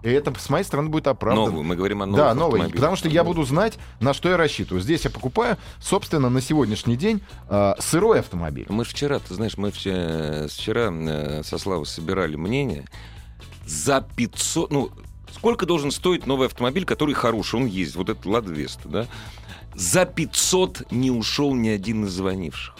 И 0.04 0.10
это 0.10 0.38
с 0.38 0.50
моей 0.50 0.64
стороны 0.64 0.90
будет 0.90 1.06
оправдано. 1.06 1.46
Новую, 1.46 1.64
мы 1.64 1.76
говорим 1.76 2.02
о 2.02 2.06
новых 2.06 2.22
Да, 2.22 2.34
новый. 2.34 2.70
Потому 2.70 2.94
что 2.94 3.08
я 3.08 3.24
буду 3.24 3.42
знать, 3.44 3.78
на 4.00 4.12
что 4.12 4.28
я 4.28 4.36
рассчитываю. 4.36 4.82
Здесь 4.82 5.04
я 5.04 5.10
покупаю, 5.10 5.56
собственно, 5.80 6.28
на 6.28 6.42
сегодняшний 6.42 6.96
день 6.96 7.22
э, 7.48 7.72
сырой 7.78 8.20
автомобиль. 8.20 8.66
Мы 8.68 8.84
вчера, 8.84 9.18
ты 9.18 9.32
знаешь, 9.32 9.56
мы 9.56 9.70
вчера, 9.70 10.46
вчера 10.46 10.90
э, 10.92 11.42
со 11.42 11.56
Славой 11.56 11.86
собирали 11.86 12.36
мнение. 12.36 12.84
За 13.64 14.06
500... 14.14 14.70
Ну, 14.70 14.90
сколько 15.32 15.64
должен 15.64 15.90
стоить 15.90 16.26
новый 16.26 16.48
автомобиль, 16.48 16.84
который 16.84 17.14
хороший? 17.14 17.60
Он 17.60 17.66
есть, 17.66 17.96
вот 17.96 18.10
этот 18.10 18.26
Лада 18.26 18.52
Веста, 18.52 18.86
да? 18.86 19.06
За 19.74 20.04
500 20.04 20.92
не 20.92 21.10
ушел 21.10 21.54
ни 21.54 21.70
один 21.70 22.04
из 22.04 22.10
звонивших. 22.10 22.74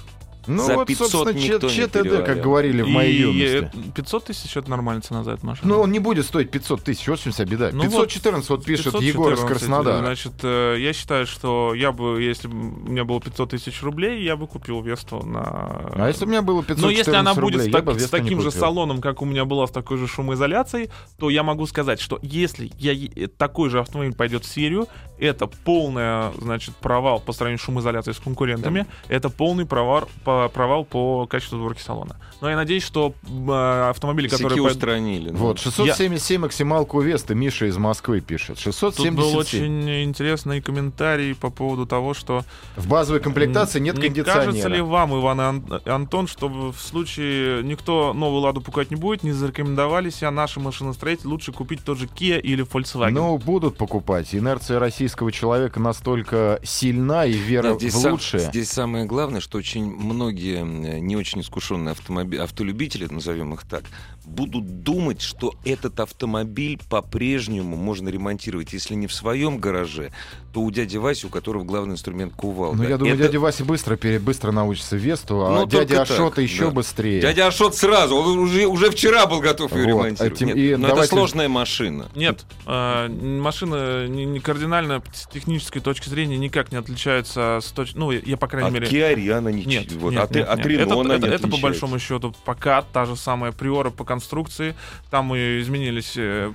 Ну 0.46 0.62
За 0.64 0.74
вот, 0.74 0.86
500 0.88 1.10
собственно, 1.10 1.38
никто 1.42 1.68
Ч- 1.68 1.80
не 1.82 1.86
ЧТД, 1.86 2.24
как 2.26 2.40
говорили 2.42 2.82
в 2.82 2.88
моей 2.88 3.12
И 3.12 3.20
юности. 3.20 3.70
э, 3.88 3.92
500 3.94 4.24
тысяч 4.26 4.56
это 4.56 4.70
нормальная 4.70 5.02
цена 5.02 5.24
за 5.24 5.32
эту 5.32 5.46
машину. 5.46 5.74
Ну, 5.74 5.80
он 5.80 5.92
не 5.92 5.98
будет 5.98 6.26
стоить 6.26 6.50
500 6.50 6.82
тысяч, 6.82 7.06
вот 7.08 7.18
в 7.18 7.22
чем 7.22 7.32
вся 7.32 7.44
беда. 7.44 7.70
Ну 7.72 7.82
514, 7.84 8.48
вот, 8.50 8.64
пишет 8.64 8.92
514, 8.92 9.08
Егор 9.14 9.32
из 9.32 9.40
Краснодара. 9.40 9.98
Значит, 9.98 10.32
э, 10.42 10.76
я 10.78 10.92
считаю, 10.92 11.26
что 11.26 11.74
я 11.74 11.92
бы, 11.92 12.22
если 12.22 12.48
бы 12.48 12.56
у 12.56 12.90
меня 12.90 13.04
было 13.04 13.20
500 13.20 13.50
тысяч 13.50 13.82
рублей, 13.82 14.22
я 14.22 14.36
бы 14.36 14.46
купил 14.46 14.82
Весту 14.82 15.24
на... 15.24 15.90
А 15.94 16.08
если 16.08 16.24
у 16.24 16.28
меня 16.28 16.42
было 16.42 16.62
514 16.62 16.82
Но 16.82 16.90
если 16.90 17.14
она 17.16 17.34
будет 17.34 17.54
рублей, 17.54 17.68
с, 17.70 17.72
так- 17.72 18.00
с 18.00 18.10
таким 18.10 18.40
же 18.40 18.50
салоном, 18.50 19.00
как 19.00 19.22
у 19.22 19.24
меня 19.24 19.44
была, 19.44 19.66
с 19.66 19.70
такой 19.70 19.98
же 19.98 20.06
шумоизоляцией, 20.08 20.90
то 21.18 21.30
я 21.30 21.42
могу 21.42 21.66
сказать, 21.66 22.00
что 22.00 22.18
если 22.22 22.70
я, 22.78 22.92
е- 22.92 23.28
такой 23.28 23.70
же 23.70 23.80
автомобиль 23.80 24.14
пойдет 24.14 24.44
в 24.44 24.48
серию, 24.52 24.88
это 25.18 25.46
полный, 25.46 26.32
значит, 26.40 26.74
провал 26.76 27.20
по 27.20 27.32
сравнению 27.32 27.58
с 27.58 27.62
шумоизоляцией 27.62 28.14
с 28.14 28.18
конкурентами, 28.18 28.86
это 29.08 29.30
полный 29.30 29.64
провал 29.64 30.08
по, 30.24 30.33
провал 30.52 30.84
по 30.84 31.26
качеству 31.26 31.58
сборки 31.58 31.80
салона. 31.80 32.16
Но 32.40 32.50
я 32.50 32.56
надеюсь, 32.56 32.82
что 32.82 33.14
э, 33.24 33.88
автомобили, 33.90 34.28
Косяки 34.28 34.42
которые... 34.44 34.66
устранили. 34.66 35.30
ну. 35.30 35.36
Вот, 35.38 35.58
677 35.58 36.40
максималку 36.42 37.00
Весты, 37.00 37.34
Миша 37.34 37.66
из 37.66 37.76
Москвы 37.78 38.20
пишет. 38.20 38.56
Тут 38.56 38.64
677. 38.64 39.14
был 39.16 39.36
очень 39.36 40.04
интересный 40.04 40.60
комментарий 40.60 41.34
по 41.34 41.48
поводу 41.50 41.86
того, 41.86 42.12
что 42.12 42.44
В 42.76 42.86
базовой 42.88 43.20
комплектации 43.20 43.78
нет 43.80 43.96
не 43.96 44.02
кондиционера. 44.02 44.44
кажется 44.46 44.68
ли 44.68 44.80
вам, 44.82 45.18
Иван 45.18 45.40
и 45.40 45.44
Ан- 45.44 45.80
Антон, 45.86 46.26
что 46.26 46.48
в 46.48 46.74
случае 46.78 47.62
никто 47.62 48.12
новую 48.12 48.40
Ладу 48.42 48.60
покупать 48.60 48.90
не 48.90 48.96
будет, 48.96 49.22
не 49.22 49.32
зарекомендовали 49.32 50.10
себя 50.10 50.30
наши 50.30 50.60
машиностроители, 50.60 51.28
лучше 51.28 51.52
купить 51.52 51.82
тот 51.84 51.98
же 51.98 52.06
Kia 52.06 52.38
или 52.40 52.64
Volkswagen? 52.66 53.10
Ну, 53.10 53.38
будут 53.38 53.76
покупать. 53.78 54.34
Инерция 54.34 54.78
российского 54.78 55.32
человека 55.32 55.80
настолько 55.80 56.60
сильна 56.62 57.24
и 57.24 57.32
вера 57.32 57.74
здесь, 57.74 57.94
в 57.94 57.98
сам- 57.98 58.12
лучшее. 58.12 58.40
здесь 58.40 58.70
самое 58.70 59.06
главное, 59.06 59.40
что 59.40 59.56
очень 59.58 59.84
многие 60.24 60.62
не 61.00 61.16
очень 61.16 61.42
искушенные 61.42 61.92
автомоби- 61.94 62.38
автолюбители, 62.38 63.06
назовем 63.06 63.52
их 63.54 63.62
так, 63.68 63.84
будут 64.26 64.82
думать, 64.82 65.20
что 65.22 65.54
этот 65.64 66.00
автомобиль 66.00 66.78
по-прежнему 66.88 67.76
можно 67.76 68.08
ремонтировать, 68.08 68.72
если 68.72 68.94
не 68.94 69.06
в 69.06 69.12
своем 69.12 69.58
гараже, 69.58 70.12
то 70.52 70.60
у 70.60 70.70
дяди 70.70 70.96
Васи, 70.96 71.26
у 71.26 71.30
которого 71.30 71.64
главный 71.64 71.94
инструмент 71.94 72.34
кувалда. 72.34 72.82
Ну, 72.82 72.88
я 72.88 72.96
думаю, 72.96 73.14
Это- 73.14 73.24
дядя 73.24 73.40
Вася 73.40 73.64
быстро, 73.64 73.96
пере- 73.96 74.18
быстро 74.18 74.52
научится 74.52 74.96
Весту, 74.96 75.44
а 75.44 75.50
Ну, 75.50 75.66
дядя 75.66 75.96
так, 75.96 76.10
Ашота 76.10 76.40
еще 76.42 76.66
да. 76.66 76.70
быстрее. 76.70 77.20
Дядя 77.20 77.46
Ашот 77.48 77.74
сразу, 77.74 78.16
он 78.16 78.38
уже, 78.38 78.66
уже 78.66 78.90
вчера 78.90 79.26
был 79.26 79.40
готов 79.40 79.72
ее 79.72 79.82
Вот, 79.82 79.88
ремонтировать. 80.04 80.32
этим- 80.40 80.46
Нет, 80.48 80.56
и 80.56 80.70
но 80.76 80.86
это 80.86 80.88
давайте- 80.88 81.14
сложная 81.14 81.48
машина. 81.48 82.06
Нет, 82.14 82.44
э, 82.66 83.08
машина 83.08 84.06
не, 84.06 84.24
не 84.24 84.40
кардинально 84.40 85.02
с 85.12 85.26
технической 85.28 85.82
точки 85.82 86.08
зрения 86.08 86.36
никак 86.38 86.72
не 86.72 86.78
отличается 86.78 87.58
с 87.62 87.72
точки... 87.72 87.96
Ну, 87.96 88.10
я, 88.12 88.36
по 88.36 88.46
крайней 88.46 88.68
От 88.68 88.74
мере... 88.74 88.86
Kia 88.86 89.14
Риана 89.14 89.48
не 89.48 89.64
Нет, 89.64 89.92
вот, 89.92 90.12
нет, 90.12 90.22
от, 90.22 90.30
нет, 90.34 90.48
от 90.48 90.58
нет. 90.58 90.66
Renault 90.66 90.82
это, 90.82 91.00
она 91.00 91.14
это, 91.16 91.28
не 91.28 91.34
это 91.34 91.48
по 91.48 91.56
большому 91.58 91.98
счету 91.98 92.34
пока 92.44 92.82
та 92.82 93.06
же 93.06 93.16
самая 93.16 93.52
приора 93.52 93.90
по 93.90 94.04
конструкции. 94.14 94.74
Там 95.10 95.34
и 95.34 95.60
изменились 95.60 96.14
э, 96.16 96.52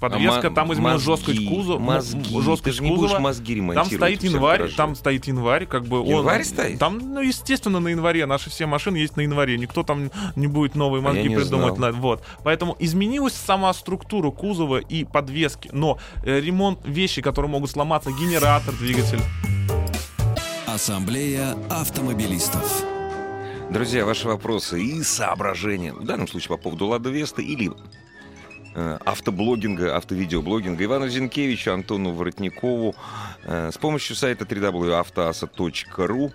подвеска, 0.00 0.48
А 0.48 0.50
там 0.50 0.72
изменилась 0.72 1.06
мозги, 1.06 1.06
жесткость 1.06 1.48
кузова. 1.48 1.78
Мозги. 1.78 2.40
жесткость 2.42 2.62
Ты 2.64 2.72
же 2.72 2.82
не 2.82 2.90
будешь 2.90 3.02
кузова. 3.10 3.20
мозги 3.20 3.54
Там 3.74 3.86
стоит 3.86 4.22
январь, 4.22 4.58
гаражах. 4.58 4.76
там 4.76 4.94
стоит 4.94 5.26
январь, 5.26 5.66
как 5.66 5.84
бы 5.86 5.98
Январь 6.06 6.38
он, 6.40 6.44
стоит? 6.44 6.78
Там, 6.78 6.98
ну, 6.98 7.20
естественно, 7.20 7.80
на 7.80 7.88
январе. 7.88 8.26
Наши 8.26 8.50
все 8.50 8.66
машины 8.66 8.96
есть 8.98 9.16
на 9.16 9.22
январе. 9.22 9.56
Никто 9.58 9.82
там 9.82 10.10
не 10.36 10.46
будет 10.46 10.74
новые 10.74 11.00
А 11.00 11.04
мозги 11.04 11.28
не 11.28 11.36
придумать. 11.36 11.76
знал. 11.76 11.92
на- 11.92 11.98
Вот. 11.98 12.22
Поэтому 12.42 12.76
изменилась 12.78 13.34
сама 13.34 13.72
структура 13.72 14.30
кузова 14.30 14.78
и 14.78 15.04
подвески. 15.04 15.70
Но 15.72 15.98
э, 16.22 16.40
ремонт 16.40 16.80
вещи, 16.84 17.22
которые 17.22 17.50
могут 17.50 17.70
сломаться, 17.70 18.10
генератор, 18.10 18.74
двигатель. 18.74 19.20
Ассамблея 20.66 21.56
автомобилистов. 21.70 22.84
Друзья, 23.70 24.04
ваши 24.04 24.28
вопросы 24.28 24.80
и 24.80 25.02
соображения, 25.02 25.92
в 25.92 26.04
данном 26.04 26.28
случае 26.28 26.50
по 26.50 26.56
поводу 26.56 26.86
Лада 26.86 27.10
Веста 27.10 27.42
или 27.42 27.72
э, 28.74 28.98
автоблогинга, 29.04 29.96
автовидеоблогинга 29.96 30.84
Ивану 30.84 31.08
Зинкевичу, 31.08 31.72
Антону 31.72 32.12
Воротникову 32.12 32.94
э, 33.44 33.70
с 33.72 33.78
помощью 33.78 34.16
сайта 34.16 34.44
www.автоаса.ру 34.44 36.32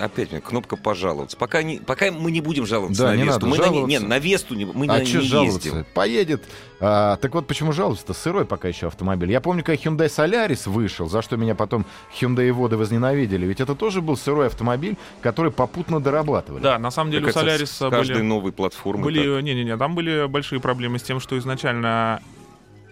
Опять 0.00 0.32
мне 0.32 0.40
кнопка 0.40 0.76
пожаловаться. 0.76 1.36
Пока, 1.36 1.62
не, 1.62 1.78
пока 1.78 2.10
мы 2.10 2.30
не 2.30 2.40
будем 2.40 2.66
жаловаться 2.66 3.02
Да, 3.02 3.08
на 3.10 3.16
не 3.16 3.22
Весту. 3.24 3.32
надо 3.40 3.46
мы 3.46 3.56
на, 3.58 3.64
жаловаться. 3.64 3.88
нет, 3.90 4.02
на 4.08 4.18
Весту 4.18 4.54
не, 4.54 4.64
мы 4.64 4.84
а 4.86 4.88
на, 4.88 5.00
не 5.00 5.06
жаловаться? 5.06 5.68
ездим. 5.68 5.86
Поедет. 5.94 6.42
А, 6.80 7.16
так 7.16 7.34
вот, 7.34 7.46
почему 7.46 7.72
жаловаться-то? 7.72 8.12
Сырой 8.14 8.44
пока 8.44 8.68
еще 8.68 8.86
автомобиль. 8.86 9.30
Я 9.30 9.40
помню, 9.40 9.62
когда 9.64 9.80
Hyundai 9.82 10.06
Solaris 10.08 10.68
вышел, 10.68 11.08
за 11.08 11.22
что 11.22 11.36
меня 11.36 11.54
потом 11.54 11.86
Hyundai 12.20 12.48
и 12.48 12.50
Воды 12.50 12.76
возненавидели. 12.76 13.46
Ведь 13.46 13.60
это 13.60 13.74
тоже 13.74 14.00
был 14.00 14.16
сырой 14.16 14.46
автомобиль, 14.48 14.96
который 15.20 15.52
попутно 15.52 16.00
дорабатывали. 16.00 16.62
Да, 16.62 16.78
на 16.78 16.90
самом 16.90 17.10
деле 17.10 17.26
Так 17.26 17.36
у 17.36 17.46
с 17.66 17.78
каждой 17.90 18.14
были... 18.16 18.22
новой 18.22 18.52
платформы. 18.52 19.04
Были, 19.04 19.40
не-не-не, 19.42 19.76
там 19.76 19.94
были 19.94 20.26
большие 20.26 20.60
проблемы 20.60 20.98
с 20.98 21.02
тем, 21.02 21.20
что 21.20 21.38
изначально, 21.38 22.20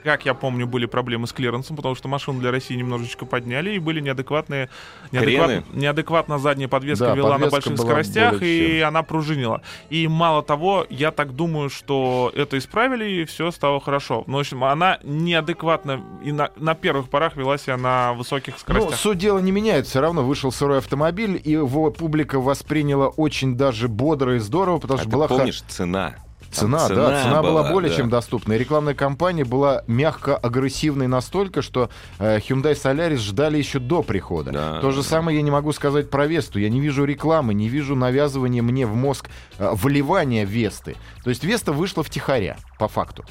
как 0.05 0.25
я 0.27 0.35
помню, 0.35 0.67
были 0.67 0.87
проблемы 0.87 1.27
с 1.27 1.33
клиренсом, 1.33 1.77
потому 1.77 1.95
что 1.95 2.07
машину 2.09 2.39
для 2.41 2.51
России 2.51 2.75
немножечко 2.77 3.25
подняли, 3.27 3.71
и 3.71 3.79
были 3.79 4.01
неадекватные, 4.01 4.69
неадекватно, 5.11 5.63
Крены? 5.63 5.81
неадекватно 5.81 6.39
задняя 6.39 6.69
подвеска 6.69 7.07
Да, 7.07 7.15
вела 7.15 7.31
на 7.39 7.47
подвеска 7.49 7.53
больших 7.71 7.73
была 7.75 7.87
скоростях, 7.89 8.43
и 8.43 8.81
она 8.81 9.03
пружинила. 9.03 9.63
И 9.91 10.07
мало 10.07 10.43
того, 10.43 10.87
я 10.91 11.11
так 11.11 11.35
думаю, 11.35 11.71
что 11.71 12.31
это 12.37 12.59
исправили, 12.59 13.05
и 13.23 13.25
все 13.25 13.51
стало 13.51 13.81
хорошо. 13.81 14.25
Но, 14.27 14.37
в 14.37 14.41
общем, 14.41 14.63
она 14.65 14.99
неадекватно 15.03 16.03
и 16.23 16.33
на, 16.33 16.51
на 16.57 16.75
первых 16.75 17.09
порах 17.09 17.37
вела 17.37 17.59
себя 17.59 17.77
на 17.77 18.13
высоких 18.13 18.55
Ну, 18.55 18.61
скоростях. 18.61 18.97
суть 18.99 19.19
дела 19.19 19.39
не 19.39 19.53
меняет. 19.53 19.87
Все 19.87 20.01
равно 20.01 20.23
вышел 20.23 20.53
сырой 20.53 20.79
автомобиль, 20.79 21.41
и 21.43 21.53
его 21.53 21.91
публика 21.91 22.39
восприняла 22.41 23.09
очень 23.09 23.57
даже 23.57 23.89
бодро 23.89 24.37
и 24.37 24.39
здорово, 24.39 24.79
потому 24.79 24.99
А 24.99 25.03
что 25.03 25.11
ты 25.11 25.17
была 25.17 25.29
помнишь, 25.29 25.63
цена. 25.63 26.15
Там 26.55 26.79
Цена, 26.79 26.89
да, 26.89 27.23
цена 27.23 27.43
была, 27.43 27.71
более 27.71 27.91
да. 27.91 27.97
чем 27.97 28.09
доступна. 28.09 28.55
И 28.55 28.59
рекламная 28.59 28.95
кампания 28.95 29.45
была 29.45 29.83
мягко 29.87 30.37
агрессивной 30.37 31.07
настолько, 31.07 31.63
что 31.63 31.91
э, 32.19 32.39
Hyundai 32.39 32.73
Solaris 32.73 33.19
ждали 33.19 33.59
еще 33.59 33.79
до 33.79 34.03
прихода. 34.03 34.53
Да. 34.53 34.81
То 34.81 34.91
же 34.91 35.03
самое 35.03 35.37
я 35.37 35.43
не 35.43 35.51
могу 35.51 35.73
сказать 35.73 36.11
про 36.11 36.27
Весту. 36.27 36.59
Я 36.59 36.69
не 36.69 36.81
вижу 36.81 37.05
рекламы, 37.05 37.55
не 37.55 37.69
вижу 37.69 37.97
навязывания 37.97 38.63
мне 38.63 38.87
в 38.87 38.95
мозг 38.95 39.29
э, 39.59 39.71
вливания 39.75 40.45
Весты. 40.45 40.97
То 41.23 41.31
есть 41.31 41.45
Веста 41.45 41.73
вышла 41.73 42.03
втихаря, 42.03 42.57
по 42.79 42.89
факту. 42.89 43.25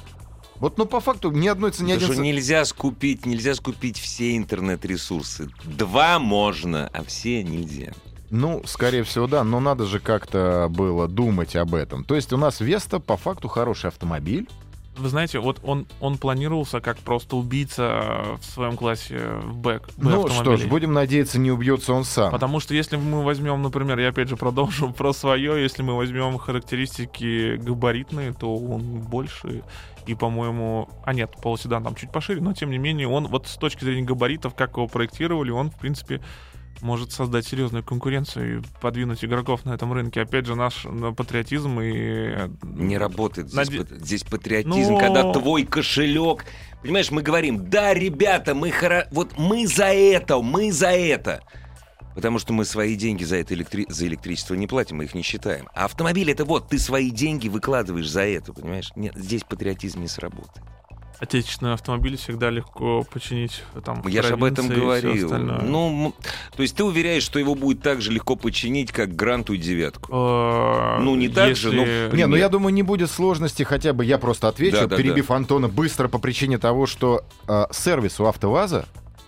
Вот, 0.56 0.78
ну, 0.78 0.86
по 0.86 1.02
факту, 1.02 1.32
ни 1.32 1.48
одной 1.48 1.72
цены, 1.72 1.88
ни 1.88 1.92
один... 1.92 2.22
нельзя 2.22 2.64
скупить, 2.64 3.26
нельзя 3.26 3.54
скупить 3.56 4.00
все 4.00 4.38
интернет-ресурсы. 4.38 5.50
Два 5.66 6.20
можно, 6.20 6.90
а 6.94 7.04
все 7.04 7.44
нельзя. 7.44 7.92
Ну, 8.34 8.64
скорее 8.66 9.04
всего, 9.04 9.28
да, 9.28 9.44
но 9.44 9.60
надо 9.60 9.86
же 9.86 10.00
как-то 10.00 10.68
было 10.68 11.08
думать 11.08 11.56
об 11.56 11.76
этом. 11.76 12.04
То 12.04 12.16
есть 12.16 12.34
у 12.34 12.38
нас 12.38 12.62
Веста 12.62 13.00
по 13.00 13.16
факту 13.16 13.48
хороший 13.48 13.92
автомобиль. 13.92 14.50
Вы 14.98 15.10
знаете, 15.10 15.38
вот 15.38 15.60
он, 15.64 15.86
он 16.00 16.18
планировался 16.18 16.82
как 16.82 16.98
просто 16.98 17.36
убийца 17.36 18.38
в 18.40 18.44
своем 18.44 18.76
классе 18.76 19.20
в 19.44 19.58
бэк. 19.58 19.88
Ну 19.98 20.28
что 20.30 20.58
ж, 20.58 20.66
будем 20.66 20.94
надеяться, 20.94 21.38
не 21.38 21.52
убьется 21.52 21.94
он 21.94 22.06
сам. 22.06 22.32
Потому 22.32 22.60
что 22.60 22.74
если 22.74 22.96
мы 22.96 23.24
возьмем, 23.24 23.62
например, 23.62 24.00
я 24.00 24.10
опять 24.10 24.30
же 24.30 24.36
продолжу 24.36 24.92
про 24.98 25.14
свое, 25.14 25.62
если 25.62 25.84
мы 25.84 25.96
возьмем 25.96 26.40
характеристики 26.40 27.58
габаритные, 27.58 28.34
то 28.34 28.56
он 28.56 28.82
больше. 29.00 29.62
И, 30.08 30.16
по-моему... 30.16 30.90
А 31.06 31.14
нет, 31.14 31.36
полуседан 31.40 31.84
там 31.84 31.94
чуть 31.94 32.12
пошире, 32.12 32.42
но 32.42 32.54
тем 32.54 32.72
не 32.72 32.80
менее 32.80 33.08
он 33.08 33.28
вот 33.28 33.46
с 33.46 33.58
точки 33.58 33.84
зрения 33.84 34.08
габаритов, 34.08 34.56
как 34.56 34.72
его 34.78 34.88
проектировали, 34.88 35.52
он, 35.52 35.70
в 35.70 35.76
принципе, 35.76 36.20
может 36.84 37.12
создать 37.12 37.48
серьезную 37.48 37.84
конкуренцию 37.84 38.60
и 38.60 38.64
подвинуть 38.82 39.24
игроков 39.26 39.66
на 39.66 39.74
этом 39.74 39.92
рынке. 39.94 40.22
Опять 40.22 40.46
же, 40.46 40.56
наш 40.56 40.86
патриотизм 41.18 41.80
и... 41.80 41.92
э, 41.96 42.50
Не 42.64 42.98
работает 42.98 43.50
здесь, 43.50 43.70
пат- 43.70 43.90
здесь 43.90 44.24
патриотизм, 44.24 44.94
Ну- 44.94 45.00
когда 45.00 45.32
твой 45.32 45.64
кошелек. 45.64 46.46
Понимаешь, 46.82 47.10
мы 47.12 47.22
говорим, 47.22 47.70
да, 47.70 47.94
ребята, 47.94 48.54
мы 48.54 48.70
хоро... 48.70 49.08
вот 49.12 49.38
мы 49.38 49.66
за 49.66 49.86
это, 49.86 50.40
мы 50.42 50.72
за 50.72 50.90
это. 50.92 51.42
Потому 52.14 52.38
что 52.38 52.54
мы 52.54 52.64
свои 52.66 52.96
деньги 52.96 53.24
за, 53.24 53.38
это 53.38 53.56
электри... 53.56 53.86
за 53.90 54.06
электричество 54.06 54.54
не 54.54 54.68
платим, 54.68 54.98
мы 54.98 55.06
их 55.06 55.16
не 55.16 55.24
считаем. 55.24 55.68
А 55.74 55.86
автомобиль 55.86 56.30
это 56.30 56.46
вот, 56.46 56.68
ты 56.70 56.78
свои 56.78 57.10
деньги 57.10 57.48
выкладываешь 57.48 58.08
за 58.10 58.22
это, 58.22 58.54
понимаешь? 58.54 58.92
Нет, 58.96 59.14
здесь 59.16 59.44
патриотизм 59.44 60.02
не 60.02 60.08
сработает. 60.08 60.64
Отечественные 61.24 61.76
автомобили 61.76 62.18
всегда 62.18 62.50
легко 62.50 63.06
починить 63.10 63.64
там 63.86 64.06
Я 64.08 64.24
же 64.24 64.34
об 64.34 64.44
этом 64.44 64.68
говорил. 64.68 65.34
Ну, 65.34 66.14
то 66.54 66.62
есть 66.62 66.76
ты 66.76 66.84
уверяешь, 66.84 67.24
что 67.24 67.40
его 67.40 67.56
будет 67.56 67.82
так 67.82 68.02
же 68.02 68.12
легко 68.12 68.36
починить, 68.36 68.92
как 68.92 69.16
Гранту 69.16 69.54
и 69.54 69.58
девятку? 69.58 70.12
Э, 70.14 70.98
Ну, 71.00 71.16
не 71.16 71.30
так 71.30 71.56
же, 71.56 71.72
но 71.72 71.86
Не, 72.14 72.28
ну 72.28 72.36
я 72.36 72.50
думаю, 72.50 72.74
не 72.74 72.84
будет 72.84 73.10
сложности, 73.10 73.64
хотя 73.64 73.94
бы 73.94 74.04
я 74.04 74.18
просто 74.18 74.50
отвечу, 74.50 74.82
Да, 74.82 74.88
да, 74.88 74.98
перебив 74.98 75.32
Антона 75.32 75.70
быстро 75.70 76.10
по 76.10 76.20
причине 76.20 76.58
того, 76.58 76.88
что 76.88 77.24
э, 77.48 77.68
сервис 77.72 78.20
у 78.20 78.26
АвтоВАЗа 78.26 78.86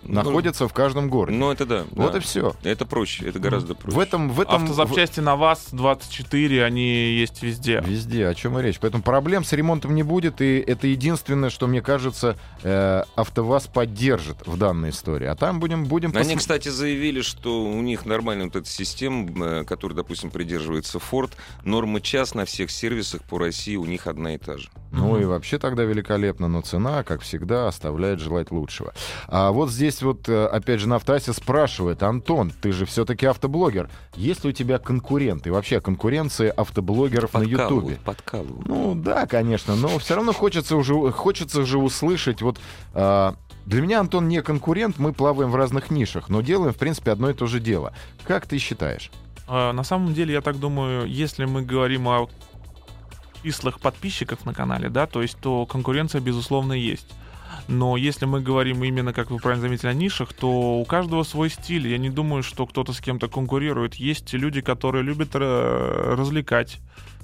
Ну, 0.08 0.22
находится 0.22 0.68
в 0.68 0.72
каждом 0.72 1.08
городе. 1.08 1.36
Ну, 1.36 1.50
это 1.50 1.66
да. 1.66 1.84
вот 1.92 2.12
да. 2.12 2.18
и 2.18 2.20
все. 2.20 2.54
Это 2.62 2.86
проще, 2.86 3.28
это 3.28 3.38
гораздо 3.38 3.74
проще. 3.74 3.96
В 3.96 4.00
этом, 4.00 4.30
в 4.30 4.40
этом 4.40 4.62
Автозапчасти 4.62 5.20
на 5.20 5.36
ВАЗ 5.36 5.68
24, 5.72 6.64
они 6.64 7.12
есть 7.12 7.42
везде. 7.42 7.80
в- 7.80 7.86
везде, 7.86 8.26
о 8.26 8.34
чем 8.34 8.58
и 8.58 8.62
речь. 8.62 8.78
Поэтому 8.80 9.02
проблем 9.02 9.44
с 9.44 9.52
ремонтом 9.52 9.94
не 9.94 10.02
будет, 10.02 10.40
и 10.40 10.58
это 10.58 10.86
единственное, 10.86 11.50
что 11.50 11.66
мне 11.66 11.82
кажется, 11.82 12.36
э, 12.62 13.02
АвтоВАЗ 13.14 13.66
поддержит 13.68 14.46
в 14.46 14.56
данной 14.56 14.90
истории. 14.90 15.26
А 15.26 15.34
там 15.34 15.60
будем, 15.60 15.84
будем 15.84 16.12
Они, 16.16 16.34
посм- 16.34 16.38
кстати, 16.38 16.68
заявили, 16.68 17.20
что 17.20 17.64
у 17.64 17.80
них 17.82 18.06
нормальная 18.06 18.46
вот 18.46 18.56
эта 18.56 18.68
система, 18.68 19.60
э, 19.60 19.64
которой, 19.64 19.94
допустим, 19.94 20.30
придерживается 20.30 20.98
Ford. 20.98 21.32
Норма 21.64 22.00
час 22.00 22.34
на 22.34 22.44
всех 22.44 22.70
сервисах 22.70 23.22
по 23.22 23.38
России 23.38 23.76
у 23.76 23.84
них 23.84 24.06
одна 24.06 24.34
и 24.34 24.38
та 24.38 24.56
же. 24.58 24.68
Ну 24.92 25.18
и 25.18 25.24
вообще 25.24 25.58
тогда 25.58 25.84
великолепно, 25.84 26.48
но 26.48 26.62
цена, 26.62 27.02
как 27.02 27.20
всегда, 27.20 27.68
оставляет 27.68 28.20
желать 28.20 28.50
лучшего. 28.50 28.94
А 29.28 29.50
вот 29.52 29.70
здесь 29.70 29.95
вот, 30.02 30.28
э, 30.28 30.46
опять 30.46 30.80
же, 30.80 30.88
на 30.88 30.96
автоасе 30.96 31.32
спрашивает, 31.32 32.02
Антон, 32.02 32.50
ты 32.50 32.72
же 32.72 32.86
все-таки 32.86 33.26
автоблогер, 33.26 33.90
есть 34.14 34.44
ли 34.44 34.50
у 34.50 34.52
тебя 34.52 34.78
конкуренты? 34.78 35.48
И 35.48 35.52
вообще 35.52 35.80
конкуренция 35.80 36.50
автоблогеров 36.50 37.34
на 37.34 37.42
Ютубе? 37.42 37.98
Подкалывают. 38.04 38.66
Ну 38.66 38.94
да, 38.94 39.26
конечно, 39.26 39.76
но 39.76 39.98
все 39.98 40.16
равно 40.16 40.32
хочется 40.32 40.76
уже 40.76 40.94
хочется 41.12 41.64
же 41.64 41.78
услышать 41.78 42.42
вот. 42.42 42.58
а, 42.94 43.34
для 43.66 43.82
меня 43.82 44.00
Антон 44.00 44.28
не 44.28 44.42
конкурент, 44.42 44.98
мы 44.98 45.12
плаваем 45.12 45.50
в 45.50 45.56
разных 45.56 45.90
нишах, 45.90 46.28
но 46.28 46.40
делаем 46.40 46.72
в 46.72 46.76
принципе 46.76 47.10
одно 47.10 47.30
и 47.30 47.34
то 47.34 47.46
же 47.46 47.58
дело. 47.58 47.92
Как 48.24 48.46
ты 48.46 48.58
считаешь? 48.58 49.10
Э, 49.48 49.72
На 49.72 49.82
самом 49.84 50.14
деле, 50.14 50.34
я 50.34 50.40
так 50.40 50.58
думаю, 50.58 51.06
если 51.06 51.44
мы 51.44 51.62
говорим 51.62 52.08
о 52.08 52.28
числах 53.42 53.80
подписчиков 53.80 54.44
на 54.44 54.54
канале, 54.54 54.88
да, 54.88 55.06
то 55.06 55.22
есть, 55.22 55.38
то 55.40 55.66
конкуренция, 55.66 56.20
безусловно, 56.20 56.72
есть. 56.72 57.08
Но 57.68 57.96
если 57.96 58.26
мы 58.26 58.40
говорим 58.40 58.84
именно, 58.84 59.12
как 59.12 59.30
вы 59.30 59.38
правильно 59.38 59.62
заметили, 59.62 59.88
о 59.88 59.94
нишах, 59.94 60.32
то 60.32 60.78
у 60.78 60.84
каждого 60.84 61.22
свой 61.24 61.50
стиль. 61.50 61.88
Я 61.88 61.98
не 61.98 62.10
думаю, 62.10 62.42
что 62.42 62.66
кто-то 62.66 62.92
с 62.92 63.00
кем-то 63.00 63.28
конкурирует. 63.28 63.94
Есть 63.94 64.32
люди, 64.32 64.60
которые 64.60 65.02
любят 65.02 65.30
э, 65.34 66.14
развлекать 66.16 66.78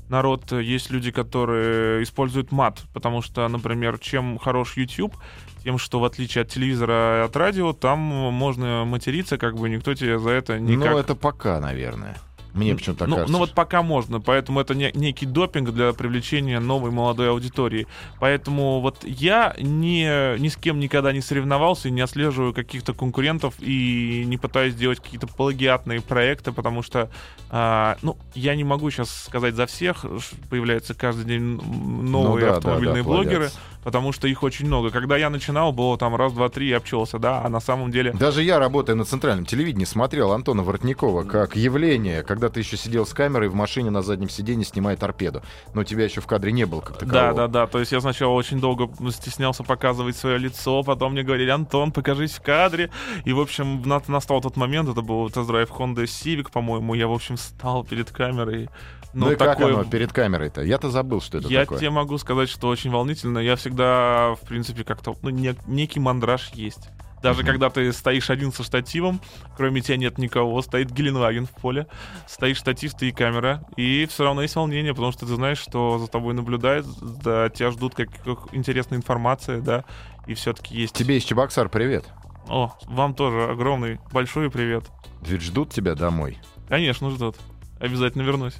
народ, 0.08 0.52
есть 0.52 0.90
люди, 0.90 1.10
которые 1.10 2.02
используют 2.02 2.52
мат, 2.52 2.82
потому 2.92 3.22
что, 3.22 3.48
например, 3.48 3.98
чем 3.98 4.38
хорош 4.38 4.76
YouTube, 4.76 5.16
тем, 5.64 5.78
что 5.78 6.00
в 6.00 6.04
отличие 6.04 6.42
от 6.42 6.48
телевизора 6.48 7.20
и 7.22 7.24
от 7.24 7.36
радио, 7.36 7.72
там 7.72 7.98
можно 7.98 8.84
материться, 8.84 9.38
как 9.38 9.56
бы 9.56 9.68
никто 9.70 9.94
тебе 9.94 10.18
за 10.18 10.30
это 10.30 10.60
никак... 10.60 10.92
Ну 10.92 10.98
это 10.98 11.14
пока, 11.14 11.60
наверное. 11.60 12.16
Мне 12.54 12.74
почему-то 12.74 13.00
так 13.00 13.08
ну, 13.08 13.16
кажется. 13.16 13.32
ну 13.32 13.38
вот 13.38 13.52
пока 13.52 13.82
можно, 13.82 14.20
поэтому 14.20 14.60
это 14.60 14.74
не, 14.74 14.90
некий 14.94 15.26
допинг 15.26 15.70
для 15.70 15.92
привлечения 15.92 16.60
новой 16.60 16.90
молодой 16.90 17.30
аудитории. 17.30 17.86
Поэтому 18.20 18.80
вот 18.80 19.04
я 19.04 19.54
не, 19.58 20.38
ни 20.38 20.48
с 20.48 20.56
кем 20.56 20.78
никогда 20.78 21.12
не 21.12 21.20
соревновался 21.22 21.88
и 21.88 21.90
не 21.90 22.02
отслеживаю 22.02 22.52
каких-то 22.52 22.92
конкурентов 22.92 23.54
и 23.58 24.24
не 24.26 24.36
пытаюсь 24.36 24.74
делать 24.74 25.00
какие-то 25.00 25.26
плагиатные 25.26 26.02
проекты, 26.02 26.52
потому 26.52 26.82
что, 26.82 27.10
а, 27.50 27.96
ну, 28.02 28.18
я 28.34 28.54
не 28.54 28.64
могу 28.64 28.90
сейчас 28.90 29.10
сказать 29.10 29.54
за 29.54 29.66
всех, 29.66 30.04
появляются 30.50 30.94
каждый 30.94 31.24
день 31.24 31.42
новые 31.42 32.10
Ну 32.10 32.40
да, 32.40 32.46
да, 32.46 32.56
автомобильные 32.56 33.02
да, 33.02 33.08
блогеры, 33.08 33.34
плагиат. 33.34 33.52
Потому 33.82 34.12
что 34.12 34.28
их 34.28 34.42
очень 34.42 34.66
много. 34.66 34.90
Когда 34.90 35.16
я 35.16 35.30
начинал, 35.30 35.72
было 35.72 35.96
там 35.98 36.16
раз, 36.16 36.32
два, 36.32 36.48
три, 36.48 36.68
я 36.68 36.78
обчелся, 36.78 37.18
да, 37.18 37.42
а 37.44 37.48
на 37.48 37.60
самом 37.60 37.90
деле... 37.90 38.12
Даже 38.12 38.42
я, 38.42 38.58
работая 38.58 38.94
на 38.96 39.04
центральном 39.04 39.46
телевидении, 39.46 39.84
смотрел 39.84 40.32
Антона 40.32 40.62
Воротникова 40.62 41.24
как 41.24 41.56
явление, 41.56 42.22
когда 42.22 42.48
ты 42.48 42.60
еще 42.60 42.76
сидел 42.76 43.06
с 43.06 43.12
камерой 43.12 43.48
в 43.48 43.54
машине 43.54 43.90
на 43.90 44.02
заднем 44.02 44.28
сиденье, 44.28 44.64
снимая 44.64 44.96
торпеду. 44.96 45.42
Но 45.74 45.84
тебя 45.84 46.04
еще 46.04 46.20
в 46.20 46.26
кадре 46.26 46.52
не 46.52 46.64
было 46.64 46.80
как 46.80 46.98
такового. 46.98 47.12
Да, 47.12 47.32
да, 47.32 47.48
да. 47.48 47.66
То 47.66 47.78
есть 47.80 47.92
я 47.92 48.00
сначала 48.00 48.32
очень 48.32 48.60
долго 48.60 48.90
стеснялся 49.10 49.62
показывать 49.62 50.16
свое 50.16 50.38
лицо, 50.38 50.82
потом 50.82 51.12
мне 51.12 51.22
говорили, 51.22 51.50
Антон, 51.50 51.92
покажись 51.92 52.32
в 52.32 52.42
кадре. 52.42 52.90
И, 53.24 53.32
в 53.32 53.40
общем, 53.40 53.82
на- 53.82 54.02
настал 54.06 54.40
тот 54.40 54.56
момент, 54.56 54.88
это 54.88 55.02
был 55.02 55.28
тест-драйв 55.30 55.70
Honda 55.70 56.04
Civic, 56.04 56.50
по-моему. 56.52 56.94
Я, 56.94 57.08
в 57.08 57.12
общем, 57.12 57.36
встал 57.36 57.84
перед 57.84 58.10
камерой. 58.10 58.68
Ну, 59.12 59.30
и 59.30 59.36
как 59.36 59.60
оно 59.60 59.84
перед 59.84 60.12
камерой-то? 60.12 60.62
Я-то 60.62 60.90
забыл, 60.90 61.20
что 61.20 61.38
это 61.38 61.48
я 61.48 61.60
такое. 61.60 61.78
тебе 61.78 61.90
могу 61.90 62.16
сказать, 62.18 62.48
что 62.48 62.68
очень 62.68 62.90
волнительно. 62.90 63.38
Я 63.38 63.56
всегда, 63.56 64.34
в 64.40 64.46
принципе, 64.46 64.84
как-то... 64.84 65.14
Ну, 65.22 65.30
не- 65.30 65.54
некий 65.66 66.00
мандраж 66.00 66.50
есть. 66.54 66.88
Даже 67.22 67.42
Мгм. 67.42 67.46
когда 67.52 67.70
ты 67.70 67.92
стоишь 67.92 68.30
один 68.30 68.52
со 68.52 68.64
штативом, 68.64 69.20
кроме 69.56 69.80
тебя 69.80 69.96
нет 69.96 70.18
никого, 70.18 70.60
стоит 70.60 70.90
Геленваген 70.90 71.46
в 71.46 71.50
поле, 71.52 71.86
стоит 72.26 72.56
штатив, 72.56 72.94
ты 72.94 73.10
и 73.10 73.12
камера, 73.12 73.64
и 73.76 74.06
все 74.10 74.24
равно 74.24 74.42
есть 74.42 74.56
волнение, 74.56 74.92
потому 74.92 75.12
что 75.12 75.24
ты 75.26 75.34
знаешь, 75.36 75.58
что 75.58 75.98
за 76.00 76.08
тобой 76.08 76.34
наблюдают, 76.34 76.84
да, 77.22 77.48
тебя 77.48 77.70
ждут 77.70 77.94
как, 77.94 78.08
как 78.24 78.52
интересная 78.52 78.98
информация, 78.98 79.60
да, 79.60 79.84
и 80.26 80.34
все-таки 80.34 80.74
есть... 80.74 80.94
Тебе 80.94 81.16
из 81.16 81.22
Чебоксар 81.22 81.68
привет. 81.68 82.06
О, 82.48 82.72
вам 82.86 83.14
тоже 83.14 83.44
огромный, 83.52 84.00
большой 84.12 84.50
привет. 84.50 84.90
Ведь 85.20 85.42
ждут 85.42 85.70
тебя 85.70 85.94
домой. 85.94 86.38
Конечно, 86.68 87.08
ждут. 87.10 87.36
Обязательно 87.78 88.22
вернусь. 88.22 88.54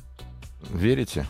Верите? 0.71 1.27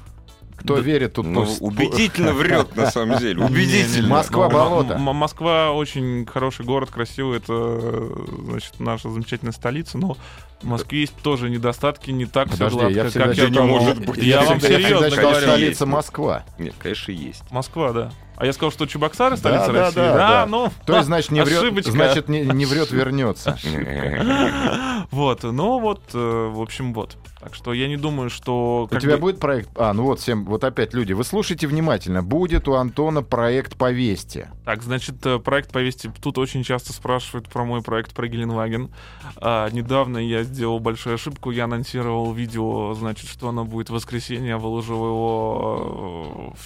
Кто 0.57 0.77
Да, 0.77 0.81
верит, 0.83 1.15
тут... 1.15 1.27
Ну, 1.27 1.45
пусть- 1.45 1.61
убедительно 1.61 2.33
врет, 2.35 2.77
на 2.77 2.91
самом 2.91 3.19
деле. 3.19 3.45
Убедительно. 3.45 4.09
Москва 4.09 4.49
болото. 4.49 4.97
Москва 4.99 5.73
очень 5.73 6.25
хороший 6.27 6.65
город, 6.65 6.91
красивый. 6.91 7.39
Это, 7.39 8.09
значит, 8.45 8.79
наша 8.79 9.11
замечательная 9.11 9.53
столица. 9.53 9.99
Но 9.99 10.17
в 10.63 10.65
Москве 10.67 11.01
есть 11.01 11.17
тоже 11.17 11.51
недостатки, 11.51 12.11
не 12.13 12.27
так 12.27 12.49
все 12.49 12.59
Подожди, 12.59 12.79
гладко, 12.79 12.95
я 12.97 13.09
всегда 13.09 13.27
как 13.29 13.37
я 13.39 13.45
не 13.49 13.51
думал. 13.57 13.81
может 13.81 14.07
быть. 14.07 14.19
Я, 14.19 14.43
я 14.43 14.49
вам 14.49 14.61
серьезно 14.61 15.11
говорю. 15.11 15.41
столица 15.41 15.87
Москва. 15.87 16.45
Нет, 16.59 16.75
конечно, 16.79 17.11
есть. 17.11 17.43
Москва, 17.51 17.93
да. 17.93 18.13
А 18.43 18.45
я 18.45 18.53
сказал, 18.53 18.73
что 18.73 18.87
Чебоксары 18.87 19.37
столица 19.37 19.69
Да, 19.69 19.73
да, 19.73 19.81
России? 19.85 19.95
да, 20.01 20.17
да. 20.17 20.47
ну, 20.47 20.69
То 20.85 20.97
есть, 20.97 21.07
значит, 21.07 21.31
не 21.31 21.43
врет, 21.43 21.87
значит, 21.87 22.29
не, 22.29 22.41
не 22.41 22.67
врет, 22.67 22.91
вернется. 22.91 23.57
Вот, 25.13 25.43
ну 25.43 25.79
вот, 25.79 26.01
э, 26.15 26.51
в 26.53 26.61
общем, 26.61 26.95
вот. 26.95 27.19
Так 27.39 27.55
что 27.55 27.73
я 27.73 27.87
не 27.87 27.97
думаю, 27.97 28.31
что... 28.31 28.89
У 28.91 28.99
тебя 28.99 29.15
бы- 29.15 29.23
будет 29.23 29.41
проект... 29.41 29.69
А, 29.77 29.93
ну 29.93 30.05
вот 30.05 30.21
всем, 30.21 30.45
вот 30.45 30.65
опять 30.65 30.95
люди, 30.95 31.13
вы 31.13 31.23
слушайте 31.23 31.67
внимательно. 31.67 32.23
Будет 32.23 32.67
у 32.67 32.75
Антона 32.75 33.23
проект 33.23 33.77
«Повести». 33.77 34.49
Так, 34.65 34.83
значит, 34.83 35.25
э, 35.27 35.39
проект 35.39 35.71
«Повести». 35.71 36.11
Тут 36.23 36.39
очень 36.39 36.65
часто 36.65 36.93
спрашивают 36.93 37.49
про 37.49 37.65
мой 37.65 37.83
проект 37.83 38.15
про 38.15 38.27
Геленваген. 38.27 38.91
А, 39.37 39.69
недавно 39.71 40.19
я 40.19 40.45
сделал 40.45 40.81
большую 40.81 41.15
ошибку. 41.15 41.51
Я 41.51 41.65
анонсировал 41.65 42.33
видео, 42.33 42.95
значит, 42.95 43.29
что 43.29 43.49
оно 43.51 43.65
будет 43.65 43.91
в 43.91 43.93
воскресенье, 43.93 44.49
я 44.49 44.59
выложил 44.59 45.05
его 45.05 46.55
э, 46.55 46.59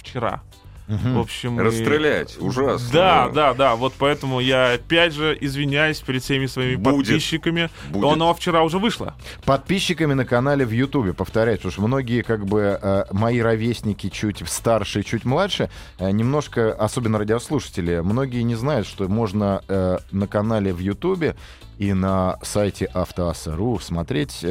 вчера. 0.87 1.13
В 1.13 1.19
общем... 1.19 1.59
и- 1.59 1.63
Расстрелять, 1.63 2.37
ужасно. 2.39 2.87
Да, 2.93 3.29
да, 3.29 3.53
да. 3.53 3.75
Вот 3.75 3.93
поэтому 3.97 4.39
я 4.39 4.73
опять 4.73 5.13
же 5.13 5.37
извиняюсь 5.39 5.99
перед 5.99 6.23
всеми 6.23 6.45
своими 6.45 6.75
Будет. 6.75 7.07
подписчиками. 7.07 7.69
Будет. 7.89 8.13
Оно 8.13 8.33
вчера 8.33 8.63
уже 8.63 8.79
вышло. 8.79 9.15
Подписчиками 9.45 10.13
на 10.13 10.25
канале 10.25 10.65
в 10.65 10.71
Ютубе, 10.71 11.13
повторяю, 11.13 11.57
потому 11.57 11.71
что 11.71 11.81
многие, 11.81 12.21
как 12.21 12.45
бы, 12.45 12.79
э, 12.81 13.05
мои 13.11 13.39
ровесники 13.39 14.09
чуть 14.09 14.43
старше, 14.47 15.03
чуть 15.03 15.25
младше, 15.25 15.69
э, 15.99 16.09
немножко, 16.11 16.73
особенно 16.73 17.17
радиослушатели, 17.17 17.99
многие 17.99 18.41
не 18.43 18.55
знают, 18.55 18.87
что 18.87 19.07
можно 19.07 19.61
э, 19.67 19.97
на 20.11 20.27
канале 20.27 20.73
в 20.73 20.79
Ютубе 20.79 21.35
и 21.77 21.93
на 21.93 22.37
сайте 22.41 22.85
автоаса.ру 22.85 23.79
смотреть 23.79 24.45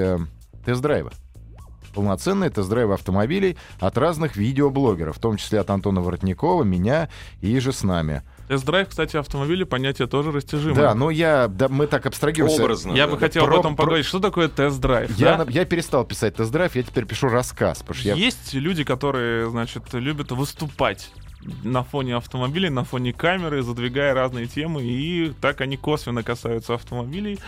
тест-драйвы. 0.65 1.11
Полноценные 1.97 2.51
тест-драйвы 2.51 2.93
автомобилей 2.93 3.57
от 3.81 3.97
разных 3.97 4.37
видеоблогеров, 4.37 5.17
в 5.17 5.19
том 5.19 5.39
числе 5.39 5.61
от 5.61 5.71
Антона 5.71 6.03
Воротникова, 6.03 6.63
меня 6.63 7.09
иже 7.41 7.73
с 7.73 7.83
нами. 7.83 8.23
Тест-драйв, 8.49 8.89
кстати, 8.89 9.17
автомобиля, 9.17 9.65
понятие 9.65 10.07
тоже 10.07 10.31
растяжимое. 10.31 10.75
Да, 10.75 10.95
но 10.95 11.09
я, 11.09 11.49
да, 11.49 11.69
мы 11.69 11.87
так 11.87 12.05
абстрагируемся. 12.05 12.63
Образно. 12.63 12.93
Я 12.93 13.07
да, 13.07 13.13
бы 13.13 13.19
хотел 13.19 13.47
Про- 13.47 13.57
потом 13.57 13.77
про- 13.77 13.85
поговорить, 13.85 14.05
что 14.05 14.21
такое 14.21 14.49
тест-драйв. 14.49 15.11
Я, 15.17 15.39
да? 15.39 15.47
я 15.49 15.65
перестал 15.65 16.05
писать 16.05 16.37
тест-драйв, 16.37 16.77
я 16.77 16.83
теперь 16.83 17.07
пишу 17.07 17.29
рассказ, 17.29 17.79
потому 17.79 17.95
что 17.99 18.09
я 18.09 18.15
Есть 18.15 18.53
люди, 18.53 18.85
которые, 18.85 19.49
значит, 19.49 19.83
любят 19.95 20.33
выступать 20.33 21.11
на 21.63 21.83
фоне 21.83 22.17
автомобилей, 22.17 22.71
на 22.71 22.85
фоне 22.85 23.13
камеры, 23.13 23.63
задвигая 23.63 24.15
разные 24.15 24.47
темы, 24.47 24.83
и 24.83 25.33
так 25.41 25.61
они 25.61 25.77
косвенно 25.77 26.23
касаются 26.23 26.75
автомобилей, 26.75 27.39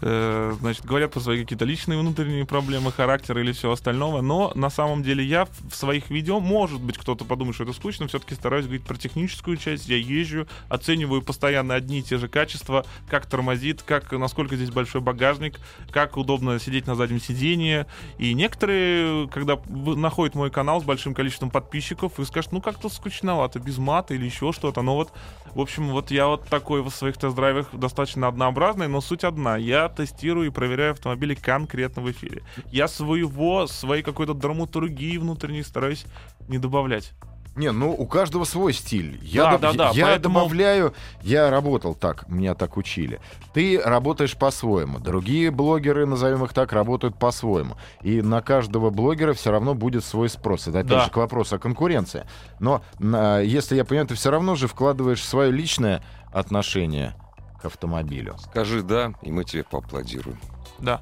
э, 0.00 0.54
значит, 0.60 0.84
говорят 0.84 1.12
про 1.12 1.20
свои 1.20 1.42
какие-то 1.42 1.64
личные 1.64 1.98
внутренние 1.98 2.46
проблемы, 2.46 2.92
характер 2.92 3.38
или 3.38 3.52
все 3.52 3.70
остальное, 3.70 4.22
но 4.22 4.52
на 4.54 4.70
самом 4.70 5.02
деле 5.02 5.24
я 5.24 5.46
в 5.46 5.74
своих 5.74 6.10
видео, 6.10 6.40
может 6.40 6.80
быть, 6.80 6.98
кто-то 6.98 7.24
подумает, 7.24 7.54
что 7.54 7.64
это 7.64 7.72
скучно, 7.72 8.08
все-таки 8.08 8.34
стараюсь 8.34 8.66
говорить 8.66 8.84
про 8.84 8.96
техническую 8.96 9.56
часть, 9.56 9.88
я 9.88 9.96
езжу, 9.96 10.46
оцениваю 10.68 11.22
постоянно 11.22 11.74
одни 11.74 12.00
и 12.00 12.02
те 12.02 12.18
же 12.18 12.28
качества, 12.28 12.84
как 13.08 13.26
тормозит, 13.26 13.82
как, 13.82 14.10
насколько 14.12 14.56
здесь 14.56 14.70
большой 14.70 15.00
багажник, 15.00 15.58
как 15.90 16.16
удобно 16.16 16.58
сидеть 16.58 16.86
на 16.86 16.94
заднем 16.94 17.20
сидении, 17.20 17.86
и 18.18 18.34
некоторые, 18.34 19.28
когда 19.28 19.58
находят 19.68 20.34
мой 20.34 20.50
канал 20.50 20.80
с 20.80 20.84
большим 20.84 21.14
количеством 21.14 21.50
подписчиков, 21.50 22.18
и 22.18 22.24
скажут, 22.24 22.52
ну 22.52 22.60
как-то 22.60 22.88
скучновато, 22.88 23.47
без 23.56 23.78
мата 23.78 24.14
или 24.14 24.24
еще 24.24 24.52
что-то. 24.52 24.82
Но 24.82 24.94
вот, 24.94 25.12
в 25.54 25.60
общем, 25.60 25.88
вот 25.90 26.10
я 26.10 26.26
вот 26.26 26.46
такой 26.48 26.82
в 26.82 26.90
своих 26.90 27.16
тест-драйвах 27.16 27.68
достаточно 27.72 28.28
однообразный, 28.28 28.88
но 28.88 29.00
суть 29.00 29.24
одна. 29.24 29.56
Я 29.56 29.88
тестирую 29.88 30.48
и 30.48 30.50
проверяю 30.50 30.92
автомобили 30.92 31.34
конкретно 31.34 32.02
в 32.02 32.10
эфире. 32.10 32.42
Я 32.66 32.88
своего, 32.88 33.66
своей 33.66 34.02
какой-то 34.02 34.34
драматургии 34.34 35.16
внутренней 35.16 35.62
стараюсь 35.62 36.04
не 36.48 36.58
добавлять. 36.58 37.12
Не, 37.58 37.72
ну 37.72 37.92
у 37.92 38.06
каждого 38.06 38.44
свой 38.44 38.72
стиль. 38.72 39.18
Я, 39.20 39.42
Да, 39.42 39.52
доб- 39.56 39.60
да, 39.60 39.72
да, 39.72 39.90
я 39.92 40.06
поэтому- 40.06 40.34
добавляю, 40.38 40.94
я 41.22 41.50
работал 41.50 41.94
так, 41.96 42.28
меня 42.28 42.54
так 42.54 42.76
учили. 42.76 43.20
Ты 43.52 43.80
работаешь 43.84 44.36
по-своему. 44.36 45.00
Другие 45.00 45.50
блогеры, 45.50 46.06
назовем 46.06 46.44
их 46.44 46.52
так, 46.52 46.72
работают 46.72 47.18
по-своему. 47.18 47.76
И 48.02 48.22
на 48.22 48.42
каждого 48.42 48.90
блогера 48.90 49.34
все 49.34 49.50
равно 49.50 49.74
будет 49.74 50.04
свой 50.04 50.28
спрос. 50.28 50.68
Это 50.68 50.78
опять 50.78 50.90
Да. 50.98 51.04
же 51.06 51.10
к 51.10 51.16
вопросу 51.16 51.56
о 51.56 51.58
конкуренции. 51.58 52.24
Но 52.60 52.82
на- 53.00 53.40
если 53.40 53.74
я 53.74 53.84
понимаю, 53.84 54.06
ты 54.06 54.14
все 54.14 54.30
равно 54.30 54.54
же 54.54 54.68
вкладываешь 54.68 55.22
свое 55.24 55.50
личное 55.50 56.02
отношение 56.32 57.16
к 57.60 57.64
автомобилю. 57.64 58.36
Скажи 58.38 58.82
«да», 58.82 59.14
и 59.22 59.32
мы 59.32 59.42
тебе 59.42 59.64
поаплодируем. 59.64 60.38
Да. 60.78 61.00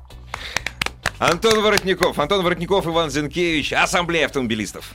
Антон 1.19 1.63
Воротников. 1.63 2.19
Антон 2.19 2.43
Воротников, 2.43 2.87
Иван 2.87 3.11
Зинкевич. 3.11 3.73
Ассамблея 3.75 4.27
автомобилистов. 4.27 4.95